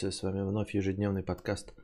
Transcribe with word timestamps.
С 0.00 0.22
вами 0.22 0.42
вновь 0.42 0.74
ежедневный 0.74 1.24
подкаст 1.24 1.74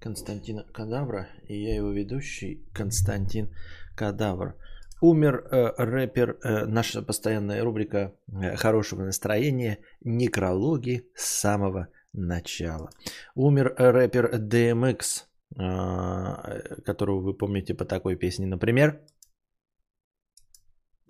Константина 0.00 0.64
Кадавра 0.72 1.28
и 1.46 1.62
я 1.62 1.74
его 1.74 1.90
ведущий 1.90 2.64
Константин 2.72 3.54
Кадавр. 3.94 4.54
Умер 5.02 5.34
э, 5.34 5.74
рэпер, 5.76 6.38
э, 6.42 6.64
наша 6.64 7.02
постоянная 7.02 7.62
рубрика 7.62 8.14
э, 8.32 8.56
хорошего 8.56 9.04
настроения, 9.04 9.78
некрологи 10.00 11.02
с 11.14 11.40
самого 11.40 11.88
начала. 12.14 12.88
Умер 13.34 13.74
рэпер 13.76 14.36
DMX, 14.36 15.26
э, 15.58 16.80
которого 16.86 17.20
вы 17.20 17.36
помните 17.36 17.74
по 17.74 17.84
такой 17.84 18.16
песне, 18.16 18.46
например. 18.46 19.02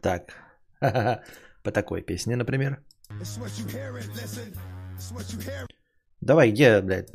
Так, 0.03 0.35
по 0.81 1.71
такой 1.71 2.03
песне, 2.03 2.35
например. 2.35 2.83
Давай, 6.21 6.51
где, 6.51 6.81
блядь? 6.83 7.09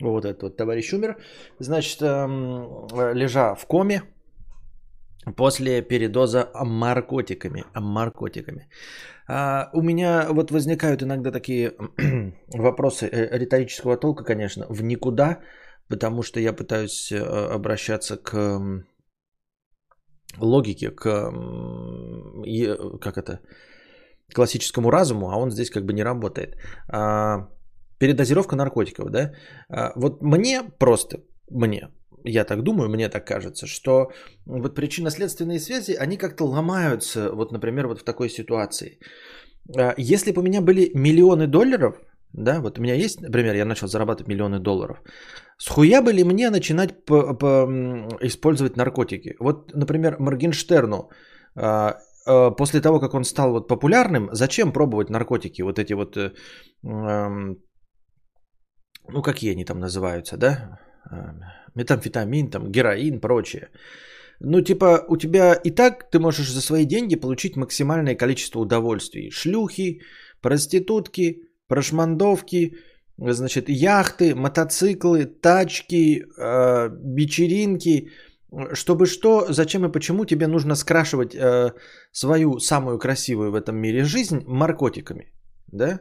Вот 0.00 0.24
этот 0.24 0.42
вот 0.42 0.56
товарищ 0.56 0.92
умер. 0.92 1.16
Значит, 1.58 2.02
эм, 2.02 2.86
лежа 3.14 3.54
в 3.54 3.66
коме 3.66 4.02
после 5.36 5.82
передоза 5.82 6.50
наркотиками. 6.54 7.64
наркотиками. 7.74 8.68
А, 9.28 9.70
у 9.72 9.82
меня 9.82 10.26
вот 10.30 10.50
возникают 10.50 11.02
иногда 11.02 11.30
такие 11.30 11.74
вопросы 12.48 13.06
э, 13.06 13.38
риторического 13.38 13.96
толка, 13.96 14.24
конечно, 14.24 14.66
в 14.68 14.82
никуда, 14.82 15.38
потому 15.90 16.22
что 16.22 16.40
я 16.40 16.52
пытаюсь 16.52 17.12
э, 17.12 17.18
обращаться 17.54 18.16
к 18.16 18.60
логике, 20.38 20.90
к 20.90 21.04
как 23.00 23.18
это, 23.18 23.40
классическому 24.34 24.90
разуму, 24.90 25.30
а 25.30 25.36
он 25.36 25.50
здесь 25.50 25.70
как 25.70 25.84
бы 25.84 25.92
не 25.92 26.04
работает. 26.04 26.56
А, 26.88 27.48
передозировка 27.98 28.56
наркотиков, 28.56 29.10
да? 29.10 29.32
А, 29.68 29.92
вот 29.96 30.22
мне 30.22 30.62
просто, 30.78 31.16
мне, 31.50 31.88
я 32.24 32.44
так 32.44 32.62
думаю, 32.62 32.88
мне 32.88 33.08
так 33.08 33.26
кажется, 33.26 33.66
что 33.66 34.12
вот 34.46 34.74
причинно-следственные 34.74 35.58
связи, 35.58 35.96
они 35.98 36.16
как-то 36.16 36.44
ломаются, 36.44 37.32
вот, 37.32 37.52
например, 37.52 37.88
вот 37.88 38.00
в 38.00 38.04
такой 38.04 38.30
ситуации. 38.30 38.98
А, 39.76 39.94
если 39.98 40.32
бы 40.32 40.40
у 40.40 40.44
меня 40.44 40.60
были 40.60 40.90
миллионы 40.94 41.46
долларов, 41.46 41.96
да, 42.32 42.60
вот 42.60 42.78
у 42.78 42.82
меня 42.82 42.94
есть, 42.94 43.20
например, 43.20 43.54
я 43.54 43.64
начал 43.64 43.88
зарабатывать 43.88 44.28
миллионы 44.28 44.60
долларов. 44.60 45.02
Схуя 45.58 46.02
бы 46.02 46.12
ли 46.12 46.24
мне 46.24 46.50
начинать 46.50 47.04
по, 47.04 47.34
по, 47.34 47.66
использовать 48.20 48.76
наркотики? 48.76 49.36
Вот, 49.40 49.74
например, 49.74 50.16
Моргенштерну 50.18 51.10
а, 51.56 51.96
а, 52.26 52.50
после 52.50 52.80
того, 52.80 53.00
как 53.00 53.14
он 53.14 53.24
стал 53.24 53.52
вот 53.52 53.68
популярным, 53.68 54.28
зачем 54.32 54.72
пробовать 54.72 55.10
наркотики? 55.10 55.62
Вот 55.62 55.78
эти 55.78 55.94
вот, 55.94 56.16
э, 56.16 56.32
ну 56.82 57.56
какие 59.22 59.52
они 59.52 59.64
там 59.64 59.80
называются, 59.80 60.36
да? 60.36 60.78
Метамфетамин, 61.74 62.50
там, 62.50 62.70
героин, 62.70 63.20
прочее. 63.20 63.70
Ну, 64.40 64.62
типа, 64.62 65.04
у 65.08 65.16
тебя 65.16 65.54
и 65.54 65.70
так 65.70 66.10
ты 66.10 66.18
можешь 66.18 66.50
за 66.50 66.62
свои 66.62 66.86
деньги 66.86 67.16
получить 67.16 67.56
максимальное 67.56 68.14
количество 68.14 68.60
удовольствий. 68.60 69.30
Шлюхи, 69.30 70.00
проститутки, 70.40 71.49
прошмандовки, 71.70 72.76
значит, 73.16 73.68
яхты, 73.68 74.34
мотоциклы, 74.34 75.26
тачки, 75.26 76.24
э, 76.38 76.90
вечеринки. 77.16 78.10
Чтобы 78.74 79.06
что, 79.06 79.46
зачем 79.52 79.84
и 79.84 79.92
почему 79.92 80.24
тебе 80.24 80.46
нужно 80.46 80.74
скрашивать 80.74 81.34
э, 81.34 81.72
свою 82.12 82.58
самую 82.58 82.98
красивую 82.98 83.52
в 83.52 83.54
этом 83.54 83.76
мире 83.76 84.04
жизнь 84.04 84.40
наркотиками, 84.48 85.32
да? 85.72 86.00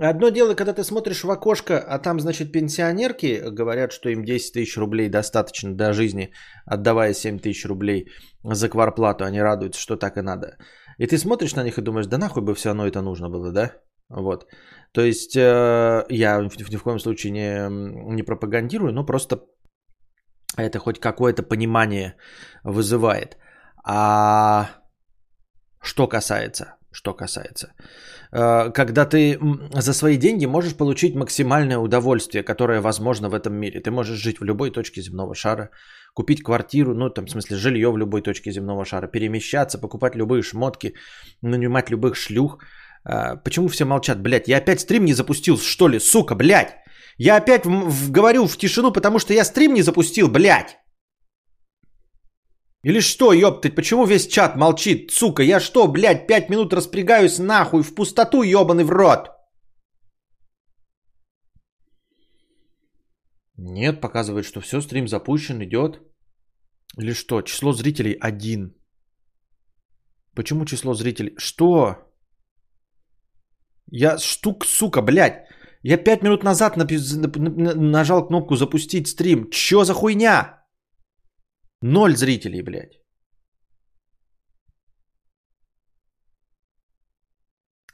Одно 0.00 0.30
дело, 0.30 0.54
когда 0.54 0.72
ты 0.72 0.84
смотришь 0.84 1.24
в 1.24 1.30
окошко, 1.30 1.78
а 1.78 1.98
там, 1.98 2.20
значит, 2.20 2.52
пенсионерки 2.52 3.42
говорят, 3.50 3.92
что 3.92 4.08
им 4.08 4.24
10 4.24 4.52
тысяч 4.52 4.76
рублей 4.76 5.08
достаточно 5.08 5.74
до 5.74 5.92
жизни, 5.92 6.32
отдавая 6.66 7.14
7 7.14 7.38
тысяч 7.38 7.66
рублей 7.66 8.06
за 8.44 8.68
кварплату, 8.68 9.24
они 9.24 9.42
радуются, 9.42 9.80
что 9.80 9.96
так 9.96 10.16
и 10.16 10.22
надо. 10.22 10.56
И 10.98 11.06
ты 11.06 11.18
смотришь 11.18 11.54
на 11.54 11.64
них 11.64 11.78
и 11.78 11.82
думаешь, 11.82 12.06
да 12.06 12.18
нахуй 12.18 12.42
бы 12.42 12.54
все 12.54 12.68
равно 12.68 12.86
это 12.86 13.02
нужно 13.02 13.28
было, 13.30 13.52
да? 13.52 13.72
Вот. 14.08 14.46
То 14.96 15.02
есть 15.02 15.36
э, 15.36 16.06
я 16.08 16.40
ни 16.70 16.76
в 16.76 16.82
коем 16.82 16.98
случае 16.98 17.32
не, 17.32 17.68
не 18.14 18.22
пропагандирую, 18.22 18.92
но 18.92 19.04
просто 19.04 19.36
это 20.56 20.78
хоть 20.78 21.00
какое-то 21.00 21.42
понимание 21.42 22.14
вызывает. 22.64 23.36
А 23.84 24.70
что 25.82 26.08
касается, 26.08 26.64
что 26.92 27.12
касается, 27.12 27.74
э, 28.32 28.72
когда 28.72 29.04
ты 29.04 29.38
за 29.74 29.92
свои 29.92 30.16
деньги 30.16 30.46
можешь 30.46 30.74
получить 30.74 31.14
максимальное 31.14 31.78
удовольствие, 31.78 32.42
которое 32.42 32.80
возможно 32.80 33.28
в 33.28 33.34
этом 33.34 33.52
мире. 33.52 33.82
Ты 33.82 33.90
можешь 33.90 34.18
жить 34.18 34.40
в 34.40 34.44
любой 34.44 34.70
точке 34.70 35.02
земного 35.02 35.34
шара, 35.34 35.68
купить 36.14 36.42
квартиру, 36.42 36.94
ну 36.94 37.10
там 37.10 37.26
в 37.26 37.30
смысле 37.30 37.56
жилье 37.58 37.90
в 37.90 37.98
любой 37.98 38.22
точке 38.22 38.50
земного 38.50 38.86
шара, 38.86 39.08
перемещаться, 39.08 39.78
покупать 39.78 40.16
любые 40.16 40.42
шмотки, 40.42 40.94
нанимать 41.42 41.90
любых 41.90 42.16
шлюх– 42.16 42.58
а, 43.08 43.36
почему 43.36 43.68
все 43.68 43.84
молчат, 43.84 44.20
блядь? 44.20 44.48
Я 44.48 44.58
опять 44.58 44.80
стрим 44.80 45.04
не 45.04 45.14
запустил, 45.14 45.58
что 45.58 45.88
ли, 45.88 46.00
сука, 46.00 46.34
блядь? 46.34 46.74
Я 47.18 47.36
опять 47.36 47.64
в- 47.66 47.88
в- 47.90 48.10
говорю 48.10 48.46
в 48.46 48.56
тишину, 48.58 48.92
потому 48.92 49.18
что 49.18 49.32
я 49.32 49.44
стрим 49.44 49.74
не 49.74 49.82
запустил, 49.82 50.28
блядь. 50.28 50.76
Или 52.84 53.00
что, 53.00 53.32
ёптать, 53.32 53.74
почему 53.74 54.06
весь 54.06 54.26
чат 54.28 54.56
молчит, 54.56 55.10
сука? 55.10 55.42
Я 55.42 55.60
что, 55.60 55.88
блядь, 55.88 56.26
пять 56.26 56.50
минут 56.50 56.72
распрягаюсь 56.72 57.38
нахуй 57.38 57.82
в 57.82 57.94
пустоту, 57.94 58.42
ёбаный 58.42 58.84
в 58.84 58.90
рот? 58.90 59.30
Нет, 63.58 64.00
показывает, 64.00 64.44
что 64.44 64.60
все, 64.60 64.80
стрим 64.80 65.08
запущен, 65.08 65.62
идет. 65.62 66.00
Или 66.98 67.12
что, 67.14 67.42
число 67.42 67.72
зрителей 67.72 68.18
один. 68.20 68.74
Почему 70.34 70.64
число 70.64 70.94
зрителей? 70.94 71.34
Что? 71.38 72.05
Я 73.90 74.18
штук, 74.18 74.64
сука, 74.66 75.02
блядь. 75.02 75.46
Я 75.82 75.96
пять 75.96 76.22
минут 76.22 76.42
назад 76.42 76.76
нажал 76.76 78.26
кнопку 78.26 78.56
запустить 78.56 79.08
стрим. 79.08 79.50
Чё 79.50 79.84
за 79.84 79.94
хуйня? 79.94 80.64
Ноль 81.82 82.16
зрителей, 82.16 82.62
блядь. 82.62 83.00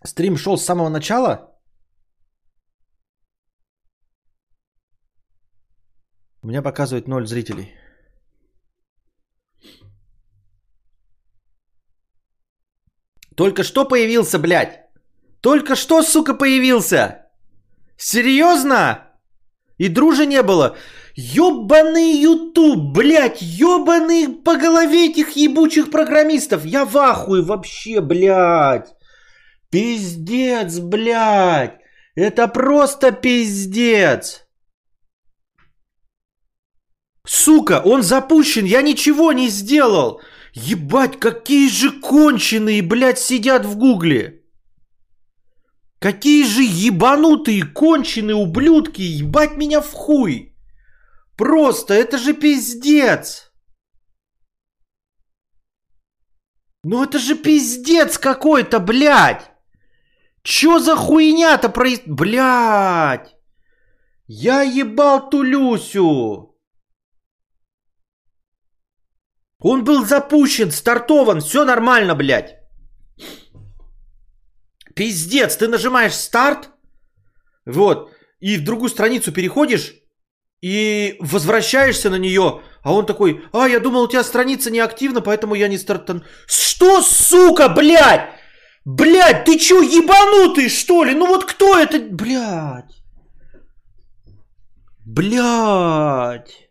Стрим 0.04 0.36
шел 0.36 0.56
с 0.56 0.64
самого 0.64 0.88
начала? 0.88 1.48
У 6.42 6.48
меня 6.48 6.62
показывает 6.62 7.08
ноль 7.08 7.26
зрителей. 7.26 7.72
Только 13.36 13.62
что 13.62 13.88
появился, 13.88 14.38
блядь. 14.38 14.81
Только 15.42 15.75
что, 15.75 16.03
сука, 16.03 16.34
появился? 16.34 17.26
Серьезно? 17.97 19.08
И 19.76 19.88
дружи 19.88 20.25
не 20.25 20.41
было. 20.42 20.76
Ёбаный 21.16 22.12
Ютуб, 22.12 22.94
блядь, 22.94 23.42
ёбаный 23.42 24.28
по 24.28 24.56
голове 24.56 25.10
этих 25.10 25.32
ебучих 25.32 25.91
программистов. 25.91 26.64
Я 26.64 26.84
в 26.84 26.97
ахуе 26.97 27.42
вообще, 27.42 28.00
блядь. 28.00 28.94
Пиздец, 29.69 30.78
блядь. 30.78 31.81
Это 32.14 32.47
просто 32.47 33.10
пиздец. 33.10 34.47
Сука, 37.26 37.82
он 37.84 38.02
запущен, 38.02 38.64
я 38.64 38.81
ничего 38.81 39.32
не 39.32 39.48
сделал. 39.48 40.20
Ебать, 40.55 41.19
какие 41.19 41.69
же 41.69 41.90
конченые, 41.90 42.82
блядь, 42.82 43.19
сидят 43.19 43.64
в 43.64 43.76
гугле. 43.76 44.41
Какие 46.02 46.44
же 46.44 46.62
ебанутые, 46.64 47.62
конченые 47.62 48.34
ублюдки, 48.34 49.02
ебать 49.02 49.56
меня 49.56 49.81
в 49.81 49.93
хуй. 49.93 50.52
Просто, 51.37 51.94
это 51.94 52.19
же 52.19 52.34
пиздец. 52.34 53.52
Ну 56.82 57.04
это 57.04 57.20
же 57.20 57.37
пиздец 57.37 58.19
какой-то, 58.19 58.81
блядь. 58.81 59.52
Чё 60.43 60.81
за 60.81 60.96
хуйня-то 60.96 61.69
проис... 61.69 62.00
Блядь. 62.04 63.37
Я 64.26 64.62
ебал 64.62 65.31
ту 65.31 65.43
Люсю. 65.43 66.58
Он 69.60 69.84
был 69.84 70.04
запущен, 70.04 70.72
стартован, 70.72 71.40
все 71.40 71.64
нормально, 71.64 72.16
блядь. 72.16 72.62
Пиздец, 74.94 75.56
ты 75.56 75.68
нажимаешь 75.68 76.14
старт, 76.14 76.70
вот, 77.64 78.10
и 78.40 78.56
в 78.56 78.64
другую 78.64 78.90
страницу 78.90 79.32
переходишь, 79.32 79.94
и 80.60 81.16
возвращаешься 81.20 82.10
на 82.10 82.16
нее, 82.16 82.62
а 82.82 82.92
он 82.92 83.06
такой, 83.06 83.44
а, 83.52 83.68
я 83.68 83.80
думал, 83.80 84.02
у 84.02 84.08
тебя 84.08 84.22
страница 84.24 84.70
не 84.70 84.80
активна, 84.80 85.20
поэтому 85.20 85.54
я 85.54 85.68
не 85.68 85.78
стартан... 85.78 86.24
Что, 86.46 87.02
сука, 87.02 87.68
блядь? 87.68 88.30
Блядь, 88.84 89.44
ты 89.44 89.58
чё, 89.58 89.80
ебанутый, 89.80 90.68
что 90.68 91.04
ли? 91.04 91.14
Ну 91.14 91.26
вот 91.26 91.44
кто 91.44 91.78
это, 91.78 92.00
блядь? 92.00 93.02
Блядь. 95.04 96.70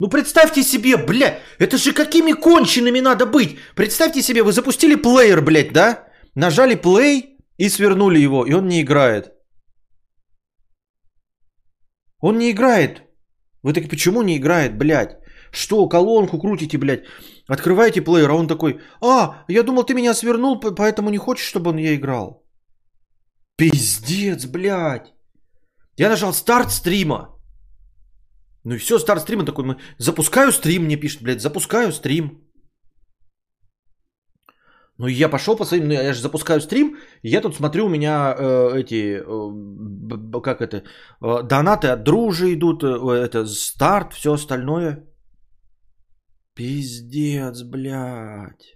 Ну 0.00 0.08
представьте 0.08 0.62
себе, 0.62 0.96
блядь, 0.96 1.40
это 1.58 1.76
же 1.76 1.92
какими 1.92 2.32
конченными 2.32 3.00
надо 3.00 3.26
быть. 3.26 3.58
Представьте 3.76 4.22
себе, 4.22 4.42
вы 4.42 4.52
запустили 4.52 4.96
плеер, 4.96 5.40
блядь, 5.40 5.72
да? 5.72 6.08
Нажали 6.34 6.74
play 6.76 7.36
и 7.58 7.68
свернули 7.68 8.18
его, 8.18 8.44
и 8.44 8.54
он 8.54 8.66
не 8.66 8.80
играет. 8.80 9.32
Он 12.20 12.38
не 12.38 12.50
играет. 12.50 13.02
Вы 13.62 13.72
такие, 13.72 13.88
почему 13.88 14.22
не 14.22 14.36
играет, 14.36 14.76
блядь? 14.76 15.16
Что, 15.52 15.88
колонку 15.88 16.38
крутите, 16.38 16.78
блядь? 16.78 17.04
Открываете 17.46 18.02
плеер, 18.02 18.30
а 18.30 18.34
он 18.34 18.48
такой, 18.48 18.80
а, 19.00 19.44
я 19.48 19.62
думал, 19.62 19.84
ты 19.84 19.94
меня 19.94 20.14
свернул, 20.14 20.58
поэтому 20.58 21.10
не 21.10 21.18
хочешь, 21.18 21.46
чтобы 21.46 21.70
он 21.70 21.78
я 21.78 21.94
играл. 21.94 22.44
Пиздец, 23.56 24.46
блядь. 24.46 25.12
Я 25.96 26.08
нажал 26.08 26.32
старт 26.32 26.72
стрима. 26.72 27.28
Ну 28.64 28.74
и 28.74 28.78
все, 28.78 28.98
старт 28.98 29.22
стрима 29.22 29.44
такой, 29.44 29.64
мы 29.64 29.76
запускаю 29.98 30.52
стрим, 30.52 30.84
мне 30.84 30.96
пишет, 30.96 31.22
блядь, 31.22 31.40
запускаю 31.40 31.92
стрим. 31.92 32.40
Ну 34.98 35.08
я 35.08 35.28
пошел 35.28 35.56
по 35.56 35.64
своим, 35.64 35.88
ну 35.88 35.92
я 35.92 36.14
же 36.14 36.20
запускаю 36.20 36.60
стрим, 36.60 36.96
я 37.22 37.40
тут 37.40 37.56
смотрю, 37.56 37.86
у 37.86 37.88
меня 37.88 38.34
э, 38.38 38.78
эти, 38.78 39.20
э, 39.20 40.40
как 40.40 40.60
это, 40.60 40.76
э, 40.76 41.42
донаты 41.42 41.88
от 41.88 42.04
дружи 42.04 42.54
идут, 42.54 42.84
э, 42.84 43.26
это 43.26 43.46
старт, 43.46 44.14
все 44.14 44.32
остальное. 44.32 45.04
Пиздец, 46.54 47.62
блядь. 47.62 48.74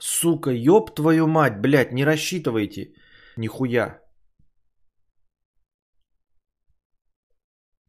Сука, 0.00 0.50
ёб 0.50 0.94
твою 0.94 1.26
мать, 1.28 1.60
блядь, 1.60 1.92
не 1.92 2.04
рассчитывайте. 2.04 2.92
Нихуя. 3.36 4.03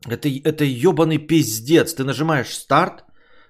Это, 0.08 0.30
это 0.30 0.64
ебаный 0.64 1.18
пиздец. 1.18 1.94
Ты 1.94 2.04
нажимаешь 2.04 2.54
старт, 2.54 3.04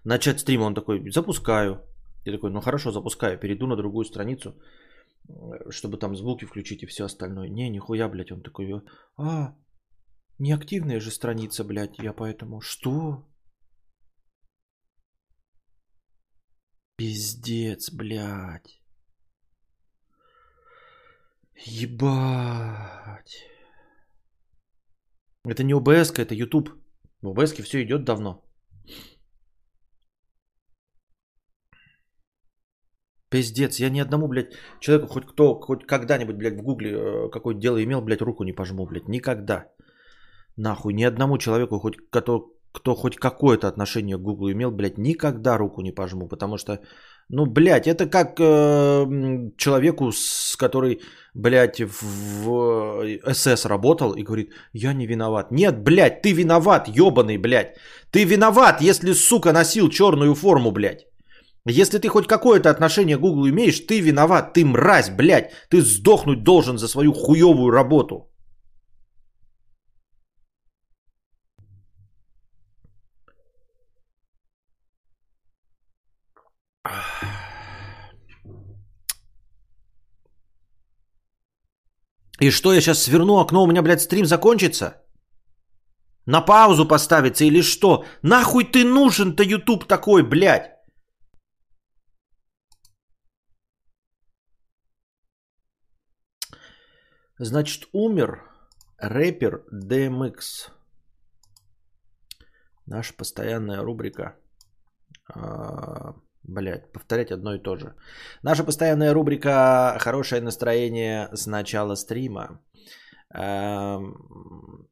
начать 0.03 0.39
стрим, 0.39 0.61
он 0.61 0.73
такой, 0.73 1.11
запускаю. 1.11 1.81
Ты 2.23 2.31
такой, 2.31 2.51
ну 2.51 2.61
хорошо, 2.61 2.91
запускаю, 2.91 3.39
перейду 3.39 3.67
на 3.67 3.75
другую 3.75 4.05
страницу, 4.05 4.55
чтобы 5.69 5.97
там 5.97 6.15
звуки 6.15 6.45
включить 6.45 6.83
и 6.83 6.87
все 6.87 7.05
остальное. 7.05 7.49
Не, 7.49 7.69
нихуя, 7.69 8.09
блядь, 8.09 8.31
он 8.31 8.41
такой, 8.41 8.81
а, 9.17 9.55
неактивная 10.39 10.99
же 10.99 11.11
страница, 11.11 11.63
блядь, 11.63 11.99
я 11.99 12.13
поэтому, 12.13 12.61
что? 12.61 13.27
Пиздец, 16.97 17.91
блядь. 17.91 18.81
Ебать. 21.65 23.54
Это 25.45 25.63
не 25.63 25.73
ОБС, 25.73 26.11
это 26.17 26.33
YouTube. 26.33 26.69
В 27.21 27.29
ОБС 27.29 27.53
все 27.53 27.83
идет 27.83 28.03
давно. 28.03 28.41
Пиздец, 33.29 33.79
я 33.79 33.89
ни 33.89 33.99
одному, 33.99 34.27
блядь, 34.27 34.53
человеку, 34.79 35.07
хоть 35.07 35.25
кто, 35.25 35.59
хоть 35.59 35.85
когда-нибудь, 35.85 36.35
блядь, 36.35 36.57
в 36.57 36.63
гугле 36.63 36.91
э, 36.91 37.29
какое 37.31 37.55
дело 37.55 37.83
имел, 37.83 38.01
блядь, 38.01 38.21
руку 38.21 38.43
не 38.43 38.53
пожму, 38.53 38.85
блядь, 38.85 39.07
никогда. 39.07 39.65
Нахуй, 40.57 40.93
ни 40.93 41.03
одному 41.03 41.37
человеку, 41.37 41.79
хоть 41.79 41.97
кто, 42.09 42.55
кто 42.71 42.95
хоть 42.95 43.17
какое-то 43.17 43.67
отношение 43.67 44.17
к 44.17 44.21
гуглу 44.21 44.51
имел, 44.51 44.71
блядь, 44.71 44.97
никогда 44.97 45.57
руку 45.57 45.81
не 45.81 45.91
пожму, 45.91 46.27
потому 46.27 46.57
что, 46.57 46.79
ну, 47.29 47.45
блядь, 47.45 47.87
это 47.87 48.05
как 48.05 48.39
э, 48.39 49.51
человеку, 49.57 50.11
с 50.11 50.55
который, 50.57 50.99
блядь, 51.33 51.81
в, 51.81 53.03
СС 53.33 53.65
работал 53.65 54.13
и 54.13 54.23
говорит, 54.23 54.51
я 54.73 54.93
не 54.93 55.07
виноват. 55.07 55.51
Нет, 55.51 55.83
блядь, 55.83 56.21
ты 56.21 56.33
виноват, 56.33 56.87
ебаный, 56.87 57.37
блядь. 57.37 57.77
Ты 58.11 58.25
виноват, 58.25 58.81
если, 58.81 59.13
сука, 59.13 59.53
носил 59.53 59.89
черную 59.89 60.35
форму, 60.35 60.71
блядь. 60.71 61.07
Если 61.67 61.97
ты 61.97 62.09
хоть 62.09 62.27
какое-то 62.27 62.69
отношение 62.69 63.17
к 63.17 63.21
Google 63.21 63.49
имеешь, 63.49 63.79
ты 63.79 63.99
виноват, 64.01 64.53
ты 64.53 64.63
мразь, 64.63 65.09
блядь. 65.09 65.51
Ты 65.69 65.81
сдохнуть 65.81 66.43
должен 66.43 66.77
за 66.77 66.87
свою 66.87 67.11
хуевую 67.13 67.71
работу. 67.71 68.29
И 82.39 82.51
что, 82.51 82.73
я 82.73 82.81
сейчас 82.81 83.03
сверну 83.03 83.39
окно, 83.39 83.63
у 83.63 83.67
меня, 83.67 83.81
блядь, 83.81 84.01
стрим 84.01 84.25
закончится? 84.25 85.01
На 86.25 86.41
паузу 86.41 86.87
поставится 86.87 87.45
или 87.45 87.61
что? 87.61 88.05
Нахуй 88.23 88.65
ты 88.65 88.83
нужен-то, 88.83 89.43
YouTube 89.43 89.85
такой, 89.87 90.23
блядь? 90.23 90.71
Значит, 97.37 97.89
умер 97.93 98.41
рэпер 98.97 99.65
DMX. 99.71 100.71
Наша 102.85 103.13
постоянная 103.13 103.83
рубрика. 103.83 104.35
Блять, 106.47 106.91
повторять 106.93 107.31
одно 107.31 107.55
и 107.55 107.59
то 107.59 107.75
же. 107.75 107.95
Наша 108.43 108.63
постоянная 108.63 109.13
рубрика 109.13 109.97
«Хорошее 109.99 110.41
настроение 110.41 111.29
с 111.33 111.47
начала 111.47 111.95
стрима». 111.95 112.59
А, 113.33 113.99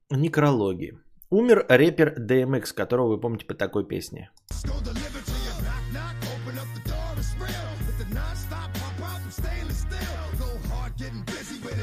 некрологи. 0.09 0.97
Умер 1.29 1.65
рэпер 1.69 2.15
DMX, 2.19 2.73
которого 2.73 3.09
вы 3.09 3.19
помните 3.19 3.45
по 3.45 3.53
такой 3.53 3.88
песне. 3.88 4.31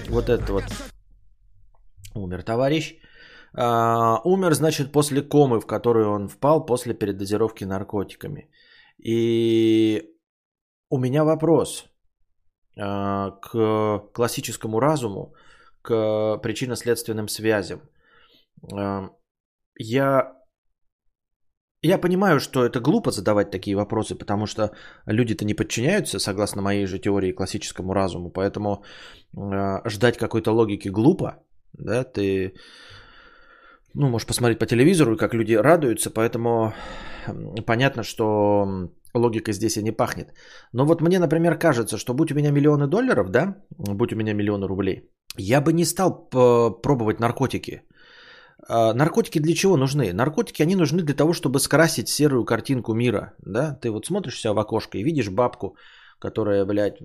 Вот 0.09 0.29
это 0.29 0.53
вот. 0.53 0.65
Умер 2.15 2.43
товарищ. 2.43 2.97
А, 3.55 4.21
умер, 4.25 4.55
значит, 4.55 4.93
после 4.93 5.23
комы, 5.23 5.61
в 5.61 5.67
которую 5.67 6.11
он 6.11 6.29
впал 6.29 6.67
после 6.67 6.95
передозировки 6.95 7.65
наркотиками. 7.65 8.49
И 9.03 10.03
у 10.91 10.99
меня 10.99 11.25
вопрос 11.25 11.87
а, 12.79 13.31
к 13.31 14.13
классическому 14.13 14.81
разуму, 14.81 15.35
к 15.83 16.39
причинно-следственным 16.43 17.29
связям. 17.29 17.81
А, 18.73 19.11
я 19.79 20.41
я 21.83 21.99
понимаю, 21.99 22.41
что 22.41 22.67
это 22.67 22.79
глупо 22.81 23.11
задавать 23.11 23.51
такие 23.51 23.75
вопросы, 23.75 24.15
потому 24.15 24.47
что 24.47 24.71
люди-то 25.07 25.45
не 25.47 25.55
подчиняются, 25.55 26.19
согласно 26.19 26.63
моей 26.63 26.87
же 26.87 26.99
теории, 26.99 27.33
классическому 27.33 27.95
разуму, 27.95 28.31
поэтому 28.31 28.85
э, 29.35 29.89
ждать 29.89 30.19
какой-то 30.19 30.53
логики 30.53 30.89
глупо, 30.91 31.43
да, 31.73 32.05
ты, 32.05 32.55
ну, 33.95 34.09
можешь 34.09 34.27
посмотреть 34.27 34.59
по 34.59 34.67
телевизору, 34.67 35.17
как 35.17 35.35
люди 35.35 35.55
радуются, 35.55 36.11
поэтому 36.11 36.73
понятно, 37.67 38.03
что 38.03 38.91
логика 39.15 39.53
здесь 39.53 39.77
и 39.77 39.83
не 39.83 39.93
пахнет. 39.93 40.33
Но 40.73 40.85
вот 40.85 41.03
мне, 41.03 41.19
например, 41.19 41.59
кажется, 41.59 41.99
что 41.99 42.15
будь 42.15 42.33
у 42.33 42.35
меня 42.35 42.51
миллионы 42.51 42.87
долларов, 42.87 43.31
да, 43.31 43.57
будь 43.79 44.13
у 44.13 44.17
меня 44.17 44.35
миллионы 44.35 44.67
рублей, 44.67 45.11
я 45.37 45.61
бы 45.61 45.73
не 45.73 45.85
стал 45.85 46.29
пробовать 46.83 47.21
наркотики– 47.21 47.83
а, 48.69 48.95
наркотики 48.95 49.41
для 49.41 49.55
чего 49.55 49.77
нужны? 49.77 50.13
Наркотики, 50.13 50.63
они 50.63 50.77
нужны 50.77 51.03
для 51.03 51.15
того, 51.15 51.33
чтобы 51.33 51.61
скрасить 51.61 52.09
серую 52.09 52.45
картинку 52.45 52.95
мира. 52.95 53.33
Да? 53.47 53.79
Ты 53.81 53.91
вот 53.91 54.07
смотришь 54.07 54.39
себя 54.39 54.53
в 54.53 54.59
окошко 54.59 54.99
и 54.99 55.03
видишь 55.03 55.29
бабку, 55.29 55.77
которая, 56.21 56.65
блядь, 56.65 56.99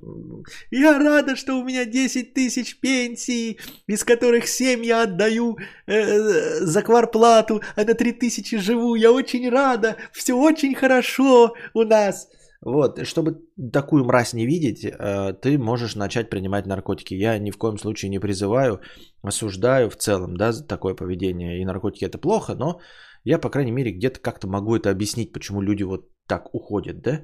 я 0.71 0.99
рада, 0.99 1.35
что 1.35 1.55
у 1.55 1.63
меня 1.63 1.85
10 1.85 2.33
тысяч 2.33 2.79
пенсий, 2.79 3.59
из 3.87 4.03
которых 4.03 4.47
7 4.47 4.85
я 4.85 5.03
отдаю 5.03 5.57
э, 5.87 6.19
за 6.65 6.81
кварплату, 6.81 7.61
а 7.75 7.83
на 7.83 7.93
3 7.93 8.11
тысячи 8.13 8.57
живу, 8.57 8.95
я 8.95 9.11
очень 9.11 9.49
рада, 9.49 9.97
все 10.11 10.33
очень 10.33 10.75
хорошо 10.75 11.53
у 11.73 11.83
нас. 11.83 12.27
Вот, 12.61 13.05
чтобы 13.07 13.41
такую 13.71 14.05
мразь 14.05 14.33
не 14.33 14.45
видеть, 14.45 14.85
э, 14.85 15.33
ты 15.41 15.57
можешь 15.57 15.95
начать 15.95 16.29
принимать 16.29 16.65
наркотики. 16.65 17.13
Я 17.13 17.37
ни 17.37 17.51
в 17.51 17.57
коем 17.57 17.77
случае 17.77 18.09
не 18.09 18.19
призываю, 18.19 18.81
осуждаю 19.21 19.89
в 19.89 19.95
целом, 19.95 20.35
да, 20.35 20.51
за 20.51 20.67
такое 20.67 20.95
поведение. 20.95 21.61
И 21.61 21.65
наркотики 21.65 22.05
это 22.05 22.17
плохо, 22.17 22.55
но 22.55 22.79
я, 23.23 23.39
по 23.39 23.49
крайней 23.49 23.71
мере, 23.71 23.91
где-то 23.91 24.19
как-то 24.19 24.47
могу 24.47 24.75
это 24.75 24.89
объяснить, 24.89 25.31
почему 25.31 25.61
люди 25.61 25.83
вот 25.83 26.09
так 26.27 26.55
уходят, 26.55 27.01
да. 27.01 27.21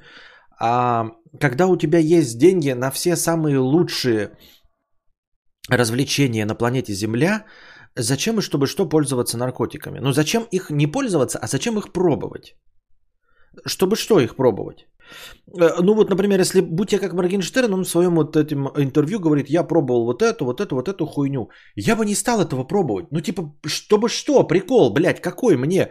А 0.63 1.06
когда 1.39 1.68
у 1.68 1.75
тебя 1.75 1.98
есть 1.98 2.38
деньги 2.38 2.74
на 2.74 2.91
все 2.91 3.15
самые 3.15 3.58
лучшие 3.58 4.30
развлечения 5.70 6.46
на 6.46 6.56
планете 6.56 6.94
Земля, 6.94 7.46
зачем 7.96 8.38
и 8.38 8.41
чтобы 8.41 8.68
что 8.68 8.89
пользоваться 8.89 9.38
наркотиками? 9.38 10.00
Ну 10.00 10.12
зачем 10.12 10.44
их 10.51 10.70
не 10.70 10.88
пользоваться, 10.88 11.39
а 11.41 11.48
зачем 11.48 11.77
их 11.77 11.91
пробовать? 11.91 12.56
Чтобы 13.65 13.96
что 13.96 14.20
их 14.20 14.36
пробовать? 14.36 14.88
Э, 15.60 15.82
ну 15.82 15.96
вот, 15.96 16.10
например, 16.10 16.39
если 16.39 16.62
будь 16.62 16.94
я 16.94 17.00
как 17.00 17.13
Моргенштерн, 17.13 17.74
он 17.74 17.84
в 17.84 17.89
своем 17.89 18.15
вот 18.15 18.36
этим 18.36 18.68
интервью 18.77 19.20
говорит, 19.20 19.50
я 19.50 19.63
пробовал 19.63 20.06
вот 20.06 20.22
эту, 20.22 20.46
вот 20.46 20.62
эту, 20.62 20.75
вот 20.75 20.88
эту 20.88 21.06
хуйню. 21.06 21.50
Я 21.75 21.96
бы 21.96 22.06
не 22.06 22.15
стал 22.15 22.39
этого 22.39 22.63
пробовать. 22.63 23.08
Ну 23.12 23.20
типа, 23.20 23.51
чтобы 23.65 24.10
что, 24.10 24.48
прикол, 24.48 24.94
блядь, 24.94 25.22
какой 25.22 25.58
мне 25.58 25.89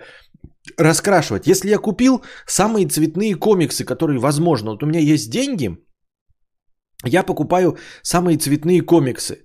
раскрашивать? 0.77 1.47
Если 1.47 1.71
я 1.71 1.79
купил 1.79 2.23
самые 2.47 2.89
цветные 2.89 3.35
комиксы, 3.35 3.85
которые 3.85 4.19
возможно, 4.19 4.71
вот 4.71 4.83
у 4.83 4.87
меня 4.87 5.01
есть 5.01 5.31
деньги, 5.31 5.77
я 7.05 7.23
покупаю 7.23 7.79
самые 8.03 8.39
цветные 8.39 8.83
комиксы. 8.83 9.45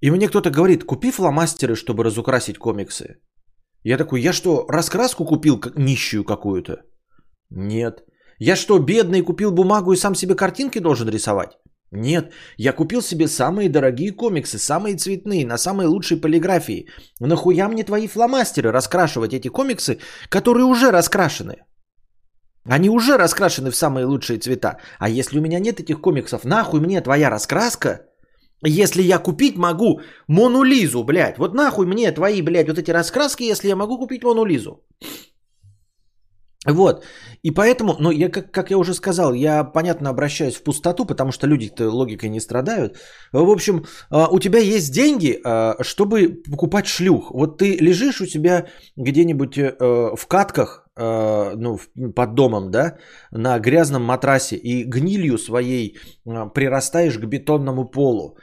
И 0.00 0.10
мне 0.10 0.28
кто-то 0.28 0.50
говорит, 0.50 0.84
купи 0.84 1.10
фломастеры, 1.10 1.74
чтобы 1.76 2.04
разукрасить 2.04 2.58
комиксы. 2.58 3.20
Я 3.84 3.98
такой, 3.98 4.20
я 4.20 4.32
что, 4.32 4.66
раскраску 4.68 5.24
купил 5.24 5.60
как 5.60 5.78
нищую 5.78 6.24
какую-то? 6.24 6.82
Нет. 7.50 8.04
Я 8.38 8.56
что, 8.56 8.78
бедный, 8.78 9.22
купил 9.22 9.52
бумагу 9.52 9.92
и 9.92 9.96
сам 9.96 10.14
себе 10.14 10.34
картинки 10.34 10.80
должен 10.80 11.08
рисовать? 11.08 11.58
Нет, 11.92 12.32
я 12.56 12.72
купил 12.72 13.02
себе 13.02 13.26
самые 13.26 13.68
дорогие 13.68 14.12
комиксы, 14.12 14.58
самые 14.58 14.96
цветные, 14.96 15.44
на 15.44 15.58
самой 15.58 15.86
лучшей 15.86 16.20
полиграфии. 16.20 16.86
Нахуя 17.20 17.68
мне 17.68 17.82
твои 17.82 18.06
фломастеры 18.06 18.70
раскрашивать 18.70 19.34
эти 19.34 19.48
комиксы, 19.48 19.98
которые 20.28 20.64
уже 20.64 20.92
раскрашены? 20.92 21.56
Они 22.64 22.88
уже 22.88 23.16
раскрашены 23.16 23.70
в 23.70 23.76
самые 23.76 24.06
лучшие 24.06 24.38
цвета. 24.38 24.78
А 24.98 25.08
если 25.08 25.38
у 25.38 25.42
меня 25.42 25.58
нет 25.58 25.80
этих 25.80 26.00
комиксов, 26.00 26.44
нахуй 26.44 26.80
мне 26.80 27.00
твоя 27.00 27.30
раскраска? 27.30 28.06
Если 28.62 29.02
я 29.02 29.18
купить 29.18 29.56
могу 29.56 30.00
Монулизу, 30.28 31.02
блядь. 31.02 31.38
Вот 31.38 31.54
нахуй 31.54 31.86
мне 31.86 32.12
твои, 32.12 32.42
блядь, 32.42 32.68
вот 32.68 32.78
эти 32.78 32.92
раскраски, 32.92 33.42
если 33.42 33.68
я 33.68 33.76
могу 33.76 33.98
купить 33.98 34.22
Монулизу. 34.22 34.84
Вот. 36.66 37.04
И 37.42 37.50
поэтому, 37.50 37.96
ну, 37.98 38.10
я, 38.10 38.28
как, 38.28 38.50
как 38.50 38.70
я 38.70 38.76
уже 38.76 38.92
сказал, 38.92 39.32
я, 39.32 39.64
понятно, 39.64 40.10
обращаюсь 40.10 40.56
в 40.56 40.62
пустоту, 40.62 41.06
потому 41.06 41.32
что 41.32 41.46
люди-то 41.46 41.88
логикой 41.88 42.28
не 42.28 42.40
страдают. 42.40 42.98
В 43.32 43.50
общем, 43.50 43.86
а, 44.10 44.28
у 44.28 44.38
тебя 44.38 44.58
есть 44.58 44.92
деньги, 44.92 45.40
а, 45.42 45.76
чтобы 45.82 46.42
покупать 46.50 46.86
шлюх. 46.86 47.30
Вот 47.30 47.56
ты 47.56 47.78
лежишь 47.78 48.20
у 48.20 48.26
себя 48.26 48.66
где-нибудь 48.96 49.56
э, 49.56 49.74
в 50.16 50.26
катках, 50.28 50.86
а, 50.96 51.54
ну, 51.56 51.78
под 52.14 52.34
домом, 52.34 52.70
да, 52.70 52.98
на 53.30 53.58
грязном 53.58 54.02
матрасе 54.02 54.56
и 54.56 54.84
гнилью 54.84 55.38
своей 55.38 55.96
прирастаешь 56.54 57.18
к 57.18 57.24
бетонному 57.24 57.90
полу. 57.90 58.36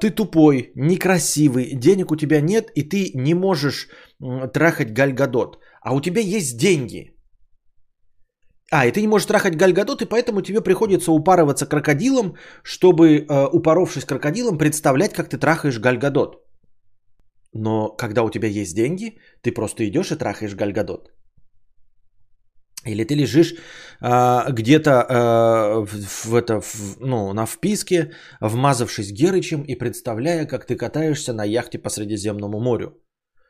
Ты 0.00 0.10
тупой, 0.10 0.72
некрасивый, 0.74 1.76
денег 1.76 2.10
у 2.10 2.16
тебя 2.16 2.40
нет, 2.40 2.70
и 2.74 2.82
ты 2.82 3.12
не 3.14 3.34
можешь 3.34 3.88
трахать 4.52 4.92
гальгадот. 4.92 5.58
А 5.82 5.94
у 5.94 6.00
тебя 6.00 6.20
есть 6.20 6.58
деньги– 6.58 7.12
а, 8.72 8.86
и 8.86 8.92
ты 8.92 9.00
не 9.00 9.08
можешь 9.08 9.26
трахать 9.26 9.56
гальгадот, 9.56 10.02
и 10.02 10.06
поэтому 10.06 10.42
тебе 10.42 10.60
приходится 10.60 11.12
упарываться 11.12 11.66
крокодилом, 11.66 12.36
чтобы, 12.64 13.20
э, 13.20 13.48
упоровшись 13.52 14.04
крокодилом, 14.04 14.58
представлять, 14.58 15.12
как 15.12 15.28
ты 15.28 15.38
трахаешь 15.38 15.78
гальгадот. 15.78 16.42
Но 17.54 17.96
когда 17.96 18.22
у 18.22 18.30
тебя 18.30 18.48
есть 18.48 18.74
деньги, 18.74 19.18
ты 19.40 19.52
просто 19.52 19.86
идешь 19.86 20.10
и 20.10 20.16
трахаешь 20.16 20.56
гальгадот. 20.56 21.12
Или 22.84 23.04
ты 23.04 23.14
лежишь 23.14 23.54
э, 24.00 24.52
где-то 24.52 24.90
э, 24.90 25.86
в, 25.86 26.24
в 26.24 26.34
это, 26.34 26.60
в, 26.60 26.96
ну, 27.00 27.32
на 27.32 27.46
вписке, 27.46 28.10
вмазавшись 28.40 29.12
Герычем 29.12 29.62
и 29.62 29.76
представляя, 29.76 30.44
как 30.44 30.66
ты 30.66 30.76
катаешься 30.76 31.32
на 31.32 31.44
яхте 31.44 31.78
по 31.78 31.88
Средиземному 31.88 32.60
морю. 32.60 33.00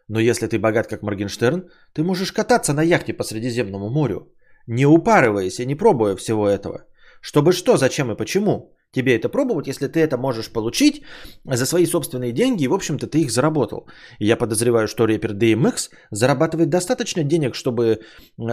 Но 0.09 0.21
если 0.21 0.47
ты 0.47 0.59
богат, 0.59 0.89
как 0.89 1.03
Моргенштерн, 1.03 1.71
ты 1.95 2.03
можешь 2.03 2.33
кататься 2.33 2.75
на 2.75 2.83
яхте 2.83 3.15
по 3.15 3.25
Средиземному 3.25 3.89
морю 3.89 4.33
не 4.67 4.87
упарываясь 4.87 5.61
и 5.61 5.67
не 5.67 5.75
пробуя 5.75 6.17
всего 6.17 6.49
этого. 6.49 6.85
Чтобы 7.21 7.53
что, 7.53 7.77
зачем 7.77 8.11
и 8.13 8.17
почему 8.17 8.73
тебе 8.93 9.17
это 9.17 9.29
пробовать, 9.29 9.67
если 9.67 9.89
ты 9.89 10.01
это 10.01 10.17
можешь 10.17 10.51
получить 10.51 11.03
за 11.45 11.67
свои 11.67 11.87
собственные 11.87 12.33
деньги, 12.33 12.65
и, 12.65 12.69
в 12.69 12.75
общем-то, 12.75 13.07
ты 13.07 13.21
их 13.21 13.31
заработал. 13.31 13.89
Я 14.19 14.37
подозреваю, 14.37 14.89
что 14.89 15.07
рэпер 15.07 15.33
DMX 15.33 15.91
зарабатывает 16.11 16.71
достаточно 16.71 17.25
денег, 17.25 17.55
чтобы 17.55 18.01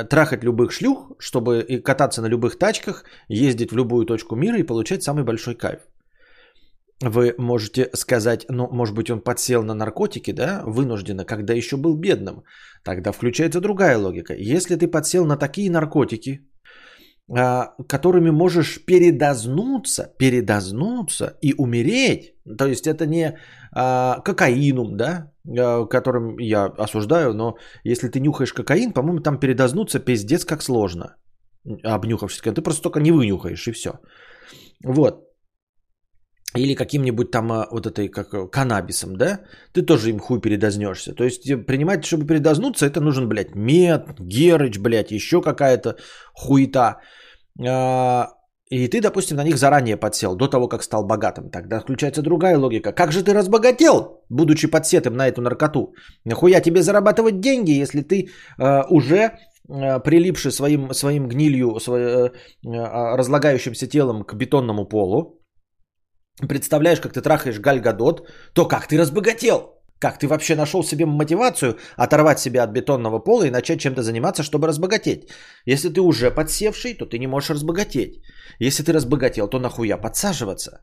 трахать 0.10 0.44
любых 0.44 0.72
шлюх, 0.72 1.12
чтобы 1.20 1.82
кататься 1.84 2.22
на 2.22 2.28
любых 2.28 2.58
тачках, 2.58 3.06
ездить 3.30 3.72
в 3.72 3.78
любую 3.78 4.06
точку 4.06 4.36
мира 4.36 4.58
и 4.58 4.64
получать 4.64 5.04
самый 5.04 5.24
большой 5.24 5.56
кайф. 5.56 5.80
Вы 7.06 7.36
можете 7.38 7.90
сказать, 7.94 8.46
ну, 8.50 8.70
может 8.72 8.96
быть, 8.96 9.10
он 9.10 9.22
подсел 9.22 9.64
на 9.64 9.74
наркотики, 9.74 10.32
да, 10.32 10.64
вынужденно, 10.66 11.26
когда 11.26 11.54
еще 11.54 11.76
был 11.76 11.98
бедным. 11.98 12.44
Тогда 12.84 13.12
включается 13.12 13.60
другая 13.60 13.98
логика. 13.98 14.34
Если 14.34 14.78
ты 14.78 14.88
подсел 14.88 15.26
на 15.26 15.38
такие 15.38 15.70
наркотики, 15.70 16.40
а, 17.30 17.74
которыми 17.90 18.32
можешь 18.32 18.86
передознуться, 18.86 20.14
передознуться 20.18 21.38
и 21.42 21.54
умереть, 21.58 22.36
то 22.58 22.68
есть 22.68 22.88
это 22.88 23.06
не 23.06 23.38
а, 23.74 24.22
кокаинум, 24.22 24.96
да, 24.96 25.34
а, 25.46 25.86
которым 25.86 26.40
я 26.40 26.66
осуждаю, 26.66 27.34
но 27.34 27.58
если 27.84 28.08
ты 28.08 28.22
нюхаешь 28.22 28.54
кокаин, 28.54 28.94
по-моему, 28.94 29.20
там 29.20 29.40
передознуться 29.40 30.00
пиздец 30.00 30.46
как 30.46 30.64
сложно, 30.64 31.18
обнюхавшись, 31.84 32.42
ты 32.42 32.62
просто 32.62 32.84
только 32.84 33.02
не 33.02 33.12
вынюхаешь 33.12 33.68
и 33.68 33.74
все. 33.74 34.00
Вот 34.86 35.33
или 36.56 36.76
каким-нибудь 36.76 37.32
там 37.32 37.52
а, 37.52 37.68
вот 37.72 37.88
этой 37.88 38.10
как 38.10 38.34
э, 38.34 38.48
каннабисом, 38.48 39.16
да, 39.16 39.40
ты 39.74 39.82
тоже 39.82 40.10
им 40.10 40.20
хуй 40.20 40.40
передознешься. 40.40 41.14
То 41.14 41.24
есть 41.24 41.50
э, 41.50 41.58
принимать, 41.58 42.06
чтобы 42.06 42.28
передознуться, 42.28 42.86
это 42.86 43.02
нужен, 43.02 43.28
блядь, 43.28 43.56
мед, 43.56 44.20
герыч, 44.20 44.78
блядь, 44.80 45.12
еще 45.12 45.42
какая-то 45.42 45.96
хуета. 46.34 47.00
А, 47.68 48.28
и 48.70 48.88
ты, 48.88 49.02
допустим, 49.02 49.38
на 49.38 49.44
них 49.44 49.58
заранее 49.58 49.98
подсел, 49.98 50.36
до 50.36 50.48
того, 50.48 50.68
как 50.68 50.84
стал 50.84 51.06
богатым. 51.06 51.50
Тогда 51.50 51.80
включается 51.80 52.22
другая 52.22 52.58
логика. 52.58 52.92
Как 52.92 53.12
же 53.12 53.24
ты 53.24 53.34
разбогател, 53.34 54.24
будучи 54.30 54.68
подсетым 54.68 55.16
на 55.16 55.28
эту 55.28 55.42
наркоту? 55.42 55.94
Нахуя 56.26 56.62
тебе 56.62 56.82
зарабатывать 56.82 57.40
деньги, 57.40 57.72
если 57.72 58.02
ты 58.02 58.30
э, 58.60 58.84
уже 58.90 59.32
прилипший 59.68 60.52
своим, 60.52 60.94
своим 60.94 61.28
гнилью, 61.28 61.80
свой, 61.80 62.02
э, 62.02 62.30
э, 62.66 63.16
разлагающимся 63.18 63.88
телом 63.88 64.24
к 64.24 64.34
бетонному 64.34 64.86
полу, 64.86 65.40
представляешь, 66.42 67.00
как 67.00 67.14
ты 67.14 67.22
трахаешь 67.22 67.60
Галь 67.60 67.80
Гадот, 67.80 68.28
то 68.54 68.68
как 68.68 68.88
ты 68.88 68.98
разбогател? 68.98 69.84
Как 70.00 70.20
ты 70.20 70.28
вообще 70.28 70.56
нашел 70.56 70.84
себе 70.84 71.06
мотивацию 71.06 71.78
оторвать 71.96 72.40
себя 72.40 72.64
от 72.64 72.72
бетонного 72.72 73.20
пола 73.20 73.46
и 73.46 73.52
начать 73.52 73.80
чем-то 73.80 74.02
заниматься, 74.02 74.44
чтобы 74.44 74.68
разбогатеть? 74.68 75.30
Если 75.66 75.90
ты 75.90 76.02
уже 76.02 76.30
подсевший, 76.30 76.94
то 76.94 77.06
ты 77.06 77.20
не 77.20 77.28
можешь 77.28 77.52
разбогатеть. 77.52 78.22
Если 78.60 78.84
ты 78.84 78.92
разбогател, 78.92 79.48
то 79.48 79.60
нахуя 79.60 79.98
подсаживаться? 79.98 80.82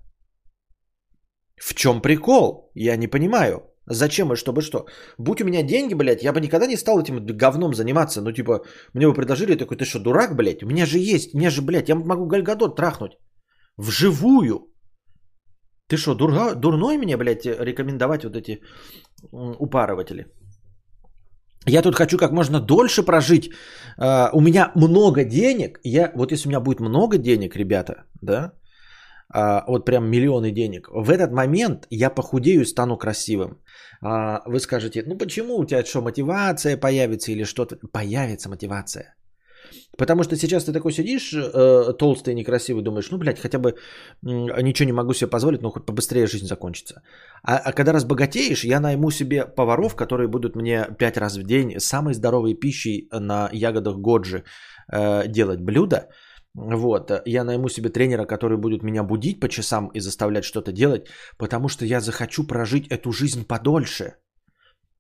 В 1.60 1.74
чем 1.74 2.00
прикол? 2.00 2.70
Я 2.74 2.96
не 2.96 3.08
понимаю. 3.08 3.70
Зачем 3.86 4.32
и 4.32 4.36
чтобы 4.36 4.62
что? 4.62 4.86
Будь 5.18 5.40
у 5.42 5.44
меня 5.44 5.62
деньги, 5.62 5.94
блядь, 5.94 6.22
я 6.22 6.32
бы 6.32 6.40
никогда 6.40 6.66
не 6.66 6.76
стал 6.76 7.00
этим 7.00 7.26
говном 7.26 7.74
заниматься. 7.74 8.22
Ну, 8.22 8.32
типа, 8.32 8.64
мне 8.94 9.06
бы 9.06 9.14
предложили, 9.14 9.56
такой, 9.56 9.76
ты 9.76 9.84
что, 9.84 9.98
дурак, 9.98 10.36
блядь? 10.36 10.62
У 10.62 10.66
меня 10.66 10.86
же 10.86 10.98
есть, 10.98 11.34
мне 11.34 11.50
же, 11.50 11.60
блядь, 11.60 11.88
я 11.88 11.96
могу 11.96 12.26
Гальгадот 12.26 12.76
трахнуть. 12.76 13.18
Вживую. 13.76 14.69
Ты 15.90 15.96
что, 15.96 16.14
дурга, 16.14 16.54
дурной 16.54 16.96
мне, 16.96 17.16
блядь, 17.16 17.46
рекомендовать 17.46 18.24
вот 18.24 18.36
эти 18.36 18.60
упарыватели? 19.32 20.26
Я 21.66 21.82
тут 21.82 21.94
хочу 21.94 22.16
как 22.18 22.32
можно 22.32 22.60
дольше 22.60 23.02
прожить. 23.02 23.50
Uh, 23.98 24.30
у 24.32 24.40
меня 24.40 24.72
много 24.76 25.24
денег. 25.24 25.80
Я, 25.84 26.12
вот 26.14 26.32
если 26.32 26.48
у 26.48 26.50
меня 26.50 26.60
будет 26.60 26.80
много 26.80 27.18
денег, 27.18 27.56
ребята, 27.56 28.04
да, 28.22 28.52
uh, 29.34 29.64
вот 29.66 29.84
прям 29.84 30.08
миллионы 30.08 30.52
денег, 30.52 30.88
в 30.88 31.10
этот 31.10 31.32
момент 31.32 31.86
я 31.90 32.14
похудею 32.14 32.62
и 32.62 32.64
стану 32.64 32.96
красивым. 32.96 33.58
Uh, 34.02 34.38
вы 34.46 34.60
скажете, 34.60 35.02
ну 35.06 35.18
почему 35.18 35.58
у 35.58 35.66
тебя 35.66 35.84
что, 35.84 36.02
мотивация 36.02 36.80
появится 36.80 37.32
или 37.32 37.44
что-то? 37.44 37.76
Появится 37.92 38.48
мотивация. 38.48 39.14
Потому 39.96 40.22
что 40.22 40.36
сейчас 40.36 40.64
ты 40.64 40.72
такой 40.72 40.92
сидишь, 40.92 41.34
э, 41.34 41.92
толстый, 41.98 42.34
некрасивый, 42.34 42.82
думаешь, 42.82 43.10
ну, 43.10 43.18
блядь, 43.18 43.40
хотя 43.40 43.58
бы 43.58 43.70
э, 43.70 43.74
ничего 44.62 44.86
не 44.86 44.92
могу 44.92 45.12
себе 45.14 45.30
позволить, 45.30 45.62
но 45.62 45.70
хоть 45.70 45.86
побыстрее 45.86 46.26
жизнь 46.26 46.46
закончится. 46.46 47.02
А, 47.42 47.56
а 47.56 47.72
когда 47.72 47.92
разбогатеешь, 47.92 48.64
я 48.64 48.80
найму 48.80 49.10
себе 49.10 49.46
поваров, 49.46 49.96
которые 49.96 50.28
будут 50.28 50.56
мне 50.56 50.86
пять 50.98 51.16
раз 51.16 51.36
в 51.36 51.42
день 51.42 51.78
самой 51.78 52.14
здоровой 52.14 52.54
пищей 52.54 53.08
на 53.12 53.48
ягодах 53.52 53.96
годжи 53.96 54.44
э, 54.92 55.28
делать 55.28 55.60
блюда. 55.60 56.08
Вот, 56.54 57.12
я 57.26 57.44
найму 57.44 57.68
себе 57.68 57.90
тренера, 57.90 58.26
который 58.26 58.58
будет 58.58 58.82
меня 58.82 59.04
будить 59.04 59.40
по 59.40 59.48
часам 59.48 59.88
и 59.94 60.00
заставлять 60.00 60.44
что-то 60.44 60.72
делать, 60.72 61.06
потому 61.38 61.68
что 61.68 61.84
я 61.84 62.00
захочу 62.00 62.46
прожить 62.46 62.88
эту 62.88 63.12
жизнь 63.12 63.46
подольше. 63.46 64.14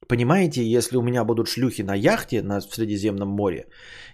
Понимаете, 0.08 0.62
если 0.62 0.96
у 0.96 1.02
меня 1.02 1.24
будут 1.24 1.48
шлюхи 1.48 1.82
на 1.82 1.94
яхте 1.94 2.42
на 2.42 2.60
Средиземном 2.60 3.28
море, 3.28 3.66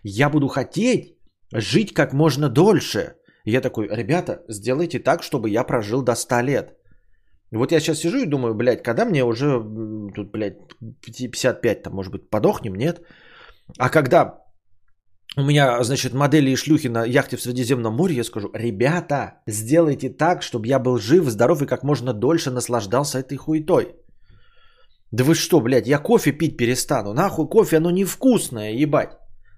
я 0.02 0.30
буду 0.30 0.48
хотеть 0.48 1.16
жить 1.52 1.94
как 1.94 2.12
можно 2.12 2.48
дольше. 2.48 3.14
я 3.44 3.60
такой, 3.60 3.88
ребята, 3.88 4.42
сделайте 4.48 4.98
так, 4.98 5.22
чтобы 5.22 5.48
я 5.48 5.64
прожил 5.64 6.02
до 6.02 6.14
100 6.14 6.40
лет. 6.42 6.76
Вот 7.52 7.72
я 7.72 7.80
сейчас 7.80 7.98
сижу 7.98 8.18
и 8.18 8.26
думаю, 8.26 8.54
блядь, 8.54 8.82
когда 8.82 9.04
мне 9.04 9.24
уже 9.24 9.62
тут, 10.14 10.32
блядь, 10.32 10.58
55, 10.80 11.82
там, 11.82 11.92
может 11.94 12.12
быть, 12.12 12.30
подохнем, 12.30 12.74
нет? 12.74 13.00
А 13.78 13.88
когда 13.88 14.42
у 15.36 15.42
меня, 15.42 15.82
значит, 15.84 16.14
модели 16.14 16.50
и 16.50 16.56
шлюхи 16.56 16.88
на 16.88 17.04
яхте 17.04 17.36
в 17.36 17.42
Средиземном 17.42 17.94
море, 17.94 18.14
я 18.14 18.24
скажу, 18.24 18.50
ребята, 18.54 19.42
сделайте 19.46 20.10
так, 20.10 20.42
чтобы 20.42 20.66
я 20.66 20.78
был 20.78 20.98
жив, 20.98 21.28
здоров 21.30 21.62
и 21.62 21.66
как 21.66 21.84
можно 21.84 22.12
дольше 22.12 22.50
наслаждался 22.50 23.18
этой 23.18 23.36
хуетой. 23.36 23.94
Да 25.12 25.25
вы 25.25 25.34
что, 25.34 25.60
блядь, 25.60 25.86
я 25.86 25.98
кофе 25.98 26.32
пить 26.32 26.56
перестану. 26.56 27.12
Нахуй 27.12 27.48
кофе, 27.48 27.76
оно 27.76 27.90
невкусное, 27.90 28.72
ебать. 28.72 29.10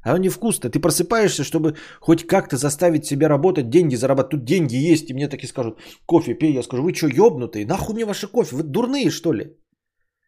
Оно 0.02 0.18
невкусное. 0.18 0.70
Ты 0.70 0.80
просыпаешься, 0.80 1.44
чтобы 1.44 1.76
хоть 2.00 2.26
как-то 2.26 2.56
заставить 2.56 3.06
себя 3.06 3.28
работать, 3.28 3.70
деньги 3.70 3.96
зарабатывать. 3.96 4.30
Тут 4.30 4.44
деньги 4.44 4.76
есть, 4.76 5.10
и 5.10 5.14
мне 5.14 5.28
такие 5.28 5.48
скажут, 5.48 5.78
кофе 6.06 6.34
пей. 6.34 6.52
Я 6.52 6.62
скажу, 6.62 6.82
вы 6.82 6.94
что, 6.94 7.08
ебнутые? 7.08 7.66
Нахуй 7.66 7.94
мне 7.94 8.04
ваши 8.04 8.28
кофе? 8.28 8.56
Вы 8.56 8.62
дурные, 8.62 9.10
что 9.10 9.32
ли? 9.32 9.56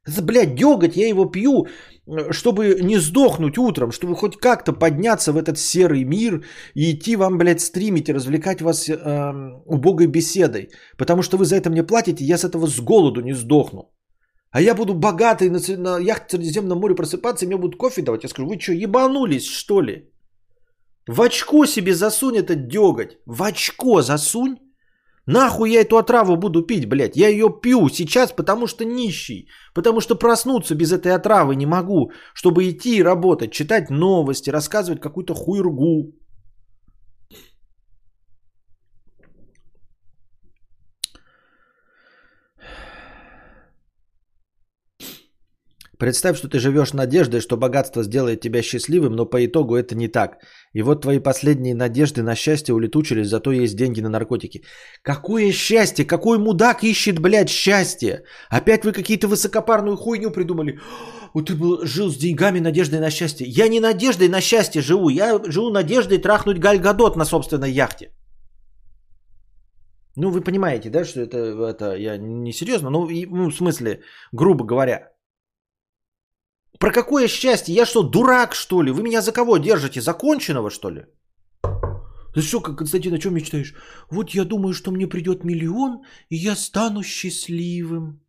Это, 0.07 0.23
блядь, 0.23 0.55
деготь, 0.55 0.97
я 0.97 1.09
его 1.09 1.27
пью, 1.27 1.67
чтобы 2.31 2.81
не 2.83 2.99
сдохнуть 2.99 3.59
утром, 3.59 3.93
чтобы 3.93 4.17
хоть 4.17 4.37
как-то 4.37 4.73
подняться 4.73 5.33
в 5.33 5.37
этот 5.37 5.59
серый 5.59 6.05
мир 6.05 6.43
и 6.75 6.93
идти 6.93 7.17
вам, 7.17 7.37
блядь, 7.37 7.61
стримить 7.61 8.09
и 8.09 8.15
развлекать 8.15 8.63
вас 8.63 8.89
э, 8.89 8.95
убогой 9.67 10.07
беседой. 10.07 10.71
Потому 10.97 11.23
что 11.23 11.37
вы 11.37 11.45
за 11.45 11.57
это 11.57 11.71
мне 11.71 11.83
платите, 11.83 12.25
я 12.25 12.39
с 12.39 12.45
этого 12.45 12.67
с 12.67 12.81
голоду 12.81 13.21
не 13.21 13.35
сдохну. 13.35 13.93
А 14.53 14.61
я 14.61 14.75
буду 14.75 14.95
богатый 14.95 15.49
на, 15.49 15.59
на 15.79 15.99
яхте 15.99 16.37
Средиземном 16.37 16.79
море 16.79 16.95
просыпаться, 16.95 17.45
и 17.45 17.49
мне 17.49 17.57
будут 17.57 17.77
кофе 17.77 18.03
давать. 18.03 18.25
Я 18.25 18.29
скажу, 18.29 18.49
вы 18.49 18.59
что, 18.59 18.73
ебанулись, 18.73 19.47
что 19.47 19.81
ли? 19.81 20.11
В 21.07 21.23
очко 21.23 21.67
себе 21.67 21.95
засунь 21.95 22.37
этот 22.37 22.69
деготь. 22.69 23.19
В 23.27 23.43
очко 23.43 24.03
засунь. 24.03 24.57
Нахуй 25.27 25.71
я 25.71 25.83
эту 25.83 25.97
отраву 25.97 26.37
буду 26.37 26.63
пить, 26.63 26.89
блядь? 26.89 27.17
Я 27.17 27.29
ее 27.29 27.49
пью 27.63 27.89
сейчас, 27.89 28.33
потому 28.33 28.67
что 28.67 28.85
нищий. 28.85 29.49
Потому 29.75 30.01
что 30.01 30.17
проснуться 30.17 30.75
без 30.75 30.93
этой 30.93 31.15
отравы 31.15 31.55
не 31.55 31.67
могу. 31.67 32.11
Чтобы 32.35 32.69
идти 32.69 33.03
работать, 33.03 33.53
читать 33.53 33.91
новости, 33.91 34.51
рассказывать 34.51 35.01
какую-то 35.01 35.35
хуйргу. 35.35 36.15
Представь, 46.01 46.39
что 46.39 46.49
ты 46.49 46.59
живешь 46.59 46.95
надеждой, 46.95 47.41
что 47.41 47.59
богатство 47.59 48.03
сделает 48.03 48.41
тебя 48.41 48.63
счастливым, 48.63 49.13
но 49.13 49.27
по 49.27 49.45
итогу 49.45 49.75
это 49.75 49.95
не 49.95 50.09
так. 50.09 50.39
И 50.73 50.83
вот 50.83 51.03
твои 51.03 51.21
последние 51.21 51.75
надежды 51.75 52.23
на 52.23 52.35
счастье 52.35 52.75
улетучились, 52.75 53.29
зато 53.29 53.53
есть 53.53 53.77
деньги 53.77 54.01
на 54.01 54.09
наркотики. 54.09 54.63
Какое 55.03 55.53
счастье? 55.53 56.07
Какой 56.07 56.39
мудак 56.39 56.85
ищет, 56.85 57.19
блядь, 57.19 57.51
счастье? 57.51 58.23
Опять 58.49 58.85
вы 58.85 58.93
какие-то 58.93 59.29
высокопарную 59.29 59.97
хуйню 59.97 60.31
придумали. 60.31 60.79
Вот 61.35 61.47
ты 61.47 61.55
был, 61.55 61.85
жил 61.85 62.11
с 62.11 62.17
деньгами, 62.17 62.59
надеждой 62.59 62.99
на 62.99 63.11
счастье. 63.11 63.47
Я 63.47 63.69
не 63.69 63.79
надеждой 63.79 64.29
на 64.29 64.41
счастье 64.41 64.83
живу. 64.83 65.11
Я 65.11 65.41
живу 65.49 65.71
надеждой 65.71 66.19
трахнуть 66.19 66.59
Гальгадот 66.59 67.17
на 67.17 67.25
собственной 67.25 67.71
яхте. 67.71 68.11
Ну, 70.17 70.31
вы 70.31 70.41
понимаете, 70.41 70.91
да, 70.91 71.05
что 71.05 71.21
это, 71.21 71.39
это 71.69 71.95
я 71.95 72.19
не 72.19 72.53
серьезно, 72.53 72.91
ну, 72.91 73.07
ну, 73.31 73.51
в 73.51 73.55
смысле, 73.55 74.01
грубо 74.33 74.65
говоря. 74.65 75.11
Про 76.81 76.93
какое 76.93 77.29
счастье? 77.29 77.75
Я 77.75 77.87
что, 77.87 78.03
дурак, 78.03 78.55
что 78.55 78.83
ли? 78.83 78.91
Вы 78.91 79.03
меня 79.03 79.21
за 79.21 79.33
кого 79.33 79.59
держите? 79.59 80.01
Законченного, 80.01 80.71
что 80.71 80.91
ли? 80.91 81.05
Ты 82.35 82.41
что, 82.41 82.61
Константин, 82.61 83.15
о 83.15 83.19
чем 83.19 83.35
мечтаешь? 83.35 83.75
Вот 84.11 84.31
я 84.31 84.45
думаю, 84.45 84.73
что 84.73 84.91
мне 84.91 85.07
придет 85.07 85.45
миллион, 85.45 86.03
и 86.31 86.37
я 86.37 86.57
стану 86.57 87.03
счастливым. 87.03 88.21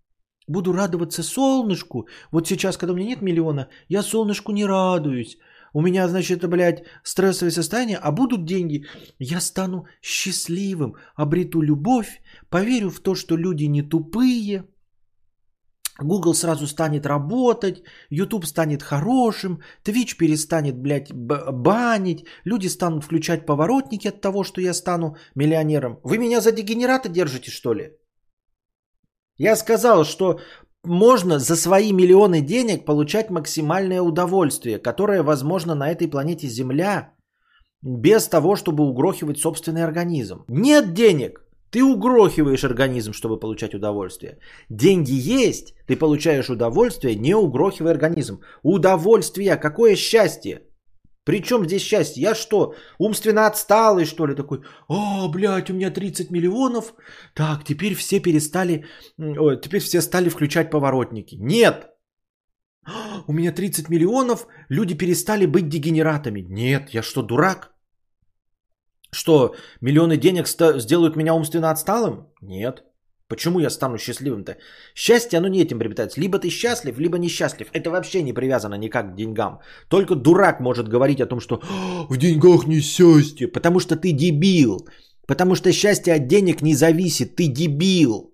Буду 0.48 0.74
радоваться 0.74 1.24
солнышку. 1.24 2.08
Вот 2.32 2.48
сейчас, 2.48 2.78
когда 2.78 2.94
у 2.94 2.96
меня 2.96 3.08
нет 3.08 3.22
миллиона, 3.22 3.70
я 3.88 4.04
солнышку 4.04 4.52
не 4.52 4.66
радуюсь. 4.66 5.38
У 5.74 5.82
меня, 5.82 6.10
значит, 6.10 6.40
это, 6.40 6.50
блядь, 6.50 6.84
стрессовое 7.04 7.52
состояние, 7.52 8.00
а 8.04 8.12
будут 8.12 8.46
деньги, 8.46 8.86
я 9.20 9.40
стану 9.40 9.86
счастливым, 10.02 10.96
обрету 11.16 11.62
любовь, 11.62 12.22
поверю 12.50 12.90
в 12.90 13.00
то, 13.00 13.16
что 13.16 13.38
люди 13.38 13.68
не 13.68 13.82
тупые, 13.82 14.66
Google 16.04 16.34
сразу 16.34 16.68
станет 16.68 17.06
работать, 17.06 17.84
YouTube 18.10 18.46
станет 18.46 18.84
хорошим, 18.84 19.62
Twitch 19.84 20.18
перестанет, 20.18 20.78
блядь, 20.78 21.14
банить, 21.14 22.26
люди 22.46 22.68
станут 22.68 23.04
включать 23.04 23.46
поворотники 23.46 24.08
от 24.08 24.22
того, 24.22 24.44
что 24.44 24.62
я 24.62 24.74
стану 24.74 25.16
миллионером. 25.36 26.00
Вы 26.04 26.18
меня 26.18 26.42
за 26.42 26.52
дегенерата 26.52 27.10
держите, 27.10 27.52
что 27.52 27.74
ли? 27.74 27.92
Я 29.38 29.56
сказал, 29.56 30.06
что 30.06 30.40
можно 30.84 31.40
за 31.40 31.56
свои 31.56 31.94
миллионы 31.94 32.42
денег 32.42 32.86
получать 32.86 33.30
максимальное 33.30 34.02
удовольствие, 34.02 34.80
которое 34.80 35.24
возможно 35.24 35.76
на 35.76 35.92
этой 35.92 36.08
планете 36.08 36.48
Земля, 36.48 37.14
без 37.82 38.28
того, 38.28 38.56
чтобы 38.56 38.84
угрохивать 38.84 39.40
собственный 39.40 39.84
организм. 39.84 40.44
Нет 40.48 40.94
денег, 40.94 41.42
ты 41.72 41.84
угрохиваешь 41.84 42.64
организм, 42.64 43.14
чтобы 43.14 43.40
получать 43.40 43.74
удовольствие. 43.74 44.38
Деньги 44.70 45.14
есть, 45.14 45.74
ты 45.88 45.96
получаешь 45.96 46.50
удовольствие, 46.50 47.16
не 47.16 47.34
угрохивая 47.36 47.94
организм. 47.94 48.42
Удовольствие, 48.64 49.56
какое 49.58 49.96
счастье? 49.96 50.62
Причем 51.24 51.66
здесь 51.66 51.84
счастье? 51.84 52.24
Я 52.24 52.36
что, 52.36 52.74
умственно 53.00 53.48
отсталый, 53.48 54.06
что 54.06 54.28
ли, 54.28 54.36
такой? 54.36 54.60
О, 54.88 55.30
блядь, 55.30 55.70
у 55.70 55.74
меня 55.74 55.92
30 55.92 56.32
миллионов. 56.32 56.94
Так, 57.34 57.64
теперь 57.64 57.94
все 57.94 58.20
перестали, 58.20 58.86
о, 59.18 59.56
теперь 59.56 59.82
все 59.82 60.02
стали 60.02 60.30
включать 60.30 60.72
поворотники. 60.72 61.36
Нет, 61.36 61.88
у 63.28 63.34
меня 63.34 63.52
30 63.52 63.90
миллионов, 63.90 64.48
люди 64.70 64.98
перестали 64.98 65.46
быть 65.46 65.70
дегенератами. 65.70 66.42
Нет, 66.42 66.90
я 66.94 67.04
что, 67.04 67.22
дурак? 67.22 67.72
Что, 69.14 69.56
миллионы 69.82 70.18
денег 70.18 70.48
сделают 70.48 71.16
меня 71.16 71.34
умственно 71.34 71.70
отсталым? 71.72 72.28
Нет. 72.42 72.84
Почему 73.28 73.60
я 73.60 73.70
стану 73.70 73.98
счастливым-то? 73.98 74.58
Счастье, 74.96 75.40
оно 75.40 75.48
не 75.48 75.62
этим 75.62 75.80
приобретается. 75.80 76.20
Либо 76.20 76.38
ты 76.38 76.50
счастлив, 76.50 77.00
либо 77.00 77.18
несчастлив. 77.18 77.70
Это 77.72 77.90
вообще 77.90 78.24
не 78.24 78.34
привязано 78.34 78.76
никак 78.76 79.12
к 79.12 79.16
деньгам. 79.16 79.60
Только 79.88 80.16
дурак 80.16 80.60
может 80.60 80.90
говорить 80.90 81.22
о 81.22 81.28
том, 81.28 81.40
что 81.40 81.62
в 82.10 82.18
деньгах 82.18 82.68
не 82.68 82.82
счастье. 82.82 83.48
Потому 83.48 83.80
что 83.80 83.96
ты 83.96 84.12
дебил. 84.12 84.88
Потому 85.28 85.56
что 85.56 85.72
счастье 85.72 86.14
от 86.14 86.28
денег 86.28 86.62
не 86.62 86.76
зависит. 86.76 87.36
Ты 87.36 87.48
дебил. 87.48 88.31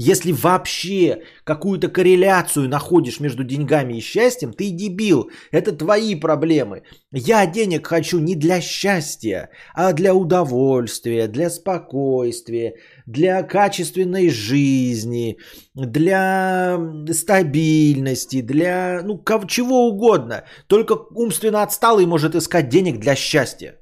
Если 0.00 0.30
вообще 0.30 1.24
какую-то 1.42 1.88
корреляцию 1.88 2.68
находишь 2.68 3.18
между 3.18 3.42
деньгами 3.42 3.94
и 3.94 4.00
счастьем, 4.00 4.52
ты 4.52 4.70
дебил. 4.70 5.28
Это 5.50 5.72
твои 5.72 6.14
проблемы. 6.14 6.84
Я 7.10 7.44
денег 7.46 7.88
хочу 7.88 8.20
не 8.20 8.36
для 8.36 8.60
счастья, 8.60 9.50
а 9.74 9.92
для 9.92 10.14
удовольствия, 10.14 11.26
для 11.26 11.50
спокойствия, 11.50 12.76
для 13.06 13.42
качественной 13.42 14.30
жизни, 14.30 15.38
для 15.74 16.78
стабильности, 17.12 18.40
для 18.40 19.02
ну, 19.02 19.20
чего 19.48 19.88
угодно. 19.88 20.44
Только 20.68 20.92
умственно 20.92 21.64
отсталый 21.64 22.06
может 22.06 22.36
искать 22.36 22.68
денег 22.68 23.00
для 23.00 23.16
счастья. 23.16 23.80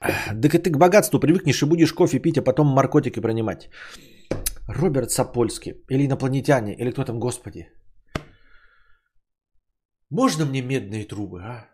Да 0.00 0.48
ты 0.48 0.70
к 0.70 0.78
богатству 0.78 1.20
привыкнешь 1.20 1.62
и 1.62 1.66
будешь 1.66 1.92
кофе 1.92 2.20
пить, 2.20 2.38
а 2.38 2.42
потом 2.42 2.74
наркотики 2.74 3.20
принимать. 3.20 3.68
Роберт 4.68 5.10
Сапольский. 5.10 5.72
Или 5.90 6.06
инопланетяне. 6.06 6.74
Или 6.74 6.90
кто 6.90 7.04
там, 7.04 7.18
господи. 7.18 7.68
Можно 10.10 10.46
мне 10.46 10.62
медные 10.62 11.04
трубы, 11.04 11.42
а? 11.42 11.68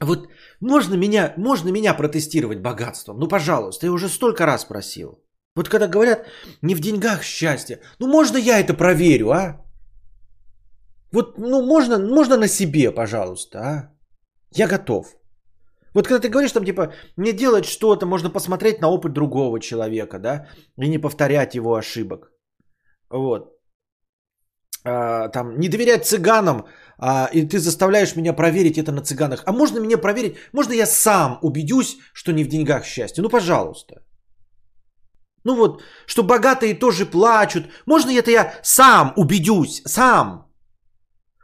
Вот 0.00 0.28
можно 0.60 0.94
меня, 0.96 1.34
можно 1.36 1.70
меня 1.70 1.94
протестировать 1.94 2.62
богатством? 2.62 3.18
Ну, 3.18 3.28
пожалуйста, 3.28 3.86
я 3.86 3.92
уже 3.92 4.08
столько 4.08 4.46
раз 4.46 4.64
просил. 4.64 5.24
Вот 5.56 5.68
когда 5.68 5.88
говорят, 5.88 6.26
не 6.62 6.74
в 6.74 6.80
деньгах 6.80 7.22
счастье. 7.22 7.80
Ну, 7.98 8.06
можно 8.06 8.38
я 8.38 8.60
это 8.60 8.74
проверю, 8.74 9.30
а? 9.30 9.64
Вот, 11.12 11.38
ну, 11.38 11.66
можно, 11.66 11.98
можно 11.98 12.36
на 12.36 12.48
себе, 12.48 12.92
пожалуйста, 12.92 13.58
а? 13.58 13.92
Я 14.52 14.68
готов. 14.68 15.17
Вот 15.98 16.06
когда 16.06 16.20
ты 16.20 16.28
говоришь, 16.28 16.52
там, 16.52 16.64
типа, 16.64 16.92
не 17.16 17.32
делать 17.32 17.64
что-то, 17.64 18.06
можно 18.06 18.30
посмотреть 18.30 18.80
на 18.80 18.88
опыт 18.88 19.12
другого 19.12 19.58
человека, 19.58 20.18
да, 20.18 20.46
и 20.84 20.88
не 20.88 20.98
повторять 20.98 21.54
его 21.54 21.74
ошибок. 21.74 22.30
Вот. 23.10 23.58
А, 24.84 25.28
там, 25.28 25.58
не 25.58 25.68
доверять 25.68 26.06
цыганам, 26.06 26.66
а, 26.98 27.28
и 27.32 27.48
ты 27.48 27.58
заставляешь 27.58 28.14
меня 28.14 28.32
проверить 28.32 28.78
это 28.78 28.92
на 28.92 29.02
цыганах. 29.02 29.42
А 29.44 29.52
можно 29.52 29.80
меня 29.80 29.98
проверить, 29.98 30.36
можно 30.52 30.72
я 30.72 30.86
сам 30.86 31.38
убедюсь, 31.42 31.96
что 32.14 32.32
не 32.32 32.44
в 32.44 32.48
деньгах 32.48 32.84
счастье? 32.84 33.22
Ну, 33.22 33.28
пожалуйста. 33.28 33.94
Ну 35.44 35.56
вот, 35.56 35.82
что 36.06 36.22
богатые 36.22 36.78
тоже 36.78 37.06
плачут. 37.06 37.64
Можно 37.86 38.12
это 38.12 38.30
я 38.30 38.52
сам 38.62 39.12
убедюсь, 39.16 39.82
сам. 39.84 40.46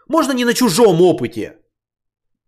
Можно 0.08 0.32
не 0.32 0.44
на 0.44 0.54
чужом 0.54 1.00
опыте. 1.00 1.63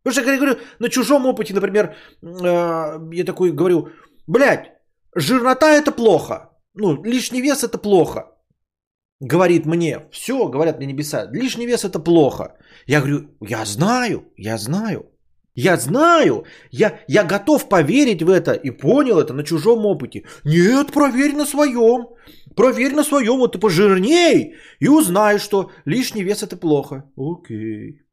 Потому 0.06 0.22
что 0.22 0.32
я 0.32 0.38
говорю, 0.38 0.58
на 0.78 0.88
чужом 0.88 1.26
опыте, 1.26 1.52
например, 1.52 1.96
э, 2.22 3.12
я 3.12 3.24
такой 3.24 3.50
говорю, 3.50 3.88
блядь, 4.28 4.70
жирнота 5.16 5.66
это 5.66 5.90
плохо. 5.90 6.50
Ну, 6.74 7.02
лишний 7.02 7.42
вес 7.42 7.64
это 7.64 7.76
плохо. 7.76 8.26
Говорит 9.18 9.66
мне, 9.66 10.06
все, 10.12 10.48
говорят 10.48 10.78
мне 10.78 10.86
небеса, 10.86 11.28
лишний 11.32 11.66
вес 11.66 11.84
это 11.84 11.98
плохо. 11.98 12.54
Я 12.86 13.00
говорю, 13.00 13.36
я 13.40 13.64
знаю, 13.64 14.22
я 14.36 14.58
знаю. 14.58 15.06
Я 15.56 15.76
знаю, 15.76 16.44
я, 16.70 17.00
я 17.08 17.24
готов 17.24 17.68
поверить 17.68 18.22
в 18.22 18.30
это 18.30 18.52
и 18.52 18.70
понял 18.70 19.18
это 19.18 19.32
на 19.32 19.42
чужом 19.42 19.86
опыте. 19.86 20.22
Нет, 20.44 20.92
проверь 20.92 21.34
на 21.34 21.46
своем. 21.46 22.10
Проверь 22.54 22.94
на 22.94 23.02
своем, 23.02 23.38
вот 23.38 23.52
ты 23.52 23.58
пожирней 23.58 24.54
и 24.78 24.88
узнай, 24.88 25.38
что 25.38 25.70
лишний 25.84 26.22
вес 26.22 26.44
это 26.44 26.56
плохо. 26.56 27.10
Окей. 27.16 28.05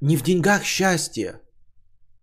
Не 0.00 0.16
в 0.16 0.22
деньгах 0.22 0.64
счастье. 0.64 1.40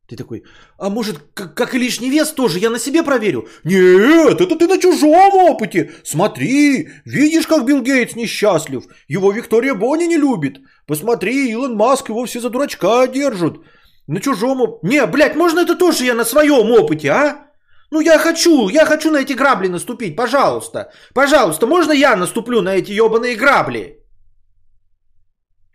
Ты 0.07 0.17
такой, 0.17 0.43
а 0.77 0.89
может, 0.89 1.17
как, 1.33 1.55
как 1.55 1.73
и 1.73 1.79
лишний 1.79 2.09
вес 2.09 2.31
тоже, 2.31 2.59
я 2.59 2.69
на 2.69 2.77
себе 2.77 3.03
проверю? 3.03 3.47
Нет, 3.63 4.41
это 4.41 4.55
ты 4.55 4.67
на 4.67 4.77
чужом 4.77 5.33
опыте. 5.33 5.91
Смотри, 6.03 6.89
видишь, 7.05 7.47
как 7.47 7.65
Билл 7.65 7.81
Гейтс 7.81 8.15
несчастлив. 8.15 8.83
Его 9.07 9.31
Виктория 9.31 9.73
Бонни 9.73 10.03
не 10.03 10.17
любит. 10.17 10.59
Посмотри, 10.85 11.49
Илон 11.51 11.75
Маск 11.75 12.09
его 12.09 12.25
все 12.25 12.41
за 12.41 12.49
дурачка 12.49 13.07
держат. 13.07 13.57
На 14.05 14.19
чужом 14.19 14.61
опыте. 14.61 14.87
Не, 14.95 15.05
блядь, 15.07 15.35
можно 15.35 15.61
это 15.61 15.75
тоже 15.75 16.05
я 16.05 16.13
на 16.13 16.25
своем 16.25 16.69
опыте, 16.71 17.09
а? 17.09 17.47
Ну 17.89 18.01
я 18.01 18.19
хочу, 18.19 18.69
я 18.69 18.85
хочу 18.85 19.09
на 19.09 19.17
эти 19.17 19.33
грабли 19.33 19.67
наступить, 19.67 20.15
пожалуйста. 20.15 20.91
Пожалуйста, 21.13 21.65
можно 21.65 21.93
я 21.93 22.15
наступлю 22.15 22.61
на 22.61 22.75
эти 22.75 22.91
ебаные 22.91 23.35
грабли? 23.35 24.02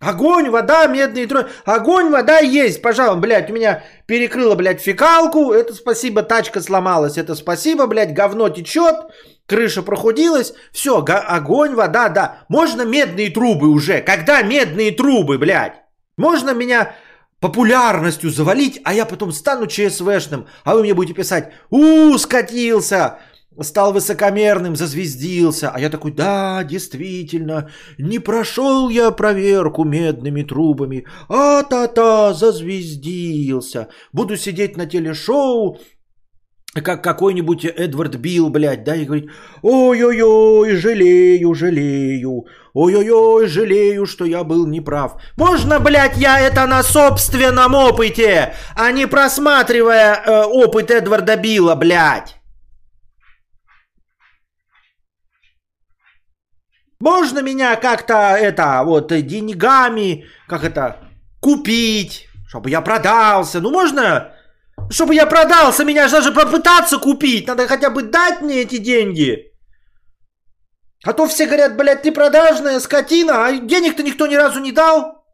Огонь, 0.01 0.49
вода, 0.49 0.87
медные 0.87 1.27
трое. 1.27 1.49
Огонь, 1.65 2.11
вода 2.11 2.39
есть, 2.39 2.81
пожалуйста, 2.81 3.19
блядь, 3.19 3.51
у 3.51 3.53
меня 3.53 3.83
перекрыло, 4.07 4.55
блядь, 4.55 4.81
фекалку. 4.81 5.53
Это 5.53 5.75
спасибо, 5.75 6.23
тачка 6.23 6.61
сломалась. 6.61 7.19
Это 7.19 7.35
спасибо, 7.35 7.87
блядь, 7.87 8.15
говно 8.15 8.49
течет. 8.49 8.95
Крыша 9.47 9.83
прохудилась. 9.83 10.55
Все, 10.73 11.05
огонь, 11.05 11.75
вода, 11.75 12.09
да. 12.11 12.45
Можно 12.49 12.83
медные 12.83 13.31
трубы 13.31 13.69
уже. 13.69 14.01
Когда 14.01 14.43
медные 14.43 14.93
трубы, 14.93 15.37
блядь? 15.37 15.83
Можно 16.17 16.55
меня 16.55 16.95
популярностью 17.41 18.31
завалить, 18.31 18.81
а 18.85 18.95
я 18.95 19.05
потом 19.05 19.33
стану 19.33 19.67
ЧСВшным, 19.67 20.47
а 20.65 20.75
вы 20.75 20.83
мне 20.83 20.95
будете 20.95 21.15
писать, 21.15 21.53
у, 21.71 22.17
скатился, 22.19 23.19
стал 23.63 23.93
высокомерным, 23.93 24.77
зазвездился. 24.77 25.71
А 25.71 25.81
я 25.81 25.91
такой, 25.91 26.13
да, 26.13 26.65
действительно, 26.65 27.71
не 27.99 28.19
прошел 28.19 28.89
я 28.89 29.11
проверку 29.11 29.85
медными 29.85 30.43
трубами, 30.43 31.07
а-та-та, 31.29 32.35
зазвездился. 32.35 33.89
Буду 34.13 34.37
сидеть 34.37 34.77
на 34.77 34.87
телешоу, 34.87 35.79
как 36.83 37.03
какой-нибудь 37.03 37.65
Эдвард 37.65 38.17
Билл, 38.17 38.51
блядь, 38.51 38.85
да, 38.85 38.95
и 38.95 39.05
говорить, 39.05 39.31
ой-ой-ой, 39.63 40.77
жалею, 40.77 41.55
жалею, 41.55 42.47
ой-ой-ой, 42.75 43.47
жалею, 43.47 44.07
что 44.07 44.25
я 44.25 44.45
был 44.45 44.67
неправ. 44.67 45.21
Можно, 45.37 45.81
блядь, 45.81 46.17
я 46.17 46.41
это 46.41 46.67
на 46.67 46.83
собственном 46.83 47.75
опыте, 47.75 48.55
а 48.77 48.93
не 48.93 49.07
просматривая 49.07 50.15
э, 50.15 50.45
опыт 50.45 50.91
Эдварда 50.91 51.37
Билла, 51.37 51.75
блядь. 51.75 52.38
Можно 57.01 57.41
меня 57.41 57.77
как-то 57.77 58.37
это 58.37 58.83
вот 58.85 59.09
деньгами, 59.09 60.27
как 60.49 60.65
это, 60.65 60.97
купить, 61.41 62.29
чтобы 62.49 62.71
я 62.71 62.81
продался. 62.81 63.61
Ну 63.61 63.71
можно, 63.71 64.33
чтобы 64.91 65.15
я 65.15 65.27
продался, 65.27 65.85
меня 65.85 66.09
же 66.09 66.17
даже 66.17 66.33
попытаться 66.33 66.99
купить. 66.99 67.47
Надо 67.47 67.69
хотя 67.69 67.91
бы 67.91 68.03
дать 68.03 68.41
мне 68.41 68.63
эти 68.63 68.79
деньги. 68.79 69.53
А 71.05 71.13
то 71.13 71.29
все 71.29 71.47
говорят, 71.47 71.77
блядь, 71.77 72.03
ты 72.03 72.11
продажная 72.11 72.81
скотина, 72.81 73.47
а 73.47 73.53
денег-то 73.53 74.03
никто 74.03 74.27
ни 74.27 74.35
разу 74.35 74.59
не 74.59 74.73
дал. 74.73 75.25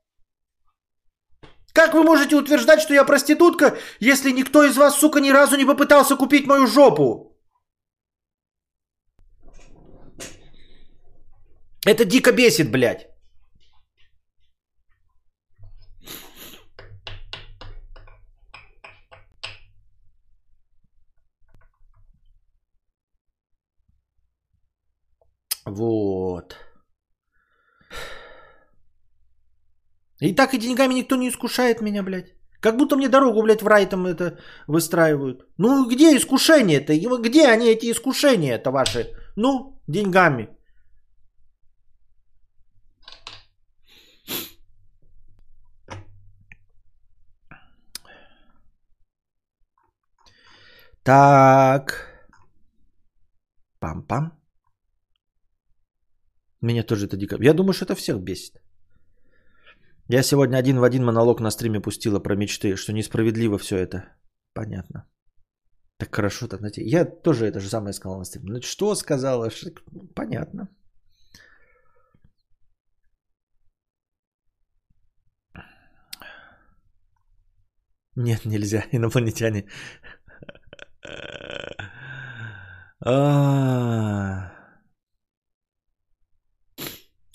Как 1.72 1.94
вы 1.94 2.02
можете 2.02 2.36
утверждать, 2.36 2.82
что 2.82 2.94
я 2.94 3.04
проститутка, 3.04 3.76
если 3.98 4.30
никто 4.30 4.62
из 4.62 4.76
вас, 4.76 4.98
сука, 4.98 5.20
ни 5.20 5.30
разу 5.30 5.56
не 5.56 5.64
попытался 5.64 6.14
купить 6.14 6.46
мою 6.46 6.66
жопу? 6.66 7.33
Это 11.86 12.04
дико 12.04 12.32
бесит, 12.32 12.70
блядь. 12.70 13.08
Вот. 25.66 26.56
И 30.20 30.34
так 30.34 30.54
и 30.54 30.58
деньгами 30.58 30.94
никто 30.94 31.16
не 31.16 31.28
искушает 31.28 31.80
меня, 31.80 32.02
блядь. 32.02 32.34
Как 32.60 32.76
будто 32.76 32.96
мне 32.96 33.08
дорогу, 33.08 33.42
блядь, 33.42 33.62
в 33.62 33.66
рай 33.66 33.86
там 33.86 34.06
это 34.06 34.38
выстраивают. 34.66 35.46
Ну, 35.58 35.86
где 35.86 36.16
искушения-то? 36.16 36.94
Где 37.22 37.48
они, 37.48 37.66
эти 37.66 37.90
искушения-то 37.90 38.70
ваши? 38.70 39.10
Ну, 39.36 39.82
деньгами. 39.86 40.48
Так. 51.04 51.92
Пам-пам. 53.78 54.32
Меня 56.62 56.82
тоже 56.82 57.06
это 57.06 57.16
дико... 57.16 57.36
Я 57.40 57.52
думаю, 57.52 57.72
что 57.72 57.84
это 57.84 57.94
всех 57.94 58.20
бесит. 58.20 58.54
Я 60.08 60.22
сегодня 60.22 60.56
один 60.58 60.78
в 60.78 60.82
один 60.82 61.04
монолог 61.04 61.40
на 61.40 61.50
стриме 61.50 61.80
пустила 61.80 62.20
про 62.20 62.36
мечты, 62.36 62.76
что 62.76 62.92
несправедливо 62.92 63.58
все 63.58 63.76
это. 63.76 64.16
Понятно. 64.54 65.06
Так 65.98 66.14
хорошо 66.14 66.48
так, 66.48 66.60
знаете. 66.60 66.82
Я 66.82 67.04
тоже 67.04 67.46
это 67.46 67.60
же 67.60 67.68
самое 67.68 67.92
сказал 67.92 68.18
на 68.18 68.24
стриме. 68.24 68.52
Ну 68.52 68.62
что 68.62 68.94
сказала? 68.94 69.50
Понятно. 70.14 70.68
Нет, 78.16 78.44
нельзя. 78.46 78.84
Инопланетяне. 78.92 79.66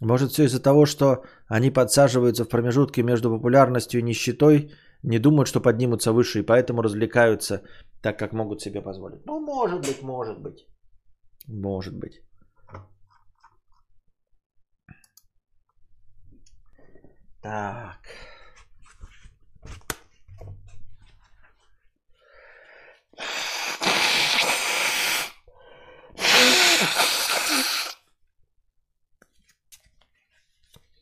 Может, 0.02 0.32
все 0.32 0.44
из-за 0.44 0.62
того, 0.62 0.86
что 0.86 1.24
они 1.48 1.72
подсаживаются 1.72 2.46
в 2.46 2.50
промежутке 2.50 3.04
между 3.04 3.30
популярностью 3.30 4.00
и 4.00 4.04
нищетой, 4.04 4.72
не 5.04 5.20
думают, 5.20 5.48
что 5.48 5.62
поднимутся 5.62 6.14
выше, 6.14 6.40
и 6.40 6.46
поэтому 6.46 6.82
развлекаются 6.82 7.62
так, 8.02 8.18
как 8.18 8.34
могут 8.34 8.62
себе 8.62 8.82
позволить. 8.82 9.26
Ну, 9.26 9.40
может 9.40 9.82
быть, 9.82 10.02
может 10.02 10.42
быть. 10.42 10.68
Может 11.48 11.98
быть. 11.98 12.22
Так. 17.42 18.00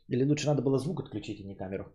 Или 0.10 0.24
лучше 0.24 0.48
надо 0.48 0.62
было 0.62 0.78
звук 0.78 1.00
отключить, 1.00 1.42
а 1.42 1.44
не 1.44 1.56
камеру? 1.56 1.86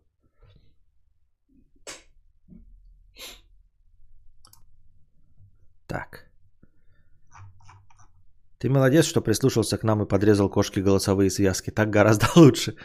Так. 5.86 6.30
Ты 8.58 8.68
молодец, 8.68 9.04
что 9.04 9.22
прислушался 9.22 9.78
к 9.78 9.84
нам 9.84 10.02
и 10.02 10.08
подрезал 10.08 10.50
кошки 10.50 10.80
голосовые 10.80 11.30
связки. 11.30 11.70
Так 11.70 11.90
гораздо 11.90 12.26
лучше. 12.36 12.76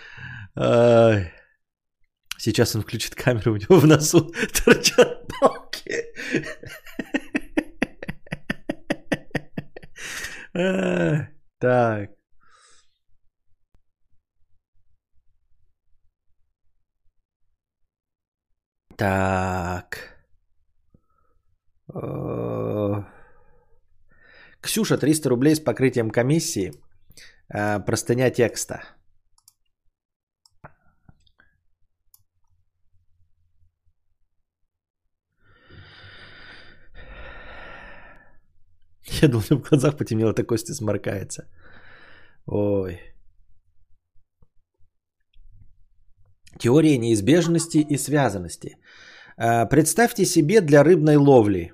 Сейчас 2.39 2.75
он 2.75 2.81
включит 2.81 3.15
камеру, 3.15 3.53
у 3.53 3.57
него 3.57 3.79
в 3.79 3.85
носу 3.85 4.31
торчат 4.65 5.27
палки. 5.39 6.05
Так. 11.59 12.16
Так. 18.97 20.17
Э, 21.93 23.03
Ксюша, 24.61 24.97
300 24.97 25.29
рублей 25.29 25.55
с 25.55 25.59
покрытием 25.59 26.09
комиссии. 26.09 26.73
Э, 27.53 27.79
простыня 27.79 28.31
текста. 28.31 28.81
Я 39.21 39.27
думал, 39.27 39.43
в 39.43 39.69
глазах 39.69 39.97
потемнело, 39.97 40.31
это 40.31 40.43
Костя 40.43 40.73
сморкается. 40.73 41.47
Ой. 42.45 42.99
Теория 46.59 46.97
неизбежности 46.97 47.77
и 47.77 47.97
связанности. 47.97 48.77
А, 49.37 49.65
представьте 49.65 50.25
себе 50.25 50.61
для 50.61 50.83
рыбной 50.83 51.15
ловли. 51.15 51.73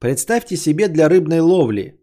Представьте 0.00 0.56
себе 0.56 0.88
для 0.88 1.08
рыбной 1.08 1.40
ловли. 1.40 2.00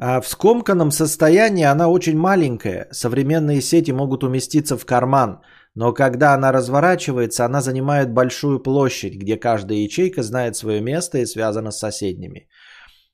А 0.00 0.20
в 0.20 0.28
скомканном 0.28 0.92
состоянии 0.92 1.64
она 1.64 1.88
очень 1.88 2.16
маленькая. 2.16 2.86
Современные 2.92 3.60
сети 3.60 3.92
могут 3.92 4.22
уместиться 4.22 4.76
в 4.76 4.86
карман. 4.86 5.40
Но 5.74 5.92
когда 5.92 6.34
она 6.34 6.52
разворачивается, 6.52 7.44
она 7.44 7.60
занимает 7.60 8.12
большую 8.12 8.62
площадь, 8.62 9.16
где 9.16 9.36
каждая 9.36 9.78
ячейка 9.78 10.22
знает 10.22 10.56
свое 10.56 10.80
место 10.80 11.18
и 11.18 11.26
связана 11.26 11.72
с 11.72 11.78
соседними. 11.78 12.48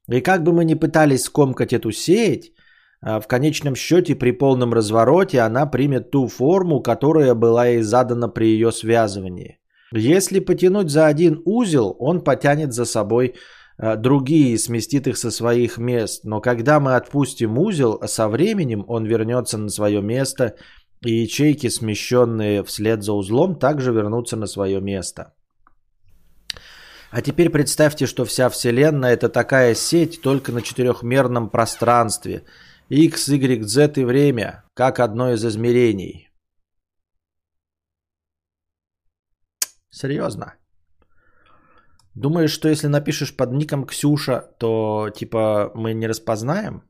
И 0.09 0.20
как 0.20 0.42
бы 0.42 0.53
мы 0.53 0.64
ни 0.64 0.75
пытались 0.75 1.25
скомкать 1.25 1.73
эту 1.73 1.90
сеть, 1.92 2.53
в 3.05 3.27
конечном 3.27 3.77
счете 3.77 4.14
при 4.14 4.31
полном 4.31 4.73
развороте 4.73 5.40
она 5.40 5.67
примет 5.67 6.11
ту 6.11 6.27
форму, 6.27 6.81
которая 6.81 7.35
была 7.35 7.67
ей 7.67 7.83
задана 7.83 8.31
при 8.31 8.47
ее 8.47 8.73
связывании. 8.73 9.59
Если 9.93 10.40
потянуть 10.40 10.90
за 10.90 11.07
один 11.07 11.43
узел, 11.45 11.95
он 11.99 12.25
потянет 12.25 12.73
за 12.73 12.87
собой 12.87 13.35
а, 13.77 13.97
другие 13.97 14.55
и 14.55 14.59
сместит 14.59 15.07
их 15.07 15.19
со 15.19 15.31
своих 15.31 15.77
мест. 15.77 16.25
Но 16.25 16.40
когда 16.40 16.81
мы 16.81 16.97
отпустим 16.97 17.59
узел, 17.59 18.01
со 18.07 18.27
временем 18.27 18.87
он 18.88 19.05
вернется 19.05 19.59
на 19.59 19.69
свое 19.69 20.01
место, 20.01 20.55
и 21.03 21.12
ячейки, 21.12 21.69
смещенные 21.69 22.64
вслед 22.64 23.03
за 23.03 23.12
узлом, 23.12 23.57
также 23.57 23.93
вернутся 23.93 24.37
на 24.37 24.47
свое 24.47 24.81
место. 24.81 25.35
А 27.11 27.21
теперь 27.21 27.51
представьте, 27.51 28.07
что 28.07 28.25
вся 28.25 28.49
Вселенная 28.49 29.12
это 29.12 29.29
такая 29.29 29.75
сеть 29.75 30.23
только 30.23 30.53
на 30.53 30.62
четырехмерном 30.62 31.51
пространстве– 31.51 32.45
X, 32.88 33.29
Y, 33.29 33.64
Z 33.64 33.92
и 33.97 34.05
время, 34.05 34.64
как 34.75 34.99
одно 34.99 35.33
из 35.33 35.44
измерений. 35.44 36.31
Серьезно? 39.90 40.55
Думаешь, 42.14 42.53
что 42.53 42.68
если 42.68 42.88
напишешь 42.88 43.37
под 43.37 43.53
ником 43.53 43.87
Ксюша, 43.87 44.40
то 44.59 45.11
типа 45.14 45.73
мы 45.75 45.94
не 45.94 46.09
распознаем? 46.09 46.83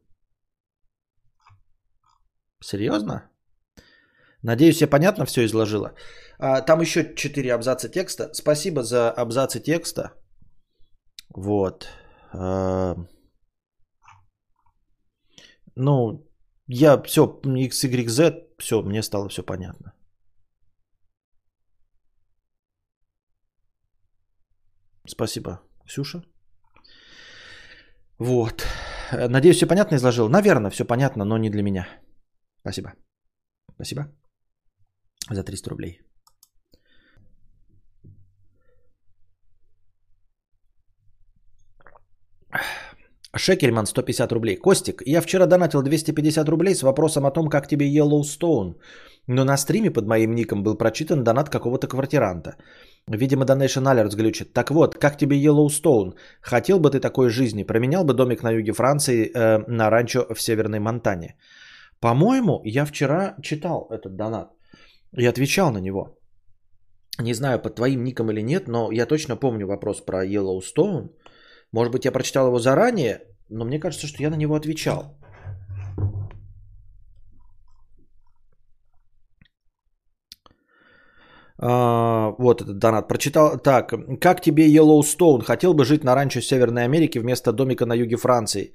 Серьезно? 2.62 3.30
Надеюсь, 4.42 4.82
я 4.82 4.88
понятно 4.88 5.24
все 5.24 5.44
изложила. 5.44 5.94
А, 6.38 6.60
там 6.60 6.80
еще 6.80 7.14
четыре 7.14 7.54
абзаца 7.54 7.88
текста. 7.88 8.30
Спасибо 8.34 8.82
за 8.82 9.10
абзацы 9.10 9.60
текста. 9.60 10.12
Вот. 11.34 11.88
А, 12.32 12.96
ну, 15.76 16.26
я 16.68 17.02
все, 17.02 17.40
X, 17.44 17.84
Y, 17.84 18.08
Z, 18.08 18.48
все, 18.58 18.82
мне 18.82 19.02
стало 19.02 19.28
все 19.28 19.42
понятно. 19.42 19.92
Спасибо, 25.06 25.60
Ксюша. 25.86 26.22
Вот. 28.18 28.64
Надеюсь, 29.12 29.56
все 29.56 29.66
понятно 29.66 29.96
изложил. 29.96 30.28
Наверное, 30.28 30.70
все 30.70 30.84
понятно, 30.84 31.24
но 31.24 31.38
не 31.38 31.50
для 31.50 31.62
меня. 31.62 31.86
Спасибо. 32.60 32.94
Спасибо. 33.74 34.06
За 35.30 35.42
300 35.42 35.70
рублей. 35.70 36.00
Шекельман 43.36 43.86
150 43.86 44.32
рублей. 44.32 44.56
Костик, 44.56 45.02
я 45.06 45.20
вчера 45.20 45.46
донатил 45.46 45.82
250 45.82 46.48
рублей 46.48 46.74
с 46.74 46.82
вопросом 46.82 47.26
о 47.26 47.30
том, 47.30 47.48
как 47.48 47.68
тебе 47.68 47.86
Yellowstone. 47.86 48.74
Но 49.26 49.44
на 49.44 49.56
стриме 49.56 49.90
под 49.90 50.06
моим 50.06 50.34
ником 50.34 50.62
был 50.62 50.76
прочитан 50.76 51.24
донат 51.24 51.48
какого-то 51.48 51.88
квартиранта. 51.88 52.56
Видимо, 53.08 53.44
Donation 53.44 53.84
Alerts 53.84 54.16
глючит. 54.16 54.52
Так 54.52 54.70
вот, 54.70 54.94
как 54.94 55.18
тебе 55.18 55.36
Yellowstone? 55.36 56.14
Хотел 56.40 56.78
бы 56.78 56.90
ты 56.90 57.00
такой 57.00 57.28
жизни? 57.30 57.64
Променял 57.64 58.04
бы 58.04 58.14
домик 58.14 58.42
на 58.42 58.50
юге 58.50 58.72
Франции 58.72 59.30
э, 59.34 59.64
на 59.68 59.90
ранчо 59.90 60.26
в 60.34 60.40
Северной 60.40 60.78
Монтане? 60.78 61.36
По-моему, 62.00 62.60
я 62.64 62.84
вчера 62.84 63.34
читал 63.42 63.88
этот 63.90 64.16
донат 64.16 64.52
и 65.16 65.26
отвечал 65.26 65.72
на 65.72 65.78
него. 65.78 66.18
Не 67.18 67.34
знаю, 67.34 67.62
под 67.62 67.76
твоим 67.76 68.04
ником 68.04 68.30
или 68.30 68.42
нет, 68.42 68.68
но 68.68 68.90
я 68.92 69.06
точно 69.06 69.36
помню 69.36 69.66
вопрос 69.66 70.00
про 70.00 70.24
Yellowstone– 70.26 71.08
может 71.74 71.92
быть, 71.92 72.04
я 72.04 72.12
прочитал 72.12 72.46
его 72.46 72.58
заранее, 72.58 73.20
но 73.48 73.64
мне 73.64 73.80
кажется, 73.80 74.06
что 74.06 74.22
я 74.22 74.30
на 74.30 74.36
него 74.36 74.54
отвечал. 74.54 75.18
А, 81.58 82.34
вот 82.38 82.62
этот 82.62 82.78
донат. 82.78 83.08
Прочитал. 83.08 83.58
Так, 83.58 83.92
как 84.20 84.40
тебе 84.40 84.68
Йеллоустоун? 84.68 85.40
Хотел 85.42 85.74
бы 85.74 85.84
жить 85.84 86.04
на 86.04 86.14
ранчо 86.14 86.40
Северной 86.40 86.84
Америки 86.84 87.18
вместо 87.18 87.52
домика 87.52 87.86
на 87.86 87.94
юге 87.94 88.16
Франции. 88.16 88.72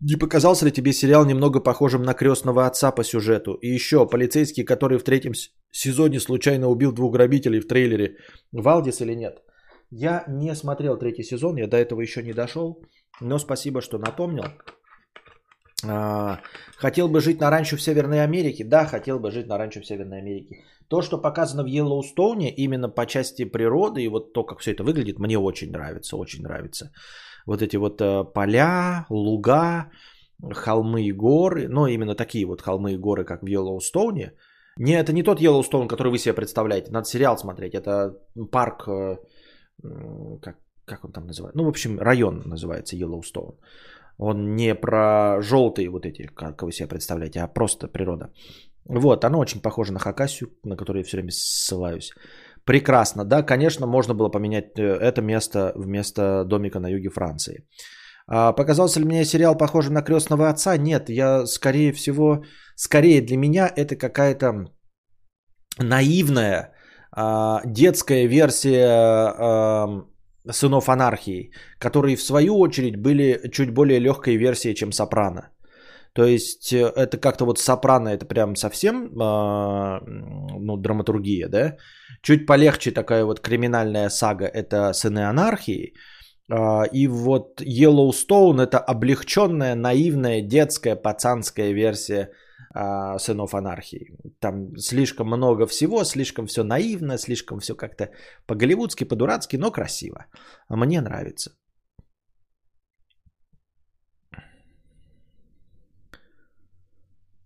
Не 0.00 0.16
показался 0.16 0.64
ли 0.64 0.70
тебе 0.70 0.92
сериал 0.92 1.26
немного 1.26 1.60
похожим 1.60 2.02
на 2.02 2.14
крестного 2.14 2.66
отца 2.66 2.92
по 2.92 3.02
сюжету? 3.02 3.54
И 3.62 3.74
еще, 3.74 4.06
полицейский, 4.06 4.64
который 4.64 4.98
в 4.98 5.04
третьем 5.04 5.32
сезоне 5.72 6.20
случайно 6.20 6.68
убил 6.68 6.92
двух 6.92 7.12
грабителей 7.12 7.60
в 7.60 7.66
трейлере. 7.66 8.16
Валдис 8.52 9.00
или 9.00 9.14
нет? 9.14 9.42
Я 9.90 10.24
не 10.28 10.54
смотрел 10.54 10.98
третий 10.98 11.22
сезон, 11.22 11.56
я 11.56 11.66
до 11.66 11.76
этого 11.76 12.00
еще 12.00 12.22
не 12.22 12.32
дошел, 12.32 12.82
но 13.20 13.38
спасибо, 13.38 13.80
что 13.80 13.98
напомнил. 13.98 14.44
А, 15.86 16.40
хотел 16.76 17.08
бы 17.08 17.20
жить 17.20 17.40
на 17.40 17.50
ранчо 17.50 17.76
в 17.76 17.82
Северной 17.82 18.22
Америке? 18.22 18.64
Да, 18.64 18.84
хотел 18.84 19.18
бы 19.18 19.30
жить 19.30 19.46
на 19.46 19.58
ранчо 19.58 19.80
в 19.80 19.86
Северной 19.86 20.18
Америке. 20.18 20.56
То, 20.88 21.02
что 21.02 21.18
показано 21.18 21.62
в 21.62 21.66
Йеллоустоуне, 21.66 22.50
именно 22.54 22.88
по 22.88 23.06
части 23.06 23.44
природы 23.44 24.02
и 24.02 24.08
вот 24.08 24.32
то, 24.32 24.44
как 24.44 24.58
все 24.60 24.72
это 24.72 24.82
выглядит, 24.82 25.18
мне 25.18 25.38
очень 25.38 25.70
нравится, 25.70 26.16
очень 26.16 26.42
нравится. 26.42 26.90
Вот 27.46 27.62
эти 27.62 27.76
вот 27.76 28.00
э, 28.00 28.24
поля, 28.24 29.06
луга, 29.08 29.90
холмы 30.50 31.02
и 31.02 31.12
горы, 31.12 31.68
ну 31.68 31.86
именно 31.86 32.14
такие 32.14 32.46
вот 32.46 32.62
холмы 32.62 32.92
и 32.92 32.98
горы, 32.98 33.24
как 33.24 33.42
в 33.42 33.46
Йеллоустоуне. 33.46 34.32
Не, 34.76 34.92
это 34.92 35.12
не 35.12 35.22
тот 35.22 35.40
Йеллоустоун, 35.40 35.88
который 35.88 36.08
вы 36.08 36.18
себе 36.18 36.34
представляете, 36.34 36.90
надо 36.90 37.06
сериал 37.06 37.36
смотреть, 37.38 37.74
это 37.74 38.16
парк 38.50 38.88
э, 38.88 39.16
как, 40.42 40.56
как 40.84 41.04
он 41.04 41.12
там 41.12 41.26
называется? 41.26 41.58
Ну, 41.58 41.64
в 41.64 41.68
общем, 41.68 41.98
район 42.00 42.42
называется 42.46 42.96
Йеллоустоун. 42.96 43.58
Он 44.18 44.56
не 44.56 44.74
про 44.74 45.40
желтые 45.40 45.90
вот 45.90 46.06
эти, 46.06 46.26
как 46.34 46.62
вы 46.62 46.72
себе 46.72 46.88
представляете, 46.88 47.40
а 47.40 47.48
просто 47.48 47.88
природа. 47.88 48.32
Вот, 48.84 49.24
оно 49.24 49.38
очень 49.38 49.62
похоже 49.62 49.92
на 49.92 49.98
Хакасию, 49.98 50.50
на 50.64 50.76
которую 50.76 51.00
я 51.00 51.04
все 51.04 51.16
время 51.16 51.30
ссылаюсь. 51.30 52.12
Прекрасно, 52.64 53.24
да, 53.24 53.42
конечно, 53.42 53.86
можно 53.86 54.14
было 54.14 54.30
поменять 54.30 54.78
э, 54.78 54.82
это 54.82 55.22
место 55.22 55.72
вместо 55.76 56.44
домика 56.44 56.80
на 56.80 56.88
юге 56.88 57.10
Франции. 57.10 57.66
А 58.26 58.52
показался 58.52 59.00
ли 59.00 59.06
мне 59.06 59.24
сериал 59.24 59.56
похожим 59.56 59.94
на 59.94 60.02
крестного 60.02 60.48
отца? 60.48 60.76
Нет, 60.76 61.08
я 61.08 61.46
скорее 61.46 61.92
всего, 61.92 62.44
скорее 62.76 63.22
для 63.22 63.36
меня 63.36 63.72
это 63.74 63.96
какая-то 63.96 64.66
наивная 65.78 66.72
детская 67.64 68.26
версия 68.26 68.86
а, 68.86 70.04
сынов 70.50 70.88
анархии, 70.88 71.50
которые 71.78 72.16
в 72.16 72.22
свою 72.22 72.58
очередь 72.58 72.96
были 72.96 73.50
чуть 73.52 73.70
более 73.70 73.98
легкой 73.98 74.36
версией, 74.36 74.74
чем 74.74 74.92
Сопрано. 74.92 75.50
То 76.12 76.24
есть 76.24 76.72
э, 76.72 76.92
это 76.96 77.18
как-то 77.18 77.44
вот 77.44 77.58
Сопрано 77.58 78.08
это 78.08 78.24
прям 78.26 78.56
совсем 78.56 79.10
а, 79.20 80.00
ну, 80.06 80.76
драматургия, 80.76 81.48
да? 81.48 81.76
Чуть 82.22 82.46
полегче 82.46 82.90
такая 82.90 83.24
вот 83.24 83.40
криминальная 83.40 84.10
сага 84.10 84.46
это 84.46 84.92
сыны 84.92 85.28
анархии. 85.28 85.94
И 86.94 87.06
вот 87.08 87.60
Yellowstone 87.60 88.62
это 88.62 88.78
облегченная, 88.78 89.74
наивная, 89.74 90.40
детская, 90.40 90.96
пацанская 90.96 91.72
версия 91.72 92.22
а, 92.22 92.47
сынов 93.18 93.54
анархии. 93.54 94.16
Там 94.40 94.76
слишком 94.76 95.26
много 95.26 95.66
всего, 95.66 96.04
слишком 96.04 96.46
все 96.46 96.64
наивно, 96.64 97.18
слишком 97.18 97.60
все 97.60 97.74
как-то 97.74 98.10
по-голливудски, 98.46 99.04
по-дурацки, 99.04 99.56
но 99.56 99.70
красиво. 99.70 100.26
Мне 100.68 101.00
нравится. 101.00 101.50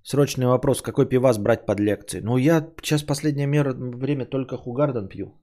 Срочный 0.04 0.46
вопрос, 0.46 0.82
какой 0.82 1.08
пивас 1.08 1.38
брать 1.38 1.64
под 1.64 1.80
лекции? 1.80 2.20
Ну, 2.20 2.36
я 2.36 2.68
сейчас 2.82 3.02
последнее 3.02 3.48
время 3.48 4.26
только 4.26 4.56
Хугарден 4.56 5.08
пью. 5.08 5.41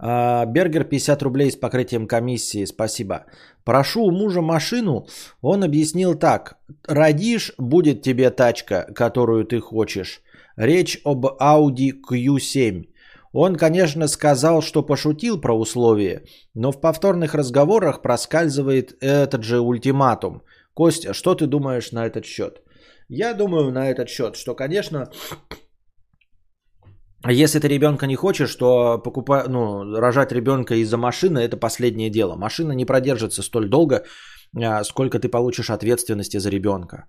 Бергер 0.00 0.84
50 0.84 1.22
рублей 1.22 1.50
с 1.50 1.56
покрытием 1.56 2.06
комиссии, 2.06 2.64
спасибо. 2.66 3.26
Прошу 3.64 4.04
у 4.04 4.10
мужа 4.10 4.40
машину, 4.40 5.06
он 5.42 5.64
объяснил 5.64 6.14
так. 6.14 6.56
Родишь, 6.86 7.52
будет 7.58 8.02
тебе 8.02 8.30
тачка, 8.30 8.86
которую 8.94 9.44
ты 9.44 9.60
хочешь. 9.60 10.22
Речь 10.56 11.00
об 11.04 11.26
Audi 11.26 11.92
Q7. 12.10 12.84
Он, 13.32 13.56
конечно, 13.56 14.08
сказал, 14.08 14.62
что 14.62 14.82
пошутил 14.82 15.40
про 15.40 15.58
условия, 15.58 16.22
но 16.54 16.72
в 16.72 16.80
повторных 16.80 17.34
разговорах 17.34 18.00
проскальзывает 18.02 18.96
этот 19.02 19.42
же 19.44 19.60
ультиматум. 19.60 20.42
Костя, 20.74 21.12
что 21.12 21.34
ты 21.34 21.46
думаешь 21.46 21.92
на 21.92 22.06
этот 22.06 22.24
счет? 22.24 22.62
Я 23.08 23.34
думаю 23.34 23.70
на 23.72 23.90
этот 23.90 24.08
счет, 24.08 24.36
что, 24.36 24.54
конечно, 24.54 25.10
если 27.26 27.58
ты 27.58 27.68
ребенка 27.68 28.06
не 28.06 28.16
хочешь, 28.16 28.54
то 28.54 28.98
покупай, 28.98 29.48
ну, 29.48 29.98
рожать 29.98 30.32
ребенка 30.32 30.74
из-за 30.74 30.96
машины 30.96 31.38
это 31.38 31.56
последнее 31.56 32.10
дело. 32.10 32.36
Машина 32.36 32.72
не 32.72 32.84
продержится 32.84 33.42
столь 33.42 33.68
долго, 33.68 34.04
а, 34.56 34.84
сколько 34.84 35.18
ты 35.18 35.28
получишь 35.28 35.70
ответственности 35.70 36.38
за 36.38 36.50
ребенка. 36.50 37.06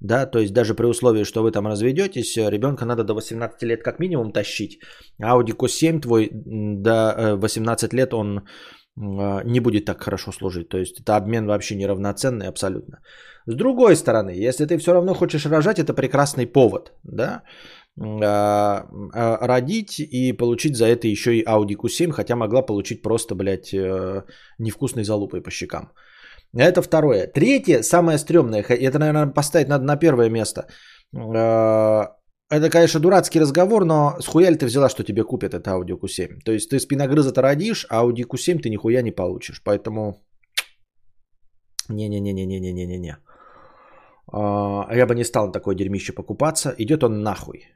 Да, 0.00 0.26
то 0.26 0.38
есть 0.40 0.52
даже 0.52 0.74
при 0.74 0.86
условии, 0.86 1.24
что 1.24 1.42
вы 1.42 1.52
там 1.52 1.66
разведетесь, 1.66 2.36
ребенка 2.36 2.84
надо 2.84 3.04
до 3.04 3.14
18 3.14 3.62
лет 3.62 3.82
как 3.82 4.00
минимум 4.00 4.32
тащить. 4.32 4.80
Audi 5.22 5.54
Q7 5.56 6.00
твой 6.00 6.30
до 6.32 7.36
18 7.36 7.92
э, 7.92 7.96
лет 7.96 8.12
он 8.12 8.42
а, 8.96 9.42
не 9.44 9.60
будет 9.60 9.84
так 9.84 10.02
хорошо 10.02 10.32
служить. 10.32 10.68
То 10.68 10.78
есть 10.78 11.00
это 11.00 11.16
обмен 11.16 11.46
вообще 11.46 11.76
неравноценный 11.76 12.48
абсолютно. 12.48 12.98
С 13.46 13.54
другой 13.54 13.96
стороны, 13.96 14.30
если 14.30 14.66
ты 14.66 14.78
все 14.78 14.92
равно 14.92 15.14
хочешь 15.14 15.46
рожать, 15.46 15.78
это 15.78 15.94
прекрасный 15.94 16.46
повод, 16.46 16.92
да, 17.02 17.42
а, 17.42 17.42
родить 17.96 20.00
и 20.00 20.32
получить 20.32 20.76
за 20.76 20.86
это 20.86 21.06
еще 21.06 21.36
и 21.36 21.44
Audi 21.44 21.76
Q7, 21.76 22.10
хотя 22.10 22.34
могла 22.34 22.62
получить 22.62 23.02
просто, 23.02 23.34
блядь, 23.34 23.72
э, 23.72 24.24
невкусной 24.58 25.04
залупой 25.04 25.42
по 25.42 25.50
щекам. 25.50 25.92
Это 26.56 26.82
второе. 26.82 27.26
Третье, 27.26 27.82
самое 27.82 28.18
стрёмное, 28.18 28.62
это, 28.62 28.98
наверное, 28.98 29.32
поставить 29.32 29.68
надо 29.68 29.84
на 29.84 29.96
первое 29.96 30.30
место. 30.30 30.66
А, 31.16 32.16
это, 32.50 32.70
конечно, 32.70 33.00
дурацкий 33.00 33.40
разговор, 33.40 33.84
но 33.84 34.16
с 34.20 34.26
хуя 34.26 34.50
ли 34.50 34.56
ты 34.56 34.66
взяла, 34.66 34.88
что 34.88 35.02
тебе 35.02 35.24
купят 35.24 35.54
это 35.54 35.70
Audi 35.70 35.98
Q7? 35.98 36.40
То 36.44 36.52
есть 36.52 36.70
ты 36.70 36.78
спиногрыза-то 36.78 37.42
родишь, 37.42 37.86
а 37.90 38.04
Audi 38.04 38.24
Q7 38.24 38.60
ты 38.60 38.70
нихуя 38.70 39.02
не 39.02 39.12
получишь. 39.12 39.62
Поэтому... 39.64 40.22
Не-не-не-не-не-не-не-не. 41.88 43.16
А, 44.32 44.88
я 44.94 45.06
бы 45.06 45.14
не 45.14 45.24
стал 45.24 45.46
на 45.46 45.52
такое 45.52 45.74
дерьмище 45.74 46.12
покупаться. 46.12 46.74
Идет 46.78 47.02
он 47.02 47.22
нахуй. 47.22 47.66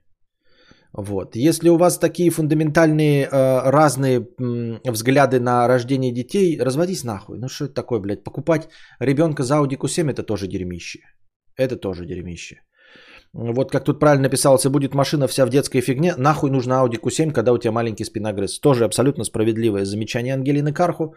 Вот. 0.92 1.36
Если 1.36 1.68
у 1.68 1.76
вас 1.76 1.98
такие 1.98 2.30
фундаментальные 2.30 3.26
э, 3.26 3.70
разные 3.70 4.26
взгляды 4.84 5.38
на 5.38 5.68
рождение 5.68 6.12
детей, 6.12 6.58
разводись 6.60 7.04
нахуй. 7.04 7.38
Ну 7.38 7.48
что 7.48 7.66
это 7.66 7.74
такое, 7.74 8.00
блядь? 8.00 8.24
Покупать 8.24 8.68
ребенка 9.00 9.42
за 9.42 9.54
Audi 9.54 9.76
Q7 9.76 10.10
это 10.10 10.22
тоже 10.22 10.46
дерьмище. 10.46 11.00
Это 11.56 11.76
тоже 11.76 12.06
дерьмище. 12.06 12.62
Вот 13.34 13.70
как 13.70 13.84
тут 13.84 14.00
правильно 14.00 14.22
написалось, 14.22 14.66
будет 14.66 14.94
машина 14.94 15.26
вся 15.26 15.44
в 15.46 15.50
детской 15.50 15.82
фигне, 15.82 16.14
нахуй 16.16 16.50
нужна 16.50 16.82
Audi 16.82 16.98
Q7, 16.98 17.32
когда 17.32 17.52
у 17.52 17.58
тебя 17.58 17.72
маленький 17.72 18.04
спиногрыз. 18.04 18.58
Тоже 18.58 18.84
абсолютно 18.84 19.24
справедливое 19.24 19.84
замечание 19.84 20.34
Ангелины 20.34 20.72
Карху. 20.72 21.14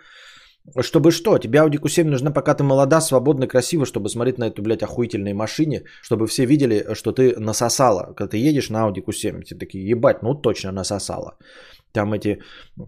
Чтобы 0.81 1.11
что? 1.11 1.37
Тебе 1.37 1.59
Audi 1.59 1.79
Q7 1.79 2.03
нужна, 2.03 2.31
пока 2.31 2.53
ты 2.53 2.63
молода, 2.63 3.01
свободна, 3.01 3.47
красива, 3.47 3.85
чтобы 3.85 4.09
смотреть 4.09 4.37
на 4.37 4.45
эту, 4.45 4.61
блядь, 4.61 4.83
охуительной 4.83 5.33
машине, 5.33 5.83
чтобы 6.03 6.27
все 6.27 6.45
видели, 6.45 6.93
что 6.93 7.11
ты 7.11 7.35
насосала. 7.39 8.13
Когда 8.15 8.29
ты 8.29 8.37
едешь 8.37 8.69
на 8.69 8.87
Audi 8.87 9.03
Q7, 9.03 9.41
все 9.43 9.55
такие, 9.55 9.89
ебать, 9.89 10.21
ну 10.21 10.35
точно 10.35 10.71
насосала. 10.71 11.37
Там 11.93 12.13
эти 12.13 12.41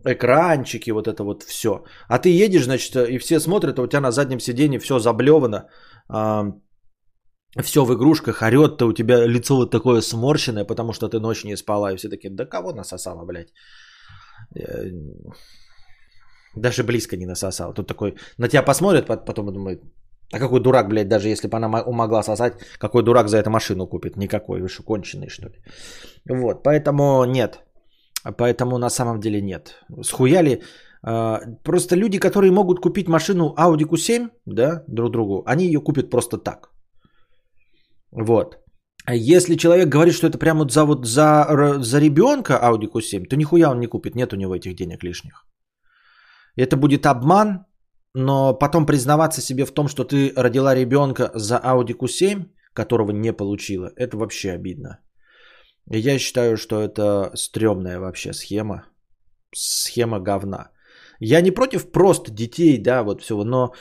экранчики, 0.06 0.92
вот 0.92 1.08
это 1.08 1.24
вот 1.24 1.44
все. 1.44 1.84
А 2.08 2.20
ты 2.20 2.30
едешь, 2.30 2.66
значит, 2.66 2.96
и 2.96 3.18
все 3.18 3.40
смотрят, 3.40 3.80
а 3.80 3.82
у 3.82 3.88
тебя 3.88 4.02
на 4.02 4.12
заднем 4.12 4.40
сиденье 4.40 4.80
все 4.80 5.00
заблевано, 5.00 5.68
все 7.64 7.86
в 7.86 7.94
игрушках, 7.94 8.42
орет-то 8.42 8.86
у 8.86 8.94
тебя 8.94 9.26
лицо 9.26 9.56
вот 9.56 9.72
такое 9.72 10.02
сморщенное, 10.02 10.66
потому 10.66 10.94
что 10.94 11.10
ты 11.10 11.20
ночь 11.20 11.44
не 11.44 11.58
спала, 11.58 11.92
и 11.92 11.98
все 11.98 12.10
такие, 12.10 12.30
да 12.30 12.46
кого 12.46 12.72
насосала, 12.74 13.26
блядь? 13.26 13.52
Даже 16.56 16.84
близко 16.84 17.18
не 17.18 17.26
насосал. 17.26 17.74
Тут 17.74 17.88
такой, 17.88 18.16
на 18.38 18.48
тебя 18.48 18.64
посмотрят, 18.64 19.08
потом 19.08 19.54
думает, 19.54 19.82
а 20.34 20.40
какой 20.40 20.60
дурак, 20.60 20.88
блядь, 20.88 21.08
даже 21.08 21.30
если 21.30 21.48
бы 21.48 21.58
она 21.58 21.68
могла 21.68 22.24
сосать, 22.24 22.54
какой 22.80 23.04
дурак 23.04 23.28
за 23.28 23.38
эту 23.38 23.50
машину 23.50 23.88
купит? 23.88 24.18
Никакой, 24.18 24.62
вы 24.62 24.68
что, 24.68 24.84
конченый, 24.84 25.30
что 25.30 25.48
ли? 25.48 25.56
Вот, 26.30 26.64
поэтому 26.64 27.26
нет. 27.26 27.60
Поэтому 28.38 28.78
на 28.78 28.90
самом 28.90 29.20
деле 29.20 29.42
нет. 29.42 29.84
Схуяли. 30.02 30.62
А, 31.04 31.40
просто 31.64 31.96
люди, 31.96 32.20
которые 32.20 32.52
могут 32.52 32.80
купить 32.80 33.08
машину 33.08 33.54
Audi 33.58 33.84
Q7, 33.84 34.30
да, 34.46 34.84
друг 34.88 35.12
другу, 35.12 35.44
они 35.46 35.66
ее 35.66 35.82
купят 35.82 36.10
просто 36.10 36.38
так. 36.38 36.70
Вот. 38.12 38.58
Если 39.12 39.56
человек 39.56 39.90
говорит, 39.90 40.14
что 40.14 40.28
это 40.28 40.38
прямо 40.38 40.68
за, 40.70 40.86
вот 40.86 41.06
за, 41.06 41.46
за 41.80 42.00
ребенка 42.00 42.54
Audi 42.54 42.90
Q7, 42.90 43.26
то 43.26 43.36
нихуя 43.36 43.70
он 43.70 43.80
не 43.80 43.88
купит, 43.88 44.16
нет 44.16 44.34
у 44.34 44.38
него 44.38 44.56
этих 44.56 44.76
денег 44.76 45.04
лишних. 45.04 45.46
Это 46.56 46.78
будет 46.78 47.06
обман, 47.06 47.66
но 48.14 48.54
потом 48.54 48.86
признаваться 48.86 49.42
себе 49.42 49.66
в 49.66 49.72
том, 49.72 49.88
что 49.88 50.04
ты 50.04 50.34
родила 50.36 50.76
ребенка 50.76 51.32
за 51.36 51.56
Audi 51.56 51.94
Q7, 51.94 52.46
которого 52.74 53.12
не 53.12 53.34
получила, 53.34 53.92
это 53.96 54.18
вообще 54.18 54.52
обидно. 54.52 55.00
Я 55.90 56.20
считаю, 56.20 56.58
что 56.58 56.82
это 56.82 57.32
стрёмная 57.36 58.00
вообще 58.00 58.34
схема. 58.34 58.86
Схема 59.56 60.20
говна. 60.20 60.70
Я 61.20 61.42
не 61.42 61.52
против 61.52 61.92
просто 61.92 62.32
детей, 62.32 62.78
да, 62.78 63.04
вот 63.04 63.22
всего, 63.22 63.44
но 63.44 63.74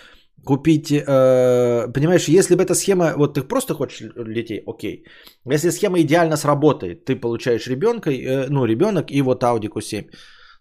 купить, 0.45 0.91
э, 0.91 1.93
понимаешь, 1.93 2.29
если 2.29 2.57
бы 2.57 2.63
эта 2.63 2.75
схема, 2.75 3.15
вот 3.17 3.35
ты 3.35 3.43
просто 3.43 3.75
хочешь 3.75 4.13
детей, 4.17 4.63
окей. 4.67 5.05
Если 5.53 5.71
схема 5.71 6.01
идеально 6.01 6.37
сработает, 6.37 7.05
ты 7.05 7.17
получаешь 7.17 7.69
ребенка, 7.69 8.11
э, 8.11 8.49
ну, 8.49 8.65
ребенок 8.65 9.11
и 9.11 9.23
вот 9.23 9.43
Audi 9.43 9.69
Q7. 9.69 10.11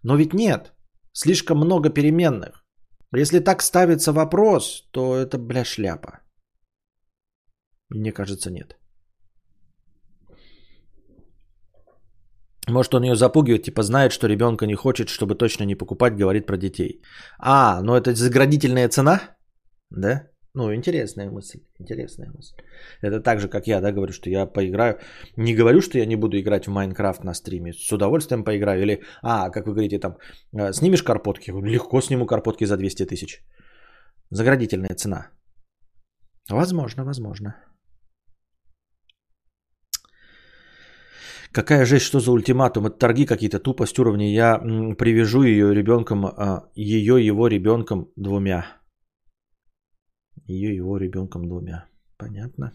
Но 0.03 0.15
ведь 0.15 0.33
нет. 0.33 0.73
Слишком 1.13 1.57
много 1.57 1.89
переменных. 1.89 2.65
Если 3.13 3.39
так 3.39 3.61
ставится 3.61 4.13
вопрос, 4.13 4.87
то 4.91 5.15
это, 5.15 5.37
бля, 5.37 5.65
шляпа. 5.65 6.21
Мне 7.89 8.11
кажется, 8.13 8.51
нет. 8.51 8.77
Может, 12.69 12.93
он 12.93 13.03
ее 13.03 13.15
запугивает, 13.15 13.63
типа 13.63 13.83
знает, 13.83 14.11
что 14.11 14.27
ребенка 14.27 14.65
не 14.65 14.75
хочет, 14.75 15.09
чтобы 15.09 15.35
точно 15.35 15.65
не 15.65 15.75
покупать, 15.75 16.15
говорит 16.15 16.45
про 16.45 16.57
детей. 16.57 17.01
А, 17.39 17.81
ну 17.81 17.95
это 17.95 18.13
заградительная 18.13 18.89
цена? 18.89 19.19
Да? 19.89 20.30
Ну, 20.53 20.73
интересная 20.73 21.31
мысль, 21.31 21.59
интересная 21.79 22.29
мысль. 22.29 22.55
Это 23.01 23.21
так 23.21 23.39
же, 23.39 23.47
как 23.47 23.67
я, 23.67 23.81
да, 23.81 23.91
говорю, 23.91 24.11
что 24.11 24.29
я 24.29 24.45
поиграю. 24.45 24.99
Не 25.37 25.55
говорю, 25.55 25.81
что 25.81 25.97
я 25.97 26.05
не 26.05 26.17
буду 26.17 26.37
играть 26.37 26.65
в 26.65 26.71
Майнкрафт 26.71 27.23
на 27.23 27.33
стриме. 27.33 27.71
С 27.73 27.91
удовольствием 27.91 28.43
поиграю. 28.43 28.81
Или, 28.81 29.01
а, 29.23 29.49
как 29.49 29.65
вы 29.67 29.73
говорите, 29.73 29.99
там, 29.99 30.17
э, 30.53 30.73
снимешь 30.73 31.03
карпотки? 31.03 31.51
Легко 31.51 32.01
сниму 32.01 32.25
карпотки 32.25 32.65
за 32.65 32.77
200 32.77 33.05
тысяч. 33.05 33.41
Заградительная 34.29 34.95
цена. 34.95 35.29
Возможно, 36.49 37.05
возможно. 37.05 37.55
Какая 41.53 41.85
жесть, 41.85 42.05
что 42.05 42.19
за 42.19 42.31
ультиматум? 42.31 42.87
Это 42.87 42.97
торги 42.97 43.25
какие-то, 43.25 43.59
тупость 43.59 43.99
уровня. 43.99 44.33
Я 44.33 44.59
привяжу 44.97 45.43
ее 45.43 45.73
ребенком, 45.73 46.25
а, 46.25 46.69
ее 46.75 47.25
его 47.25 47.47
ребенком 47.47 48.11
двумя. 48.17 48.80
Ее 50.51 50.75
его 50.75 50.97
ребенком 50.97 51.47
двумя. 51.47 51.85
Понятно. 52.17 52.71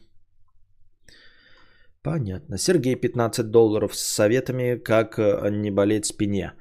Понятно. 2.03 2.59
Сергей, 2.59 2.97
15 2.97 3.51
долларов 3.51 3.95
с 3.95 4.03
советами, 4.03 4.77
как 4.77 5.19
э, 5.19 5.51
не 5.51 5.71
болеть 5.71 6.07
спине. 6.07 6.53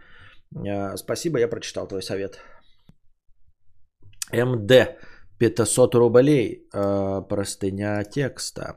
Э, 0.55 0.97
спасибо, 0.97 1.39
я 1.39 1.47
прочитал 1.47 1.87
твой 1.87 2.01
совет. 2.01 2.39
МД, 4.33 4.71
500 5.39 5.95
рублей. 5.95 6.67
Э, 6.73 7.21
простыня 7.29 8.03
текста. 8.03 8.75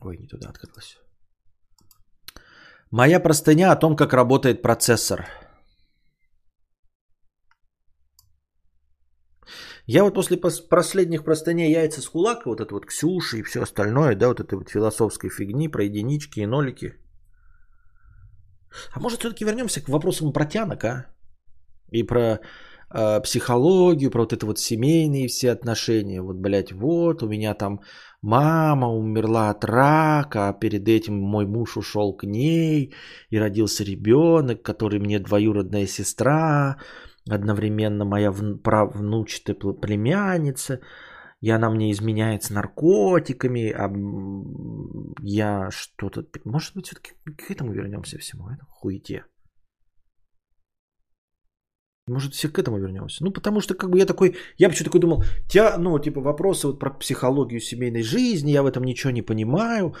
Ой, 0.00 0.18
не 0.18 0.28
туда 0.28 0.48
открылась. 0.48 0.98
Моя 2.90 3.20
простыня 3.20 3.72
о 3.72 3.76
том, 3.76 3.96
как 3.96 4.12
работает 4.12 4.62
процессор. 4.62 5.26
Я 9.86 10.04
вот 10.04 10.14
после 10.14 10.36
последних 10.36 11.24
простыней 11.24 11.72
яйца 11.72 12.00
с 12.00 12.08
кулака, 12.08 12.50
вот 12.50 12.60
это 12.60 12.74
вот 12.74 12.86
Ксюша 12.86 13.38
и 13.38 13.42
все 13.42 13.62
остальное, 13.62 14.14
да, 14.14 14.28
вот 14.28 14.40
этой 14.40 14.58
вот 14.58 14.68
философской 14.68 15.30
фигни 15.30 15.68
про 15.68 15.84
единички 15.84 16.40
и 16.40 16.46
нолики. 16.46 16.94
А 18.94 19.00
может 19.00 19.18
все-таки 19.18 19.44
вернемся 19.44 19.80
к 19.80 19.88
вопросам 19.88 20.32
про 20.32 20.46
тянок, 20.46 20.84
а? 20.84 21.06
И 21.90 22.04
про 22.04 22.40
э, 22.94 23.20
психологию, 23.22 24.10
про 24.10 24.20
вот 24.20 24.32
это 24.32 24.46
вот 24.46 24.58
семейные 24.58 25.28
все 25.28 25.50
отношения. 25.50 26.22
Вот, 26.22 26.36
блядь, 26.36 26.72
вот 26.72 27.22
у 27.22 27.28
меня 27.28 27.54
там 27.54 27.80
мама 28.22 28.88
умерла 28.88 29.50
от 29.50 29.64
рака, 29.64 30.48
а 30.48 30.52
перед 30.52 30.88
этим 30.88 31.14
мой 31.14 31.46
муж 31.46 31.76
ушел 31.76 32.16
к 32.16 32.24
ней, 32.24 32.94
и 33.30 33.38
родился 33.38 33.84
ребенок, 33.84 34.62
который 34.62 35.00
мне 35.00 35.18
двоюродная 35.18 35.86
сестра, 35.86 36.76
одновременно 37.28 38.04
моя 38.04 38.32
правнучатая 38.32 39.54
племянница, 39.54 40.80
и 41.40 41.50
она 41.50 41.70
мне 41.70 41.90
изменяет 41.90 42.44
с 42.44 42.50
наркотиками, 42.50 43.70
а 43.70 43.90
я 45.20 45.70
что-то... 45.70 46.24
Может 46.44 46.74
быть, 46.74 46.86
все-таки 46.86 47.12
к 47.36 47.50
этому 47.50 47.72
вернемся 47.72 48.18
всему, 48.18 48.48
это 48.48 48.64
хуете. 48.68 49.24
Может, 52.08 52.34
все 52.34 52.48
к 52.48 52.58
этому 52.58 52.78
вернемся? 52.78 53.24
Ну, 53.24 53.30
потому 53.30 53.60
что, 53.60 53.74
как 53.74 53.90
бы 53.90 53.98
я 53.98 54.06
такой, 54.06 54.36
я 54.58 54.68
почему 54.68 54.86
такой 54.86 55.00
думал, 55.00 55.24
тебя, 55.48 55.78
ну, 55.78 55.98
типа, 55.98 56.20
вопросы 56.20 56.66
вот 56.66 56.80
про 56.80 56.90
психологию 56.90 57.60
семейной 57.60 58.02
жизни, 58.02 58.50
я 58.50 58.62
в 58.62 58.66
этом 58.66 58.82
ничего 58.82 59.12
не 59.12 59.22
понимаю. 59.22 59.94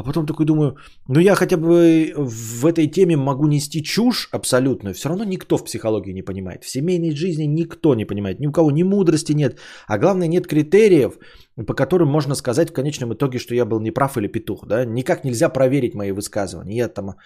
А 0.00 0.02
потом 0.02 0.26
такой 0.26 0.46
думаю, 0.46 0.76
ну 1.08 1.20
я 1.20 1.34
хотя 1.34 1.56
бы 1.56 2.14
в 2.16 2.64
этой 2.64 2.86
теме 2.86 3.16
могу 3.16 3.46
нести 3.46 3.82
чушь 3.82 4.28
абсолютную. 4.32 4.94
Все 4.94 5.08
равно 5.08 5.24
никто 5.24 5.58
в 5.58 5.64
психологии 5.64 6.14
не 6.14 6.22
понимает. 6.22 6.64
В 6.64 6.70
семейной 6.70 7.14
жизни 7.14 7.44
никто 7.44 7.94
не 7.94 8.06
понимает. 8.06 8.40
Ни 8.40 8.46
у 8.46 8.52
кого 8.52 8.70
ни 8.70 8.82
мудрости 8.82 9.34
нет. 9.34 9.58
А 9.86 9.98
главное, 9.98 10.28
нет 10.28 10.46
критериев, 10.46 11.18
по 11.66 11.74
которым 11.74 12.08
можно 12.08 12.34
сказать 12.34 12.70
в 12.70 12.72
конечном 12.72 13.12
итоге, 13.12 13.38
что 13.38 13.54
я 13.54 13.66
был 13.66 13.80
неправ 13.80 14.16
или 14.16 14.28
петух. 14.28 14.66
Да? 14.66 14.86
Никак 14.86 15.24
нельзя 15.24 15.50
проверить 15.50 15.94
мои 15.94 16.12
высказывания. 16.12 16.76
Я 16.76 16.88
там, 16.88 17.16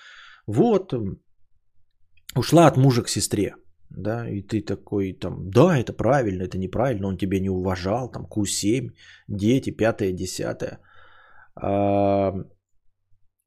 вот, 0.49 0.95
ушла 2.37 2.67
от 2.67 2.77
мужа 2.77 3.03
к 3.03 3.09
сестре. 3.09 3.55
Да, 3.91 4.29
и 4.29 4.43
ты 4.43 4.61
такой 4.63 5.13
там, 5.13 5.51
да, 5.51 5.79
это 5.79 5.93
правильно, 5.93 6.43
это 6.43 6.59
неправильно, 6.59 7.07
он 7.07 7.17
тебя 7.17 7.39
не 7.39 7.51
уважал, 7.51 8.11
там, 8.11 8.27
Q7, 8.27 8.91
дети, 9.29 9.71
пятое, 9.71 10.13
десятое. 10.13 10.81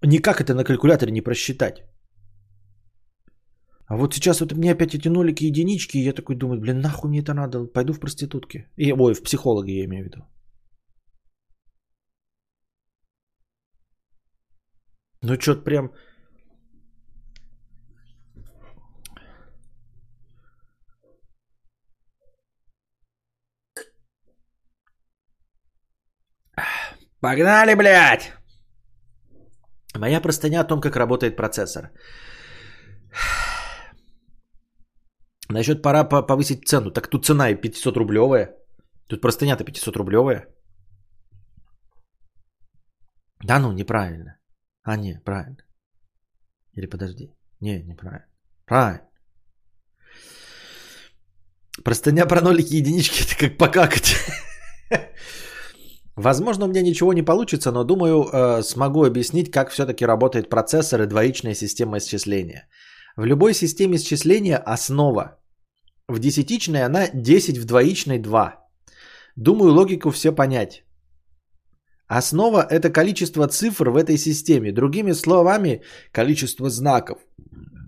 Никак 0.04 0.41
это 0.41 0.54
на 0.54 0.64
калькуляторе 0.64 1.12
не 1.12 1.22
просчитать. 1.22 1.84
А 3.88 3.95
вот 3.95 4.14
сейчас 4.14 4.41
вот 4.41 4.52
мне 4.52 4.72
опять 4.72 4.93
эти 4.93 5.08
нолики 5.08 5.45
единички, 5.45 5.98
и 5.98 6.04
я 6.04 6.14
такой 6.14 6.36
думаю, 6.36 6.60
блин, 6.60 6.82
нахуй 6.82 7.10
мне 7.10 7.22
это 7.22 7.34
надо, 7.34 7.66
пойду 7.66 7.93
в 7.93 8.00
проститутки. 8.00 8.68
И, 8.78 8.91
ой, 8.91 9.14
в 9.14 9.24
психологи 9.24 9.72
я 9.72 9.86
имею 9.86 10.04
в 10.04 10.08
виду. 10.08 10.26
Ну 15.22 15.39
что-то 15.39 15.64
прям... 15.64 15.91
Погнали, 27.20 27.74
блядь! 27.76 28.37
Моя 29.98 30.22
простыня 30.22 30.62
о 30.62 30.68
том, 30.68 30.82
как 30.82 30.95
работает 30.95 31.36
процессор. 31.36 31.91
Насчет 35.50 35.82
пора 35.82 36.04
повысить 36.04 36.68
цену. 36.68 36.91
Так 36.91 37.08
тут 37.08 37.26
цена 37.26 37.50
и 37.50 37.56
500 37.56 37.98
рублевая. 37.98 38.56
Тут 39.08 39.22
простыня-то 39.22 39.64
500 39.64 39.98
рублевая. 39.98 40.48
Да 43.43 43.60
ну, 43.60 43.72
неправильно. 43.72 44.38
А, 44.84 44.98
не, 44.98 45.22
правильно. 45.26 45.64
Или 46.74 46.88
подожди. 46.88 47.34
Не, 47.62 47.84
неправильно. 47.84 48.28
Правильно. 48.66 49.02
Простыня 51.84 52.26
про 52.26 52.41
нолики 52.41 52.74
и 52.74 52.78
единички, 52.78 53.24
это 53.24 53.38
как 53.38 53.58
покакать. 53.58 54.16
Возможно, 56.18 56.65
у 56.65 56.68
меня 56.68 56.82
ничего 56.82 57.13
не 57.13 57.22
получится, 57.22 57.72
но 57.72 57.84
думаю, 57.84 58.24
э, 58.24 58.63
смогу 58.63 59.05
объяснить, 59.05 59.51
как 59.51 59.70
все-таки 59.70 60.05
работает 60.05 60.49
процессор 60.49 61.01
и 61.01 61.05
двоичная 61.05 61.53
система 61.53 61.97
исчисления. 61.97 62.68
В 63.15 63.26
любой 63.26 63.53
системе 63.53 63.97
исчисления 63.97 64.57
основа. 64.57 65.38
В 66.07 66.20
десятичной 66.20 66.84
она 66.86 67.09
10 67.13 67.57
в 67.59 67.65
двоичной 67.65 68.18
2. 68.18 68.55
Думаю, 69.36 69.74
логику 69.74 70.09
все 70.09 70.32
понять. 70.32 70.84
Основа– 72.07 72.65
это 72.72 72.89
количество 72.89 73.47
цифр 73.47 73.89
в 73.89 73.97
этой 73.97 74.18
системе. 74.18 74.72
Другими 74.72 75.13
словами, 75.13 75.82
количество 76.11 76.70
знаков. 76.70 77.20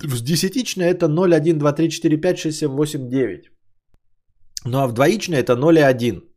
В 0.03 0.21
десятичной 0.21 0.86
это 0.86 1.07
0, 1.07 1.34
1, 1.34 1.57
2, 1.57 1.73
3, 1.73 1.89
4, 1.89 2.17
5, 2.17 2.39
6, 2.39 2.57
7, 2.57 2.71
8, 2.71 3.09
9. 3.09 3.51
Ну 4.65 4.77
а 4.80 4.88
в 4.88 4.93
двоичной 4.93 5.39
это 5.39 5.55
0 5.55 5.80
и 5.80 5.82
1. 5.82 6.28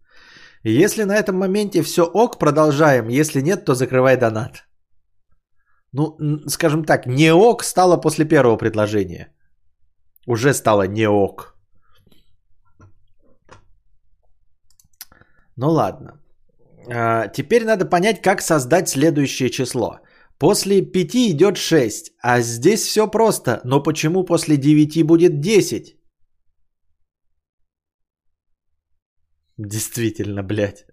Если 0.65 1.05
на 1.05 1.17
этом 1.17 1.37
моменте 1.37 1.83
все 1.83 2.03
ок, 2.03 2.39
продолжаем. 2.39 3.09
Если 3.09 3.43
нет, 3.43 3.65
то 3.65 3.75
закрывай 3.75 4.17
донат. 4.17 4.65
Ну, 5.93 6.17
скажем 6.49 6.85
так, 6.85 7.07
не 7.07 7.33
ок 7.33 7.65
стало 7.65 7.97
после 7.97 8.25
первого 8.25 8.57
предложения. 8.57 9.29
Уже 10.27 10.55
стало 10.55 10.87
не 10.87 11.09
ок. 11.09 11.57
Ну 15.57 15.71
ладно. 15.71 16.21
А, 16.89 17.29
теперь 17.29 17.65
надо 17.65 17.85
понять, 17.85 18.23
как 18.23 18.41
создать 18.41 18.89
следующее 18.89 19.51
число. 19.51 19.99
После 20.39 20.83
5 20.83 21.15
идет 21.31 21.57
6, 21.57 22.13
а 22.23 22.41
здесь 22.41 22.83
все 22.87 23.07
просто. 23.11 23.61
Но 23.65 23.83
почему 23.83 24.25
после 24.25 24.57
9 24.57 25.05
будет 25.07 25.41
10? 25.41 25.97
Действительно, 29.67 30.43
блядь. 30.43 30.87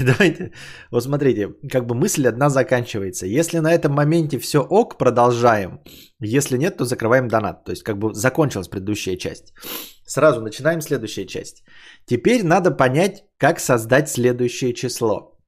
Давайте, 0.00 0.52
вот 0.90 1.02
смотрите, 1.02 1.48
как 1.70 1.86
бы 1.86 1.94
мысль 1.94 2.26
одна 2.26 2.48
заканчивается. 2.48 3.26
Если 3.26 3.58
на 3.58 3.72
этом 3.72 3.92
моменте 3.92 4.38
все 4.38 4.60
ок, 4.60 4.98
продолжаем. 4.98 5.80
Если 6.20 6.56
нет, 6.58 6.76
то 6.76 6.84
закрываем 6.84 7.28
донат. 7.28 7.64
То 7.64 7.72
есть 7.72 7.82
как 7.82 7.98
бы 7.98 8.14
закончилась 8.14 8.68
предыдущая 8.68 9.16
часть. 9.16 9.52
Сразу 10.06 10.40
начинаем 10.40 10.80
следующая 10.80 11.26
часть. 11.26 11.62
Теперь 12.06 12.44
надо 12.44 12.70
понять, 12.70 13.24
как 13.38 13.60
создать 13.60 14.08
следующее 14.08 14.72
число. 14.72 15.38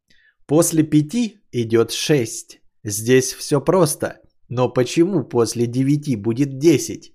После 0.46 0.82
5 0.82 1.14
идет 1.52 1.90
6. 1.90 2.60
Здесь 2.84 3.32
все 3.32 3.60
просто. 3.60 4.23
Но 4.48 4.72
почему 4.72 5.28
после 5.28 5.66
9 5.66 6.22
будет 6.22 6.58
10? 6.58 7.12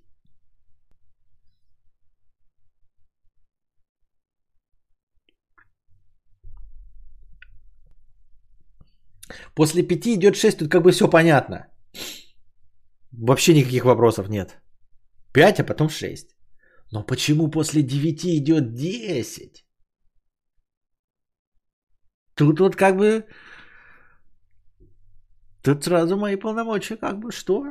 После 9.54 9.82
5 9.82 10.06
идет 10.06 10.36
6, 10.36 10.58
тут 10.58 10.70
как 10.70 10.82
бы 10.82 10.92
все 10.92 11.08
понятно. 11.08 11.66
Вообще 13.12 13.54
никаких 13.54 13.84
вопросов 13.84 14.28
нет. 14.28 14.60
5, 15.32 15.60
а 15.60 15.64
потом 15.64 15.88
6. 15.88 16.36
Но 16.92 17.06
почему 17.06 17.50
после 17.50 17.82
9 17.82 18.24
идет 18.24 18.74
10? 18.74 19.64
Тут 22.34 22.60
вот 22.60 22.76
как 22.76 22.96
бы 22.96 23.26
Тут 25.62 25.84
сразу 25.84 26.16
мои 26.16 26.36
полномочия 26.36 26.96
как 26.96 27.18
бы 27.18 27.32
что? 27.32 27.66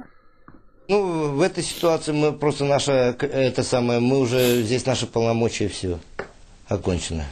Ну, 0.87 1.33
в 1.33 1.41
этой 1.41 1.63
ситуации 1.63 2.11
мы 2.11 2.33
просто 2.33 2.65
наша, 2.65 3.15
это 3.19 3.63
самое, 3.63 3.99
мы 3.99 4.19
уже, 4.19 4.63
здесь 4.63 4.85
наши 4.85 5.07
полномочия 5.07 5.67
все 5.67 5.99
окончено. 6.67 7.25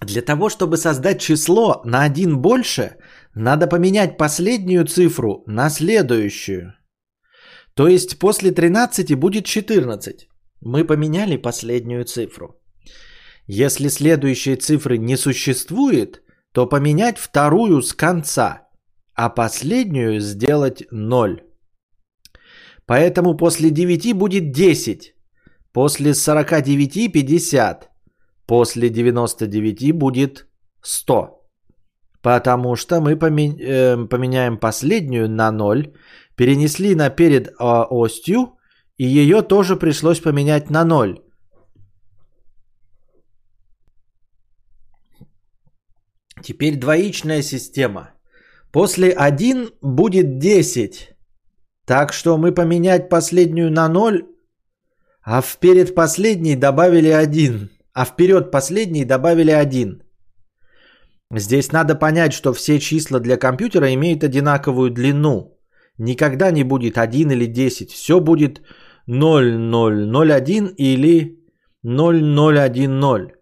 Для 0.00 0.22
того, 0.22 0.50
чтобы 0.50 0.76
создать 0.76 1.20
число 1.20 1.80
на 1.84 2.02
один 2.02 2.38
больше, 2.38 2.96
надо 3.34 3.66
поменять 3.66 4.18
последнюю 4.18 4.86
цифру 4.86 5.44
на 5.46 5.70
следующую. 5.70 6.74
То 7.74 7.88
есть 7.88 8.18
после 8.18 8.52
13 8.52 9.14
будет 9.14 9.46
14. 9.46 10.28
Мы 10.60 10.84
поменяли 10.84 11.36
последнюю 11.36 12.04
цифру. 12.04 12.60
Если 13.46 13.88
следующей 13.88 14.56
цифры 14.56 14.98
не 14.98 15.16
существует, 15.16 16.22
то 16.52 16.66
поменять 16.66 17.18
вторую 17.18 17.82
с 17.82 17.92
конца– 17.92 18.60
а 19.14 19.30
последнюю 19.30 20.20
сделать 20.20 20.84
0. 20.90 21.42
Поэтому 22.86 23.36
после 23.36 23.70
9 23.70 24.14
будет 24.14 24.52
10, 24.52 25.14
после 25.72 26.14
49 26.14 27.12
50, 27.12 27.90
после 28.46 28.90
99 28.90 29.92
будет 29.92 30.46
100. 30.82 31.40
Потому 32.22 32.76
что 32.76 33.00
мы 33.00 33.12
э, 33.12 34.06
поменяем 34.08 34.58
последнюю 34.58 35.28
на 35.28 35.50
0, 35.50 35.92
перенесли 36.36 36.94
на 36.94 37.10
перед 37.10 37.54
а, 37.58 37.84
остью, 37.84 38.58
и 38.96 39.04
ее 39.04 39.42
тоже 39.42 39.76
пришлось 39.76 40.20
поменять 40.20 40.70
на 40.70 40.84
0. 40.84 41.20
Теперь 46.42 46.76
двоичная 46.76 47.42
система. 47.42 48.13
После 48.74 49.12
1 49.12 49.70
будет 49.82 50.38
10. 50.38 51.14
Так 51.86 52.12
что 52.12 52.36
мы 52.36 52.52
поменять 52.52 53.08
последнюю 53.08 53.70
на 53.70 53.88
0, 53.88 54.24
а 55.22 55.42
вперед 55.42 55.94
последней 55.94 56.56
добавили 56.56 57.10
1. 57.10 57.70
А 57.92 58.04
вперед 58.04 58.50
последней 58.50 59.04
добавили 59.04 59.52
1. 59.52 60.02
Здесь 61.36 61.72
надо 61.72 61.94
понять, 61.94 62.32
что 62.32 62.52
все 62.52 62.80
числа 62.80 63.20
для 63.20 63.36
компьютера 63.36 63.94
имеют 63.94 64.24
одинаковую 64.24 64.90
длину. 64.90 65.56
Никогда 65.98 66.50
не 66.50 66.64
будет 66.64 66.98
1 66.98 67.30
или 67.30 67.46
10. 67.46 67.92
Все 67.92 68.18
будет 68.18 68.60
0, 69.06 69.56
0, 69.56 70.06
0, 70.06 70.32
1 70.32 70.66
или 70.78 71.38
0010. 71.84 73.34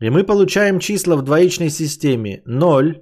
И 0.00 0.10
мы 0.10 0.22
получаем 0.22 0.78
числа 0.78 1.16
в 1.16 1.22
двоичной 1.22 1.70
системе 1.70 2.42
0, 2.46 3.00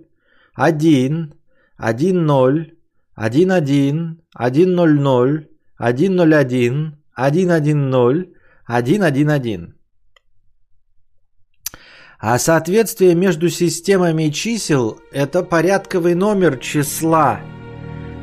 1, 0.54 1.34
1, 1.76 2.26
0, 2.26 2.72
1, 3.16 3.52
1, 3.52 4.20
1, 4.34 4.74
0, 4.74 5.00
0, 5.00 5.48
1, 5.78 6.16
0, 6.16 6.34
1, 6.34 6.96
1, 7.16 7.50
1, 7.50 7.90
0, 7.90 8.26
1, 8.66 9.02
1, 9.02 9.30
1. 9.30 9.74
А 12.20 12.38
соответствие 12.38 13.14
между 13.14 13.50
системами 13.50 14.30
чисел– 14.30 14.98
это 15.12 15.42
порядковый 15.42 16.14
номер 16.14 16.56
числа. 16.58 17.40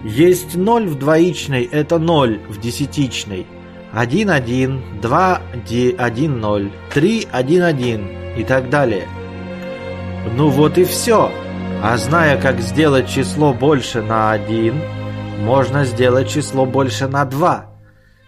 Есть 0.04 0.56
0 0.56 0.88
в 0.88 0.98
двоичной– 0.98 1.64
это 1.72 2.00
0 2.00 2.40
в 2.50 2.60
десятичной. 2.60 3.46
1, 3.94 4.30
1, 4.30 5.02
2, 5.02 5.42
1, 6.00 6.40
0, 6.40 6.72
3, 6.94 7.28
1, 7.32 7.64
1 7.64 8.08
и 8.38 8.44
так 8.44 8.70
далее. 8.70 9.08
Ну 10.36 10.50
вот 10.50 10.78
и 10.78 10.86
все. 10.86 11.32
А 11.84 11.98
зная, 11.98 12.40
как 12.40 12.60
сделать 12.60 13.10
число 13.10 13.54
больше 13.54 14.02
на 14.02 14.32
1, 14.32 14.82
можно 15.40 15.84
сделать 15.84 16.30
число 16.30 16.66
больше 16.66 17.08
на 17.08 17.26
2 17.26 17.66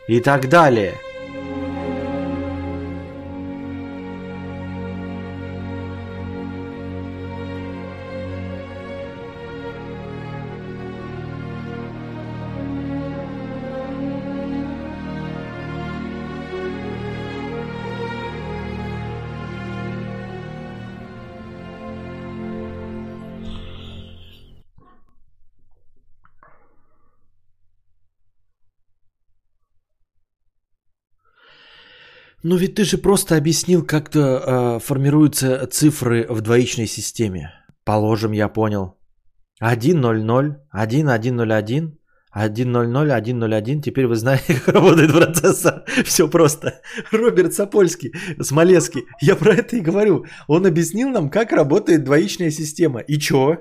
и 0.07 0.19
так 0.19 0.49
далее– 0.49 0.93
Ну 32.43 32.57
ведь 32.57 32.75
ты 32.75 32.83
же 32.83 32.97
просто 32.97 33.37
объяснил, 33.37 33.85
как-то 33.85 34.19
э, 34.19 34.79
формируются 34.79 35.65
цифры 35.67 36.25
в 36.29 36.41
двоичной 36.41 36.87
системе. 36.87 37.51
Положим, 37.85 38.33
я 38.33 38.49
понял. 38.49 38.97
1.00, 39.61 40.55
1.1.01, 40.75 41.91
1.00, 42.35 43.21
1.01. 43.21 43.81
Теперь 43.81 44.07
вы 44.07 44.15
знаете, 44.15 44.55
как 44.65 44.75
работает 44.75 45.13
процессор. 45.13 45.85
Все 46.03 46.27
просто. 46.27 46.81
Роберт 47.11 47.53
Сапольский, 47.53 48.11
Смолецкий. 48.41 49.05
Я 49.21 49.37
про 49.37 49.53
это 49.53 49.77
и 49.77 49.81
говорю. 49.81 50.25
Он 50.47 50.65
объяснил 50.65 51.09
нам, 51.09 51.29
как 51.29 51.53
работает 51.53 52.03
двоичная 52.03 52.51
система. 52.51 52.99
И 52.99 53.19
чё? 53.19 53.55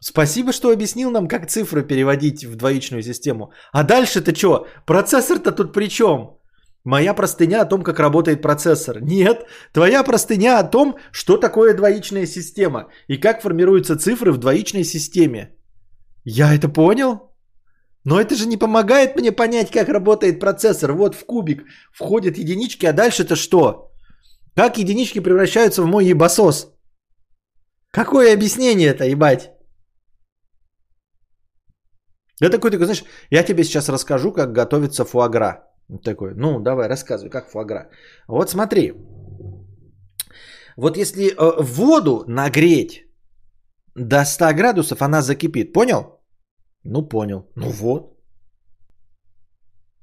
Спасибо, 0.00 0.52
что 0.52 0.70
объяснил 0.70 1.10
нам, 1.10 1.28
как 1.28 1.48
цифры 1.48 1.82
переводить 1.82 2.44
в 2.44 2.56
двоичную 2.56 3.02
систему. 3.02 3.52
А 3.72 3.82
дальше-то 3.82 4.34
что? 4.34 4.66
Процессор-то 4.86 5.52
тут 5.52 5.74
при 5.74 5.88
чем? 5.88 6.38
Моя 6.84 7.14
простыня 7.14 7.62
о 7.62 7.66
том, 7.66 7.82
как 7.82 7.98
работает 7.98 8.42
процессор. 8.42 9.00
Нет, 9.00 9.46
твоя 9.72 10.04
простыня 10.04 10.58
о 10.58 10.70
том, 10.70 10.96
что 11.12 11.38
такое 11.38 11.74
двоичная 11.74 12.26
система 12.26 12.88
и 13.08 13.16
как 13.16 13.40
формируются 13.40 13.96
цифры 13.96 14.32
в 14.32 14.38
двоичной 14.38 14.84
системе. 14.84 15.56
Я 16.24 16.54
это 16.54 16.68
понял? 16.68 17.34
Но 18.04 18.20
это 18.20 18.34
же 18.34 18.46
не 18.46 18.58
помогает 18.58 19.16
мне 19.16 19.32
понять, 19.32 19.70
как 19.70 19.88
работает 19.88 20.40
процессор. 20.40 20.92
Вот 20.92 21.14
в 21.14 21.24
кубик 21.24 21.64
входят 21.92 22.36
единички, 22.36 22.84
а 22.86 22.92
дальше-то 22.92 23.34
что? 23.34 23.90
Как 24.54 24.76
единички 24.76 25.20
превращаются 25.20 25.82
в 25.82 25.86
мой 25.86 26.04
ебасос? 26.04 26.68
Какое 27.90 28.34
объяснение 28.34 28.88
это, 28.88 29.04
ебать? 29.04 29.50
Я 32.40 32.50
такой, 32.50 32.70
такой, 32.70 32.86
знаешь, 32.86 33.04
я 33.30 33.42
тебе 33.42 33.64
сейчас 33.64 33.88
расскажу, 33.88 34.32
как 34.32 34.52
готовится 34.52 35.04
фуагра. 35.04 35.73
Такой, 36.02 36.34
ну 36.34 36.60
давай, 36.60 36.88
рассказывай, 36.88 37.30
как 37.30 37.50
фуагра. 37.50 37.90
Вот 38.28 38.50
смотри. 38.50 38.92
Вот 40.76 40.96
если 40.96 41.30
э, 41.30 41.62
воду 41.62 42.24
нагреть 42.26 43.04
до 43.94 44.24
100 44.24 44.54
градусов, 44.54 45.02
она 45.02 45.22
закипит. 45.22 45.72
Понял? 45.72 46.20
Ну, 46.84 47.08
понял. 47.08 47.50
Ну 47.56 47.68
вот. 47.70 48.18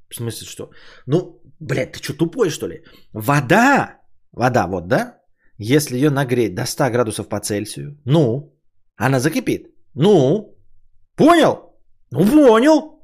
В 0.09 0.15
смысле, 0.15 0.47
что? 0.47 0.71
Ну, 1.07 1.41
блядь, 1.59 1.93
ты 1.93 1.99
что, 2.03 2.13
тупой, 2.13 2.49
что 2.49 2.67
ли? 2.67 2.83
Вода, 3.13 4.01
вода, 4.31 4.67
вот, 4.67 4.87
да? 4.87 5.17
Если 5.57 5.95
ее 5.95 6.09
нагреть 6.09 6.55
до 6.55 6.65
100 6.65 6.89
градусов 6.91 7.29
по 7.29 7.39
Цельсию, 7.39 7.99
ну, 8.05 8.53
она 8.97 9.19
закипит. 9.19 9.67
Ну, 9.93 10.57
понял? 11.15 11.75
Ну, 12.11 12.25
понял. 12.25 12.99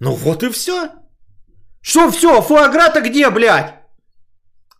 Ну, 0.00 0.14
вот 0.14 0.42
и 0.42 0.50
все. 0.50 0.99
Что 1.82 2.10
все? 2.10 2.42
Фуагра-то 2.42 3.00
где, 3.00 3.30
блядь? 3.30 3.74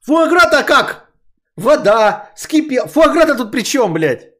Фуагра-то 0.03 0.65
как? 0.65 1.11
Вода, 1.57 2.31
скипи... 2.37 2.79
Фуагра-то 2.87 3.37
тут 3.37 3.53
при 3.53 3.63
чем, 3.63 3.93
блядь? 3.93 4.31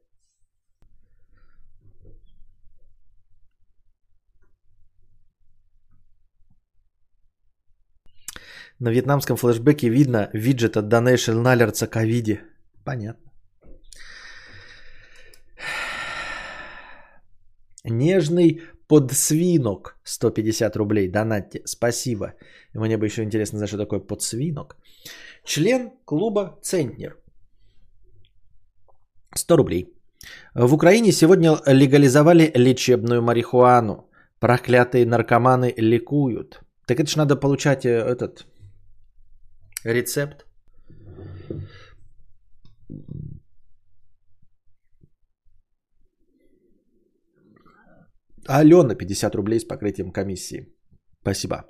На 8.79 8.89
вьетнамском 8.89 9.37
флешбеке 9.37 9.89
видно 9.89 10.29
виджет 10.33 10.75
от 10.75 10.85
Donation 10.85 11.43
Alerts 11.43 11.85
ковиде. 11.87 12.41
Понятно. 12.83 13.31
Нежный 17.83 18.61
подсвинок 18.91 19.95
150 20.03 20.75
рублей. 20.75 21.07
Донатьте. 21.07 21.61
Спасибо. 21.65 22.33
Мне 22.73 22.97
бы 22.97 23.05
еще 23.05 23.23
интересно 23.23 23.57
знать, 23.57 23.69
что 23.69 23.77
такое 23.77 23.99
подсвинок. 23.99 24.75
Член 25.45 25.91
клуба 26.05 26.59
Центнер. 26.61 27.17
100 29.35 29.57
рублей. 29.57 29.85
В 30.55 30.73
Украине 30.73 31.11
сегодня 31.11 31.57
легализовали 31.67 32.51
лечебную 32.53 33.21
марихуану. 33.21 34.09
Проклятые 34.39 35.05
наркоманы 35.05 35.73
ликуют. 35.77 36.59
Так 36.85 36.99
это 36.99 37.09
ж 37.09 37.15
надо 37.15 37.37
получать 37.37 37.85
э, 37.85 37.89
этот 37.89 38.45
рецепт. 39.85 40.45
Алена 48.47 48.95
50 48.95 49.35
рублей 49.35 49.59
с 49.59 49.65
покрытием 49.65 50.11
комиссии. 50.11 50.67
Спасибо. 51.21 51.65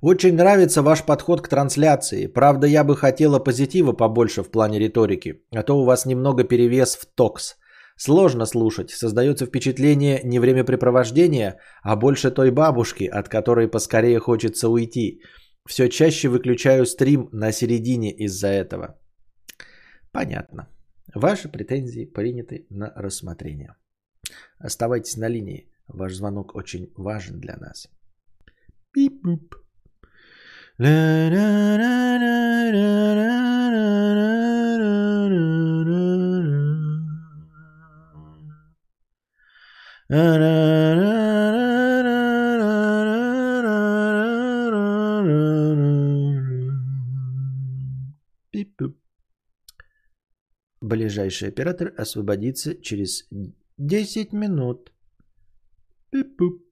Очень 0.00 0.34
нравится 0.34 0.82
ваш 0.82 1.02
подход 1.02 1.40
к 1.40 1.48
трансляции. 1.48 2.26
Правда, 2.26 2.66
я 2.66 2.84
бы 2.84 2.96
хотела 2.96 3.38
позитива 3.38 3.92
побольше 3.92 4.42
в 4.42 4.50
плане 4.50 4.78
риторики, 4.78 5.42
а 5.50 5.62
то 5.62 5.78
у 5.80 5.84
вас 5.84 6.06
немного 6.06 6.44
перевес 6.44 6.96
в 6.96 7.06
токс. 7.14 7.56
Сложно 7.96 8.46
слушать, 8.46 8.90
создается 8.90 9.46
впечатление 9.46 10.20
не 10.24 10.40
времяпрепровождения, 10.40 11.58
а 11.82 11.96
больше 11.96 12.30
той 12.30 12.50
бабушки, 12.50 13.04
от 13.04 13.28
которой 13.28 13.68
поскорее 13.68 14.18
хочется 14.18 14.68
уйти. 14.68 15.22
Все 15.66 15.88
чаще 15.88 16.28
выключаю 16.28 16.86
стрим 16.86 17.28
на 17.32 17.52
середине 17.52 18.12
из-за 18.12 18.48
этого. 18.48 18.98
Понятно. 20.12 20.68
Ваши 21.14 21.48
претензии 21.48 22.04
приняты 22.04 22.66
на 22.68 22.92
рассмотрение. 22.96 23.74
Оставайтесь 24.58 25.16
на 25.16 25.28
линии. 25.28 25.70
Ваш 25.88 26.14
звонок 26.14 26.54
очень 26.54 26.92
важен 26.96 27.40
для 27.40 27.56
нас. 27.56 27.88
Пип-пуп. 28.92 29.54
Ближайший 50.80 51.48
оператор 51.48 51.92
освободится 51.96 52.74
через 52.74 53.26
Десять 53.76 54.32
минут. 54.32 54.92
Пип-пуп. 56.12 56.62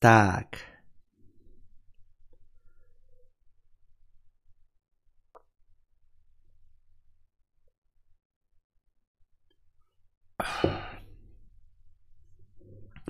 Так. 0.00 0.55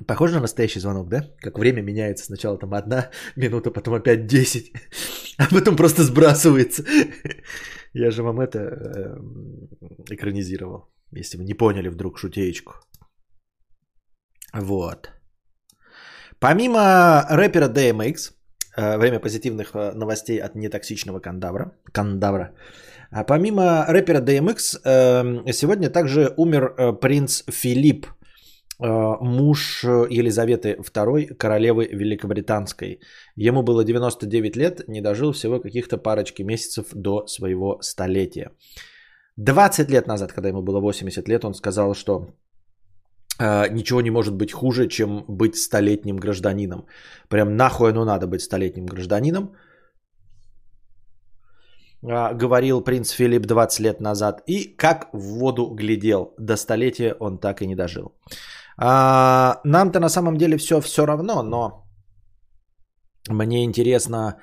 Похоже 0.07 0.35
на 0.35 0.41
настоящий 0.41 0.81
звонок, 0.81 1.09
да? 1.09 1.25
Как 1.39 1.59
время 1.59 1.83
меняется. 1.83 2.25
Сначала 2.25 2.59
там 2.59 2.75
одна 2.75 3.11
минута, 3.37 3.71
потом 3.71 3.95
опять 3.95 4.27
10, 4.27 4.73
а 5.39 5.55
потом 5.55 5.77
просто 5.77 6.03
сбрасывается. 6.03 6.85
Я 7.93 8.11
же 8.11 8.23
вам 8.23 8.41
это 8.41 8.59
э, 8.59 9.17
экранизировал, 10.11 10.89
если 11.13 11.39
вы 11.39 11.45
не 11.45 11.55
поняли 11.55 11.89
вдруг 11.89 12.19
шутеечку. 12.19 12.73
Вот. 14.55 15.11
Помимо 16.39 17.27
рэпера 17.31 17.69
DMX, 17.69 18.33
э, 18.77 18.99
время 18.99 19.21
позитивных 19.21 19.75
э, 19.75 19.93
новостей 19.95 20.39
от 20.39 20.55
нетоксичного 20.55 21.21
кандавра, 21.21 21.73
кандавра, 21.93 22.55
а 23.11 23.25
помимо 23.25 23.87
рэпера 23.89 24.21
DMX, 24.21 24.81
э, 24.85 25.53
сегодня 25.53 25.91
также 25.91 26.35
умер 26.37 26.99
принц 27.01 27.43
Филипп, 27.51 28.07
муж 28.79 29.85
Елизаветы 29.85 30.77
II, 30.79 31.35
королевы 31.35 31.87
Великобританской. 31.87 33.01
Ему 33.37 33.63
было 33.63 33.85
99 33.85 34.57
лет, 34.57 34.89
не 34.89 35.01
дожил 35.01 35.33
всего 35.33 35.61
каких-то 35.61 35.97
парочки 35.99 36.43
месяцев 36.43 36.87
до 36.93 37.27
своего 37.27 37.79
столетия. 37.81 38.51
20 39.37 39.91
лет 39.91 40.07
назад, 40.07 40.33
когда 40.33 40.49
ему 40.49 40.63
было 40.63 40.81
80 40.81 41.29
лет, 41.29 41.45
он 41.45 41.55
сказал, 41.55 41.95
что 41.95 42.27
Uh, 43.39 43.69
ничего 43.71 44.01
не 44.01 44.11
может 44.11 44.35
быть 44.35 44.51
хуже, 44.51 44.89
чем 44.89 45.25
быть 45.29 45.57
столетним 45.57 46.17
гражданином. 46.17 46.87
Прям 47.29 47.57
нахуй 47.57 47.91
оно 47.91 48.05
надо 48.07 48.27
быть 48.27 48.41
столетним 48.41 48.87
гражданином. 48.87 49.55
Говорил 52.03 52.81
принц 52.81 53.11
Филипп 53.11 53.47
20 53.47 53.81
лет 53.81 54.01
назад. 54.01 54.43
И 54.47 54.75
как 54.77 55.09
в 55.13 55.39
воду 55.39 55.75
глядел. 55.75 56.35
До 56.39 56.57
столетия 56.57 57.15
он 57.21 57.39
так 57.39 57.61
и 57.61 57.67
не 57.67 57.75
дожил. 57.75 58.15
Uh, 58.79 59.59
нам-то 59.65 60.01
на 60.01 60.09
самом 60.09 60.37
деле 60.37 60.59
все 60.59 60.81
все 60.81 61.07
равно, 61.07 61.43
но 61.43 61.87
мне 63.29 63.65
интересно, 63.65 64.37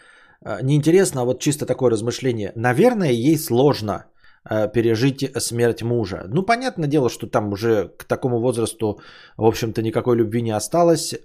не 0.63 0.75
интересно, 0.75 1.21
а 1.21 1.25
вот 1.25 1.39
чисто 1.39 1.65
такое 1.65 1.91
размышление. 1.91 2.51
Наверное, 2.55 3.11
ей 3.11 3.37
сложно 3.37 4.05
Э, 4.49 4.67
пережить 4.67 5.31
смерть 5.37 5.83
мужа. 5.83 6.25
Ну, 6.27 6.43
понятное 6.43 6.89
дело, 6.89 7.09
что 7.09 7.27
там 7.27 7.53
уже 7.53 7.87
к 7.97 8.03
такому 8.03 8.39
возрасту, 8.39 8.99
в 9.37 9.45
общем-то, 9.45 9.81
никакой 9.81 10.17
любви 10.17 10.41
не 10.41 10.51
осталось. 10.51 11.15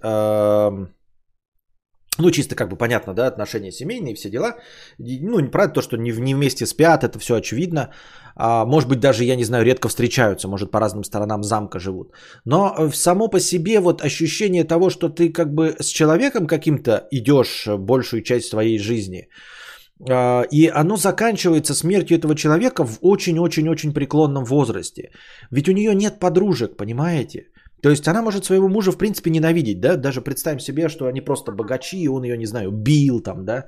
Ну, 2.19 2.31
чисто 2.31 2.55
как 2.55 2.69
бы 2.69 2.77
понятно, 2.77 3.13
да, 3.13 3.27
отношения 3.27 3.71
семейные, 3.71 4.15
все 4.15 4.29
дела. 4.29 4.55
Ну, 4.99 5.49
правда 5.49 5.73
то, 5.73 5.81
что 5.81 5.97
не, 5.97 6.11
не 6.11 6.35
вместе 6.35 6.65
спят, 6.65 7.03
это 7.03 7.17
все 7.19 7.35
очевидно. 7.35 7.89
А, 8.35 8.65
может 8.65 8.89
быть, 8.89 8.99
даже, 8.99 9.23
я 9.23 9.35
не 9.35 9.45
знаю, 9.45 9.65
редко 9.65 9.87
встречаются, 9.87 10.47
может, 10.47 10.71
по 10.71 10.79
разным 10.79 11.03
сторонам 11.03 11.43
замка 11.43 11.79
живут. 11.79 12.11
Но 12.45 12.75
э, 12.77 12.89
само 12.93 13.29
по 13.29 13.39
себе 13.39 13.79
вот 13.79 14.01
ощущение 14.01 14.63
того, 14.63 14.89
что 14.89 15.09
ты 15.09 15.29
как 15.29 15.53
бы 15.53 15.75
с 15.79 15.87
человеком 15.87 16.47
каким-то 16.47 17.07
идешь 17.11 17.67
большую 17.67 18.21
часть 18.21 18.49
своей 18.49 18.77
жизни– 18.79 19.29
а, 20.07 20.43
и 20.51 20.67
оно 20.67 20.97
заканчивается 20.97 21.73
смертью 21.73 22.17
этого 22.17 22.35
человека 22.35 22.85
в 22.85 22.99
очень-очень-очень 23.01 23.93
преклонном 23.93 24.45
возрасте. 24.45 25.11
Ведь 25.51 25.67
у 25.67 25.73
нее 25.73 25.95
нет 25.95 26.19
подружек, 26.19 26.77
понимаете? 26.77 27.47
То 27.81 27.89
есть 27.89 28.07
она 28.07 28.21
может 28.21 28.45
своего 28.45 28.67
мужа 28.67 28.91
в 28.91 28.97
принципе 28.97 29.29
ненавидеть, 29.29 29.79
да? 29.79 29.95
Даже 29.95 30.21
представим 30.21 30.59
себе, 30.59 30.89
что 30.89 31.07
они 31.07 31.21
просто 31.21 31.51
богачи, 31.51 31.97
и 31.97 32.07
он 32.07 32.23
ее, 32.23 32.37
не 32.37 32.45
знаю, 32.45 32.71
бил 32.71 33.21
там, 33.21 33.45
да? 33.45 33.65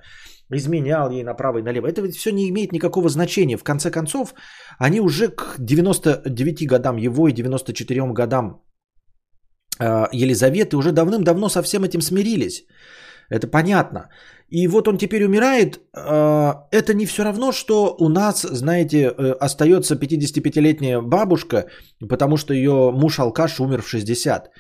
Изменял 0.54 1.12
ей 1.12 1.24
направо 1.24 1.60
и 1.60 1.64
налево. 1.64 1.88
Это 1.88 2.02
ведь 2.02 2.16
все 2.16 2.32
не 2.32 2.50
имеет 2.50 2.72
никакого 2.72 3.10
значения. 3.10 3.58
В 3.58 3.64
конце 3.64 3.92
концов, 3.92 4.34
они 4.80 5.00
уже 5.00 5.30
к 5.30 5.56
99 5.60 6.68
годам 6.68 6.98
его 6.98 7.28
и 7.28 7.34
94 7.34 8.14
годам 8.14 8.62
а, 9.80 10.10
Елизаветы 10.12 10.76
уже 10.76 10.92
давным-давно 10.92 11.50
со 11.50 11.64
всем 11.64 11.84
этим 11.84 12.02
смирились. 12.02 12.66
Это 13.30 13.48
понятно. 13.48 14.10
И 14.52 14.68
вот 14.68 14.88
он 14.88 14.98
теперь 14.98 15.24
умирает. 15.24 15.80
А, 15.94 16.68
это 16.72 16.94
не 16.94 17.06
все 17.06 17.24
равно, 17.24 17.52
что 17.52 17.96
у 18.00 18.10
нас, 18.10 18.42
знаете, 18.42 19.14
э, 19.18 19.32
остается 19.40 19.96
55-летняя 19.96 21.02
бабушка, 21.02 21.66
потому 22.10 22.38
что 22.38 22.54
ее 22.54 22.92
муж 22.92 23.20
алкаш 23.20 23.60
умер 23.60 23.82
в 23.82 23.88
60. 23.88 24.52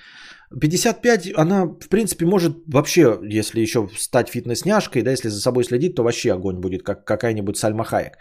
55, 0.62 1.38
она, 1.38 1.66
в 1.66 1.90
принципе, 1.90 2.26
может 2.26 2.58
вообще, 2.68 3.20
если 3.24 3.62
еще 3.62 3.90
стать 3.98 4.30
фитнес-няшкой, 4.30 5.02
да, 5.02 5.12
если 5.12 5.30
за 5.30 5.40
собой 5.40 5.64
следить, 5.64 5.96
то 5.96 6.04
вообще 6.04 6.34
огонь 6.34 6.60
будет, 6.60 6.84
как 6.84 7.06
какая-нибудь 7.06 7.58
Сальма 7.58 7.84
Хаек. 7.84 8.18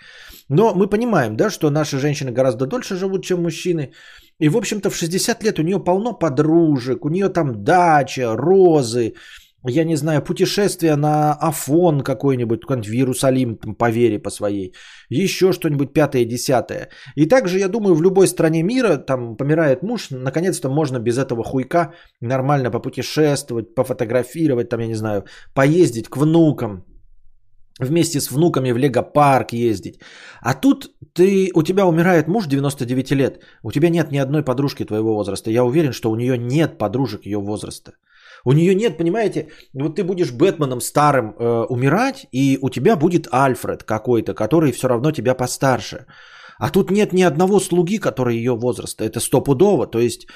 Но 0.49 0.75
мы 0.75 0.89
понимаем, 0.89 1.37
да, 1.37 1.51
что 1.51 1.71
наши 1.71 1.99
женщины 1.99 2.33
гораздо 2.33 2.66
дольше 2.66 2.97
живут, 2.97 3.25
чем 3.25 3.43
мужчины. 3.43 3.93
И, 4.41 4.49
в 4.49 4.57
общем-то, 4.57 4.91
в 4.91 4.97
60 4.97 5.45
лет 5.45 5.59
у 5.59 5.62
нее 5.62 5.79
полно 5.79 6.18
подружек, 6.18 7.05
у 7.05 7.09
нее 7.09 7.29
там 7.29 7.64
дача, 7.64 8.37
розы, 8.37 9.14
я 9.66 9.84
не 9.84 9.96
знаю, 9.96 10.22
путешествие 10.22 10.96
на 10.96 11.34
Афон 11.34 12.00
какой-нибудь, 12.00 12.61
какой-нибудь 12.61 12.88
в 12.88 12.92
Иерусалим 12.92 13.56
там, 13.56 13.74
по 13.74 13.90
вере 13.90 14.18
по 14.18 14.30
своей, 14.30 14.74
еще 15.11 15.52
что-нибудь 15.52 15.92
пятое, 15.92 16.24
десятое. 16.24 16.88
И 17.16 17.26
также, 17.26 17.58
я 17.58 17.68
думаю, 17.68 17.94
в 17.94 18.02
любой 18.02 18.26
стране 18.26 18.62
мира, 18.62 18.96
там 18.96 19.36
помирает 19.36 19.82
муж, 19.82 20.11
наконец-то 20.11 20.70
можно 20.70 20.98
без 20.98 21.18
этого 21.18 21.44
хуйка 21.44 21.92
нормально 22.20 22.70
попутешествовать, 22.70 23.74
пофотографировать, 23.74 24.68
там, 24.68 24.80
я 24.80 24.86
не 24.86 24.96
знаю, 24.96 25.24
поездить 25.54 26.08
к 26.08 26.16
внукам, 26.16 26.84
вместе 27.80 28.20
с 28.20 28.30
внуками 28.30 28.72
в 28.72 28.78
Лего-парк 28.78 29.52
ездить. 29.52 30.00
А 30.40 30.54
тут 30.54 30.90
ты, 31.14 31.50
у 31.54 31.62
тебя 31.62 31.86
умирает 31.86 32.28
муж 32.28 32.46
99 32.46 33.12
лет, 33.12 33.40
у 33.62 33.72
тебя 33.72 33.90
нет 33.90 34.12
ни 34.12 34.18
одной 34.18 34.42
подружки 34.42 34.84
твоего 34.84 35.14
возраста. 35.14 35.50
Я 35.50 35.64
уверен, 35.64 35.92
что 35.92 36.11
у 36.11 36.16
нее 36.16 36.38
нет 36.38 36.78
подружек 36.78 37.26
ее 37.26 37.38
возраста. 37.38 37.92
У 38.45 38.53
нее 38.53 38.74
нет, 38.74 38.97
понимаете, 38.99 39.49
вот 39.74 39.97
ты 39.97 40.05
будешь 40.05 40.32
Бэтменом 40.32 40.80
старым 40.80 41.34
э, 41.38 41.66
умирать, 41.68 42.26
и 42.32 42.59
у 42.62 42.70
тебя 42.70 42.97
будет 42.97 43.28
Альфред 43.32 43.84
какой-то, 43.84 44.34
который 44.34 44.72
все 44.72 44.88
равно 44.88 45.12
тебя 45.12 45.34
постарше. 45.34 46.07
А 46.61 46.68
тут 46.68 46.91
нет 46.91 47.12
ни 47.12 47.22
одного 47.22 47.59
слуги, 47.59 47.99
который 47.99 48.36
ее 48.36 48.55
возраста. 48.55 49.05
Это 49.05 49.18
стопудово. 49.18 49.86
То 49.86 49.99
есть 49.99 50.26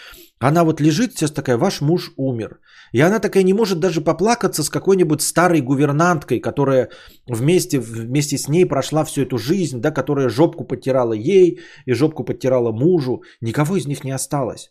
она 0.41 0.65
вот 0.65 0.81
лежит 0.81 1.13
сейчас 1.13 1.31
такая, 1.31 1.59
ваш 1.59 1.81
муж 1.81 2.13
умер. 2.17 2.61
И 2.93 3.01
она 3.01 3.19
такая 3.19 3.45
не 3.45 3.53
может 3.53 3.79
даже 3.79 4.01
поплакаться 4.01 4.63
с 4.63 4.71
какой-нибудь 4.71 5.21
старой 5.21 5.61
гувернанткой, 5.61 6.41
которая 6.41 6.89
вместе, 7.27 7.79
вместе 7.79 8.39
с 8.39 8.49
ней 8.49 8.67
прошла 8.67 9.05
всю 9.05 9.23
эту 9.23 9.37
жизнь, 9.37 9.81
да, 9.81 9.91
которая 9.91 10.31
жопку 10.31 10.65
подтирала 10.65 11.13
ей 11.13 11.61
и 11.87 11.93
жопку 11.93 12.25
подтирала 12.25 12.73
мужу. 12.73 13.23
Никого 13.43 13.77
из 13.77 13.87
них 13.87 14.03
не 14.03 14.15
осталось. 14.15 14.71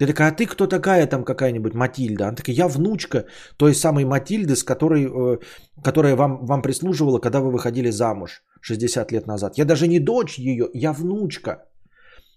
Ты 0.00 0.06
такая, 0.06 0.28
а 0.28 0.32
ты 0.32 0.46
кто 0.46 0.66
такая 0.66 1.06
там 1.06 1.24
какая-нибудь 1.24 1.74
Матильда? 1.74 2.28
Она 2.28 2.36
такая, 2.36 2.56
я 2.56 2.68
внучка 2.68 3.24
той 3.58 3.74
самой 3.74 4.04
Матильды, 4.04 4.56
с 4.56 4.64
которой, 4.64 5.04
э, 5.04 5.38
которая 5.84 6.16
вам, 6.16 6.46
вам 6.46 6.62
прислуживала, 6.62 7.18
когда 7.18 7.40
вы 7.40 7.50
выходили 7.50 7.90
замуж 7.90 8.42
60 8.62 9.12
лет 9.12 9.26
назад. 9.26 9.58
Я 9.58 9.64
даже 9.66 9.88
не 9.88 10.00
дочь 10.00 10.38
ее, 10.38 10.70
я 10.72 10.92
внучка. 10.92 11.50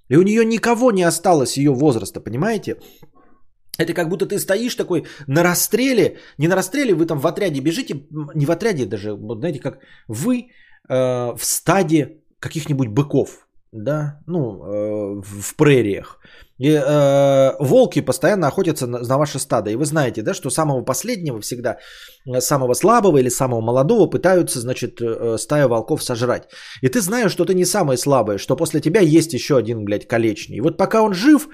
И 0.10 0.18
у 0.18 0.24
нее 0.24 0.46
никого 0.46 0.92
не 0.92 1.04
осталось 1.04 1.58
ее 1.58 1.72
возраста, 1.72 2.20
понимаете? 2.20 2.76
Это 3.78 3.94
как 3.94 4.10
будто 4.10 4.26
ты 4.26 4.40
стоишь 4.40 4.76
такой 4.76 5.06
на 5.28 5.44
расстреле, 5.44 6.18
не 6.38 6.48
на 6.50 6.56
расстреле, 6.56 6.94
вы 6.94 7.06
там 7.06 7.20
в 7.20 7.26
отряде 7.26 7.62
бежите, 7.62 7.96
не 8.36 8.46
в 8.46 8.52
отряде 8.52 8.86
даже, 8.86 9.14
вот 9.14 9.40
знаете, 9.40 9.60
как 9.60 9.80
вы 10.10 10.36
э, 10.90 11.34
в 11.38 11.40
стаде 11.42 12.18
каких-нибудь 12.40 12.90
быков, 12.90 13.48
да, 13.74 14.20
ну, 14.28 14.64
э, 14.64 15.22
в 15.22 15.56
прериях. 15.56 16.20
И 16.60 16.70
э, 16.70 17.52
волки 17.60 18.02
постоянно 18.02 18.48
охотятся 18.48 18.86
на, 18.88 19.00
на 19.00 19.18
ваше 19.18 19.40
стадо. 19.40 19.72
И 19.72 19.76
вы 19.76 19.86
знаете, 19.86 20.22
да, 20.22 20.34
что 20.34 20.52
самого 20.52 20.84
последнего 20.84 21.42
всегда, 21.42 21.80
э, 22.26 22.40
самого 22.40 22.76
слабого 22.76 23.18
или 23.18 23.30
самого 23.30 23.62
молодого 23.62 24.08
пытаются, 24.08 24.60
значит, 24.60 25.02
э, 25.02 25.38
стая 25.40 25.68
волков 25.68 26.04
сожрать. 26.04 26.50
И 26.82 26.88
ты 26.88 27.02
знаешь, 27.02 27.32
что 27.32 27.46
ты 27.46 27.56
не 27.56 27.66
самый 27.66 27.98
слабый, 27.98 28.38
что 28.38 28.56
после 28.56 28.80
тебя 28.80 29.02
есть 29.02 29.34
еще 29.34 29.58
один, 29.58 29.84
блядь, 29.84 30.08
колечный. 30.08 30.58
И 30.58 30.62
вот 30.62 30.78
пока 30.78 31.02
он 31.02 31.14
жив, 31.16 31.48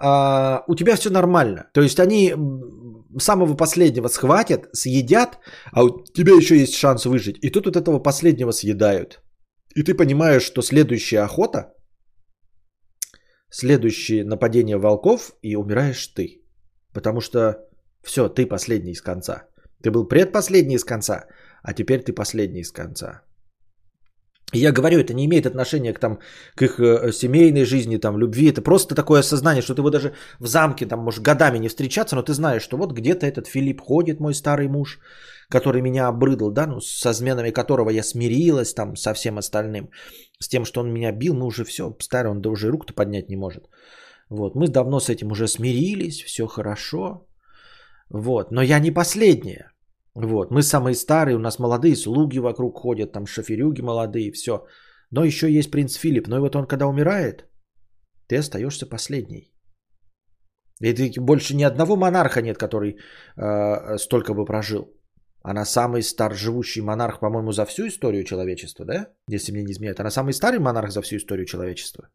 э, 0.00 0.58
у 0.68 0.74
тебя 0.76 0.94
все 0.94 1.10
нормально. 1.10 1.66
То 1.74 1.82
есть 1.82 1.98
они 1.98 2.34
самого 3.18 3.54
последнего 3.54 4.08
схватят, 4.08 4.68
съедят, 4.72 5.38
а 5.72 5.82
у 5.82 6.04
тебя 6.04 6.34
еще 6.34 6.56
есть 6.56 6.76
шанс 6.76 7.06
выжить. 7.06 7.38
И 7.42 7.50
тут 7.50 7.66
вот 7.66 7.76
этого 7.76 7.98
последнего 7.98 8.52
съедают. 8.52 9.20
И 9.76 9.82
ты 9.82 9.94
понимаешь, 9.94 10.42
что 10.42 10.62
следующая 10.62 11.24
охота– 11.24 11.74
следующее 13.50 14.24
нападение 14.24 14.78
волков, 14.78 15.32
и 15.42 15.56
умираешь 15.56 16.06
ты. 16.14 16.42
Потому 16.94 17.20
что 17.20 17.54
все, 18.02 18.28
ты 18.28 18.46
последний 18.46 18.92
из 18.92 19.02
конца. 19.02 19.48
Ты 19.82 19.90
был 19.90 20.08
предпоследний 20.08 20.76
из 20.76 20.84
конца, 20.84 21.26
а 21.62 21.74
теперь 21.74 22.02
ты 22.02 22.14
последний 22.14 22.60
из 22.60 22.72
конца. 22.72 23.22
Я 24.54 24.72
говорю, 24.72 24.98
это 25.00 25.12
не 25.12 25.24
имеет 25.24 25.46
отношения 25.46 25.92
к, 25.92 25.98
там, 25.98 26.18
к 26.54 26.62
их 26.62 26.78
э, 26.78 27.12
семейной 27.12 27.64
жизни, 27.64 27.98
там, 27.98 28.18
любви. 28.18 28.48
Это 28.48 28.62
просто 28.62 28.94
такое 28.94 29.20
осознание, 29.20 29.62
что 29.62 29.74
ты 29.74 29.80
его 29.80 29.90
даже 29.90 30.12
в 30.38 30.46
замке, 30.46 30.86
там, 30.86 31.00
можешь 31.00 31.20
годами 31.20 31.58
не 31.58 31.68
встречаться, 31.68 32.16
но 32.16 32.22
ты 32.22 32.32
знаешь, 32.32 32.62
что 32.62 32.76
вот 32.76 32.92
где-то 32.92 33.26
этот 33.26 33.48
Филипп 33.48 33.80
ходит, 33.80 34.20
мой 34.20 34.34
старый 34.34 34.68
муж, 34.68 35.00
который 35.48 35.82
меня 35.82 36.06
обрыдал, 36.06 36.52
да, 36.52 36.66
ну, 36.66 36.80
со 36.80 37.10
изменами 37.10 37.50
которого 37.50 37.90
я 37.90 38.02
смирилась 38.02 38.74
там 38.74 38.96
со 38.96 39.14
всем 39.14 39.36
остальным, 39.36 39.90
с 40.40 40.48
тем, 40.48 40.64
что 40.64 40.80
он 40.80 40.92
меня 40.92 41.12
бил, 41.12 41.34
мы 41.34 41.46
уже 41.46 41.64
все, 41.64 41.96
старый, 42.00 42.30
он 42.30 42.40
да 42.40 42.50
уже 42.50 42.70
рук-то 42.70 42.94
поднять 42.94 43.28
не 43.28 43.36
может. 43.36 43.68
Вот, 44.28 44.54
мы 44.54 44.68
давно 44.68 45.00
с 45.00 45.08
этим 45.08 45.32
уже 45.32 45.48
смирились, 45.48 46.22
все 46.22 46.46
хорошо, 46.46 47.26
вот, 48.10 48.52
но 48.52 48.62
я 48.62 48.78
не 48.78 48.92
последняя. 48.92 49.72
Вот, 50.16 50.50
мы 50.50 50.62
самые 50.62 50.94
старые, 50.94 51.36
у 51.36 51.38
нас 51.38 51.58
молодые 51.58 51.94
слуги 51.94 52.38
вокруг 52.38 52.78
ходят, 52.78 53.12
там 53.12 53.26
шоферюги 53.26 53.82
молодые, 53.82 54.32
все. 54.32 54.64
Но 55.10 55.24
еще 55.24 55.46
есть 55.50 55.70
принц 55.70 55.98
Филипп, 55.98 56.28
но 56.28 56.36
и 56.36 56.40
вот 56.40 56.56
он 56.56 56.66
когда 56.66 56.86
умирает, 56.86 57.44
ты 58.26 58.38
остаешься 58.38 58.86
последней. 58.86 59.52
И 60.80 61.20
больше 61.20 61.54
ни 61.54 61.64
одного 61.64 61.96
монарха 61.96 62.40
нет, 62.40 62.56
который 62.56 62.96
э, 63.36 63.98
столько 63.98 64.32
бы 64.32 64.46
прожил. 64.46 64.86
Она 65.42 65.64
самый 65.64 66.02
стар 66.02 66.34
живущий 66.34 66.82
монарх, 66.82 67.20
по-моему, 67.20 67.52
за 67.52 67.66
всю 67.66 67.86
историю 67.86 68.24
человечества, 68.24 68.84
да? 68.84 69.08
Если 69.28 69.52
мне 69.52 69.64
не 69.64 69.72
изменяет. 69.72 70.00
Она 70.00 70.10
самый 70.10 70.32
старый 70.32 70.58
монарх 70.58 70.90
за 70.90 71.02
всю 71.02 71.16
историю 71.16 71.46
человечества. 71.46 72.08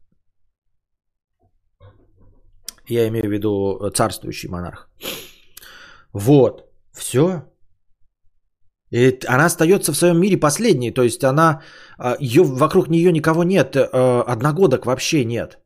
Я 2.88 3.06
имею 3.08 3.28
в 3.28 3.32
виду 3.32 3.78
э, 3.78 3.90
царствующий 3.92 4.48
монарх. 4.48 4.90
Вот. 6.12 6.68
Все. 6.92 7.51
И 8.92 9.18
она 9.26 9.46
остается 9.46 9.92
в 9.92 9.96
своем 9.96 10.20
мире 10.20 10.36
последней. 10.36 10.92
То 10.92 11.02
есть 11.02 11.24
она, 11.24 11.62
а, 11.98 12.16
ее, 12.20 12.42
вокруг 12.42 12.88
нее 12.88 13.12
никого 13.12 13.42
нет. 13.44 13.76
Э, 13.76 14.22
одногодок 14.26 14.86
вообще 14.86 15.24
нет. 15.24 15.58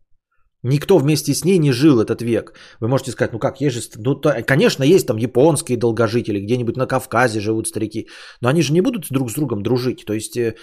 Никто 0.62 0.98
вместе 0.98 1.34
с 1.34 1.44
ней 1.44 1.58
не 1.58 1.72
жил 1.72 2.00
этот 2.00 2.22
век. 2.22 2.52
Вы 2.80 2.88
можете 2.88 3.10
сказать, 3.10 3.32
ну 3.32 3.38
как, 3.38 3.60
есть 3.60 3.76
же, 3.76 3.82
ну, 3.96 4.14
то, 4.14 4.42
конечно, 4.46 4.84
есть 4.84 5.06
там 5.06 5.16
японские 5.16 5.78
долгожители, 5.78 6.40
где-нибудь 6.40 6.76
на 6.76 6.86
Кавказе 6.86 7.40
живут 7.40 7.68
старики, 7.68 8.08
но 8.40 8.48
они 8.48 8.62
же 8.62 8.72
не 8.72 8.80
будут 8.80 9.06
друг 9.10 9.30
с 9.30 9.34
другом 9.34 9.62
дружить. 9.62 10.04
То 10.06 10.14
есть 10.14 10.36
э, 10.36 10.54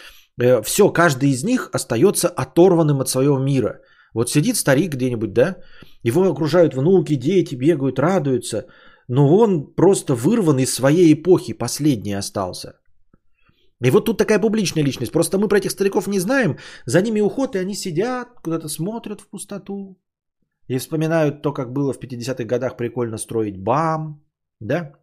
э, 0.41 0.61
все, 0.61 0.89
каждый 0.89 1.29
из 1.29 1.43
них 1.43 1.69
остается 1.73 2.27
оторванным 2.27 3.01
от 3.01 3.09
своего 3.09 3.39
мира. 3.39 3.79
Вот 4.13 4.29
сидит 4.29 4.55
старик 4.55 4.93
где-нибудь, 4.93 5.33
да, 5.33 5.57
его 6.03 6.29
окружают 6.29 6.75
внуки, 6.75 7.15
дети, 7.15 7.55
бегают, 7.55 7.99
радуются, 7.99 8.65
но 9.07 9.37
он 9.37 9.73
просто 9.75 10.15
вырван 10.15 10.59
из 10.59 10.73
своей 10.73 11.13
эпохи, 11.13 11.53
последний 11.53 12.13
остался. 12.13 12.79
И 13.83 13.91
вот 13.91 14.05
тут 14.05 14.17
такая 14.17 14.39
публичная 14.39 14.83
личность. 14.83 15.11
Просто 15.11 15.37
мы 15.37 15.47
про 15.47 15.57
этих 15.57 15.71
стариков 15.71 16.07
не 16.07 16.19
знаем. 16.19 16.57
За 16.85 17.01
ними 17.01 17.21
уход, 17.21 17.55
и 17.55 17.59
они 17.59 17.75
сидят, 17.75 18.27
куда-то 18.43 18.69
смотрят 18.69 19.21
в 19.21 19.27
пустоту. 19.27 19.97
И 20.69 20.77
вспоминают 20.77 21.41
то, 21.41 21.51
как 21.53 21.73
было 21.73 21.93
в 21.93 21.99
50-х 21.99 22.45
годах 22.45 22.77
прикольно 22.77 23.17
строить 23.17 23.57
БАМ. 23.57 24.21
Да? 24.61 24.93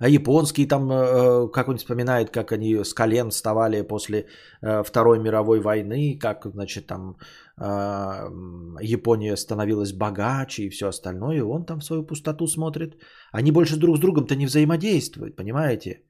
А 0.00 0.08
японские 0.08 0.66
там, 0.66 0.90
э, 0.90 0.94
э, 0.94 1.48
как 1.52 1.68
он 1.68 1.76
вспоминает, 1.76 2.30
как 2.30 2.52
они 2.52 2.82
с 2.84 2.92
колен 2.92 3.30
вставали 3.30 3.82
после 3.82 4.26
э, 4.60 4.82
Второй 4.82 5.18
мировой 5.20 5.60
войны, 5.60 6.18
как, 6.20 6.46
значит, 6.46 6.86
там 6.86 7.16
Япония 7.58 9.36
становилась 9.36 9.92
богаче 9.92 10.62
и 10.64 10.70
все 10.70 10.88
остальное. 10.88 11.36
И 11.36 11.40
он 11.40 11.64
там 11.64 11.80
в 11.80 11.84
свою 11.84 12.06
пустоту 12.06 12.46
смотрит. 12.46 12.94
Они 13.32 13.52
больше 13.52 13.76
друг 13.76 13.96
с 13.96 14.00
другом-то 14.00 14.36
не 14.36 14.46
взаимодействуют, 14.46 15.36
понимаете? 15.36 16.02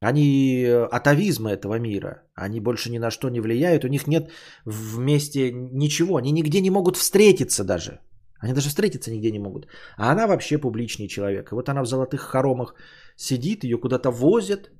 Они 0.00 0.64
э, 0.64 0.86
атовизмы 0.92 1.50
этого 1.50 1.78
мира. 1.78 2.22
Они 2.34 2.60
больше 2.60 2.90
ни 2.90 2.98
на 2.98 3.10
что 3.10 3.30
не 3.30 3.40
влияют. 3.40 3.84
У 3.84 3.88
них 3.88 4.06
нет 4.06 4.30
вместе 4.66 5.50
ничего. 5.52 6.16
Они 6.16 6.32
нигде 6.32 6.60
не 6.60 6.70
могут 6.70 6.96
встретиться 6.96 7.64
даже. 7.64 8.00
Они 8.40 8.52
даже 8.52 8.68
встретиться 8.68 9.10
нигде 9.10 9.30
не 9.30 9.38
могут. 9.38 9.66
А 9.96 10.12
она 10.12 10.26
вообще 10.26 10.58
публичный 10.58 11.08
человек. 11.08 11.50
И 11.50 11.54
вот 11.54 11.68
она 11.68 11.82
в 11.82 11.86
золотых 11.86 12.20
хоромах 12.20 12.74
сидит, 13.16 13.64
ее 13.64 13.78
куда-то 13.78 14.10
возят. 14.10 14.70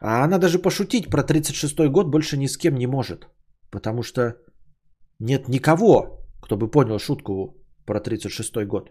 А 0.00 0.24
она 0.24 0.38
даже 0.38 0.58
пошутить 0.58 1.08
про 1.08 1.22
36-й 1.22 1.88
год 1.88 2.08
больше 2.08 2.36
ни 2.36 2.46
с 2.46 2.56
кем 2.56 2.74
не 2.74 2.86
может. 2.86 3.28
Потому 3.70 4.02
что 4.02 4.36
нет 5.20 5.48
никого, 5.48 6.20
кто 6.40 6.56
бы 6.56 6.70
понял 6.70 6.98
шутку 6.98 7.56
про 7.86 8.00
36-й 8.00 8.66
год. 8.66 8.90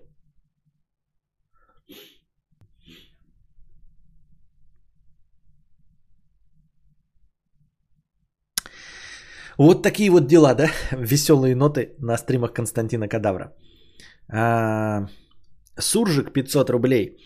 Вот 9.58 9.84
такие 9.84 10.10
вот 10.10 10.28
дела, 10.28 10.56
да? 10.56 10.70
Веселые 10.92 11.56
ноты 11.56 11.96
на 12.00 12.18
стримах 12.18 12.54
Константина 12.54 13.08
Кадавра. 13.08 13.54
А, 14.30 15.08
Суржик 15.80 16.34
500 16.34 16.70
рублей. 16.70 17.18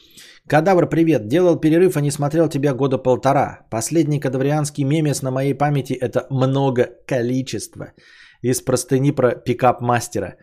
Кадавр, 0.48 0.88
привет. 0.90 1.28
Делал 1.28 1.60
перерыв, 1.60 1.98
а 1.98 2.02
не 2.02 2.12
смотрел 2.12 2.50
тебя 2.50 2.74
года 2.74 2.98
полтора. 2.98 3.68
Последний 3.70 4.20
кадаврианский 4.20 4.84
мемес 4.84 5.22
на 5.22 5.32
моей 5.32 5.54
памяти 5.54 5.94
это 5.94 6.28
много 6.30 6.86
количество. 7.06 7.94
Из 8.42 8.62
простыни 8.62 9.12
про 9.12 9.36
пикап-мастера. 9.36 10.36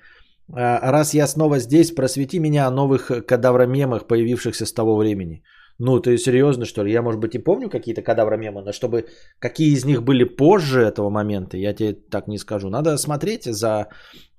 А, 0.52 0.92
раз 0.92 1.14
я 1.14 1.26
снова 1.26 1.58
здесь, 1.58 1.94
просвети 1.94 2.38
меня 2.38 2.66
о 2.66 2.70
новых 2.70 3.26
кадавромемах, 3.26 4.06
появившихся 4.06 4.66
с 4.66 4.72
того 4.72 4.96
времени. 4.96 5.42
Ну, 5.78 5.98
ты 5.98 6.16
серьезно, 6.18 6.64
что 6.66 6.84
ли? 6.84 6.92
Я, 6.92 7.02
может 7.02 7.20
быть, 7.20 7.34
и 7.34 7.38
помню 7.38 7.68
какие-то 7.68 8.02
кадавромемы, 8.02 8.62
но 8.62 8.72
чтобы 8.72 9.06
какие 9.40 9.72
из 9.72 9.84
них 9.84 10.02
были 10.02 10.24
позже 10.24 10.80
этого 10.80 11.10
момента, 11.10 11.56
я 11.56 11.74
тебе 11.74 11.94
так 12.10 12.28
не 12.28 12.38
скажу. 12.38 12.70
Надо 12.70 12.96
смотреть 12.96 13.44
за 13.44 13.88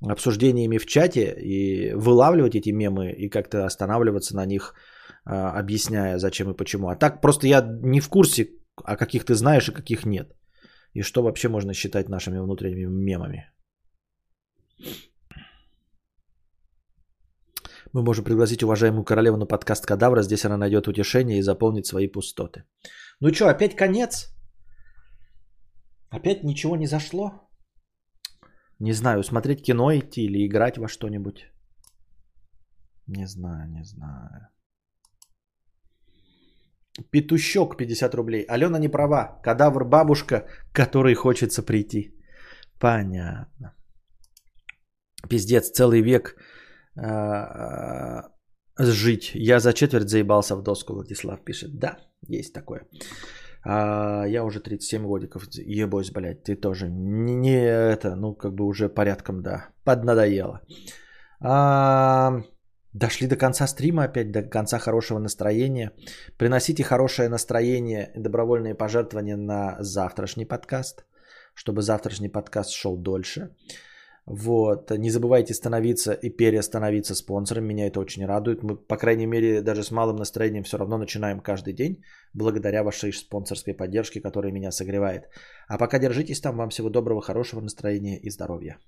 обсуждениями 0.02 0.78
в 0.78 0.86
чате 0.86 1.36
и 1.42 1.94
вылавливать 1.94 2.56
эти 2.56 2.72
мемы 2.72 3.12
и 3.12 3.30
как-то 3.30 3.66
останавливаться 3.66 4.36
на 4.36 4.46
них, 4.46 4.76
а, 5.26 5.60
объясняя, 5.60 6.18
зачем 6.20 6.52
и 6.52 6.56
почему. 6.56 6.88
А 6.88 6.96
так 6.96 7.22
просто 7.22 7.48
я 7.48 7.62
не 7.62 8.00
в 8.00 8.08
курсе, 8.08 8.50
о 8.84 8.96
каких 8.96 9.26
ты 9.26 9.34
знаешь 9.34 9.68
и 9.68 9.74
каких 9.74 10.06
нет. 10.06 10.32
И 10.96 11.04
что 11.04 11.24
вообще 11.24 11.50
можно 11.50 11.74
считать 11.74 12.10
нашими 12.10 12.40
внутренними 12.40 12.86
мемами. 12.86 13.52
Мы 17.94 18.02
можем 18.02 18.24
пригласить 18.24 18.64
уважаемую 18.64 19.04
королеву 19.04 19.38
на 19.38 19.46
подкаст 19.46 19.86
Кадавра. 19.86 20.24
Здесь 20.24 20.46
она 20.46 20.58
найдет 20.58 20.88
утешение 20.88 21.38
и 21.38 21.42
заполнит 21.42 21.86
свои 21.86 22.08
пустоты. 22.08 22.64
Ну 23.20 23.34
что, 23.34 23.50
опять 23.50 23.76
конец? 23.76 24.34
Опять 26.10 26.44
ничего 26.44 26.78
не 26.78 26.88
зашло? 26.88 27.32
Не 28.80 28.94
знаю, 28.94 29.24
смотреть 29.24 29.64
кино 29.64 29.92
идти 29.92 30.22
или 30.26 30.46
играть 30.46 30.78
во 30.78 30.88
что-нибудь. 30.88 31.52
Не 33.08 33.28
знаю, 33.28 33.70
не 33.70 33.84
знаю. 33.84 34.48
Петущок 37.12 37.78
50 37.78 38.16
рублей. 38.16 38.46
Алена 38.48 38.80
не 38.80 38.90
права. 38.90 39.40
Кадавр 39.44 39.86
бабушка, 39.86 40.48
которой 40.74 41.14
хочется 41.16 41.64
прийти. 41.64 42.14
Понятно. 42.80 43.76
Пиздец, 45.30 45.72
целый 45.72 46.02
век 46.02 46.36
а, 46.98 48.30
жить. 48.78 49.32
Я 49.34 49.60
за 49.60 49.74
четверть 49.74 50.10
заебался 50.10 50.56
в 50.56 50.64
доску, 50.64 50.94
Владислав 50.94 51.44
пишет. 51.44 51.80
Да, 51.80 51.98
есть 52.28 52.54
такое. 52.54 52.88
А, 53.64 54.26
я 54.28 54.44
уже 54.44 54.60
37 54.60 55.04
годиков 55.04 55.48
ебось, 55.54 56.12
блядь, 56.12 56.44
ты 56.44 56.56
тоже. 56.56 56.90
Не, 56.90 57.36
не 57.36 57.58
это, 57.58 58.16
ну 58.16 58.36
как 58.36 58.54
бы 58.54 58.66
уже 58.66 58.90
порядком, 58.90 59.42
да, 59.42 59.70
поднадоело. 59.84 60.62
А, 61.42 62.42
дошли 62.96 63.28
до 63.28 63.36
конца 63.36 63.68
стрима 63.68 64.04
опять, 64.06 64.32
до 64.32 64.42
конца 64.42 64.80
хорошего 64.80 65.20
настроения. 65.20 65.92
Приносите 66.38 66.84
хорошее 66.84 67.30
настроение 67.30 68.12
и 68.16 68.20
добровольные 68.20 68.74
пожертвования 68.74 69.38
на 69.38 69.76
завтрашний 69.80 70.46
подкаст, 70.46 71.06
чтобы 71.54 71.82
завтрашний 71.82 72.30
подкаст 72.30 72.72
шел 72.72 72.98
дольше. 72.98 73.50
Вот. 74.26 74.92
Не 74.92 75.12
забывайте 75.12 75.54
становиться 75.54 76.14
и 76.14 76.30
перестановиться 76.30 77.16
спонсором. 77.16 77.66
Меня 77.66 77.86
это 77.88 78.00
очень 78.00 78.26
радует. 78.26 78.64
Мы, 78.64 78.76
по 78.76 78.98
крайней 78.98 79.28
мере, 79.28 79.62
даже 79.62 79.84
с 79.84 79.92
малым 79.92 80.16
настроением 80.16 80.64
все 80.64 80.78
равно 80.78 80.98
начинаем 80.98 81.42
каждый 81.42 81.74
день, 81.74 82.02
благодаря 82.34 82.84
вашей 82.84 83.14
спонсорской 83.14 83.76
поддержке, 83.76 84.22
которая 84.22 84.52
меня 84.52 84.72
согревает. 84.72 85.30
А 85.68 85.78
пока 85.78 86.00
держитесь 86.00 86.42
там. 86.42 86.58
Вам 86.58 86.70
всего 86.70 86.90
доброго, 86.90 87.22
хорошего 87.22 87.62
настроения 87.62 88.18
и 88.18 88.32
здоровья. 88.32 88.80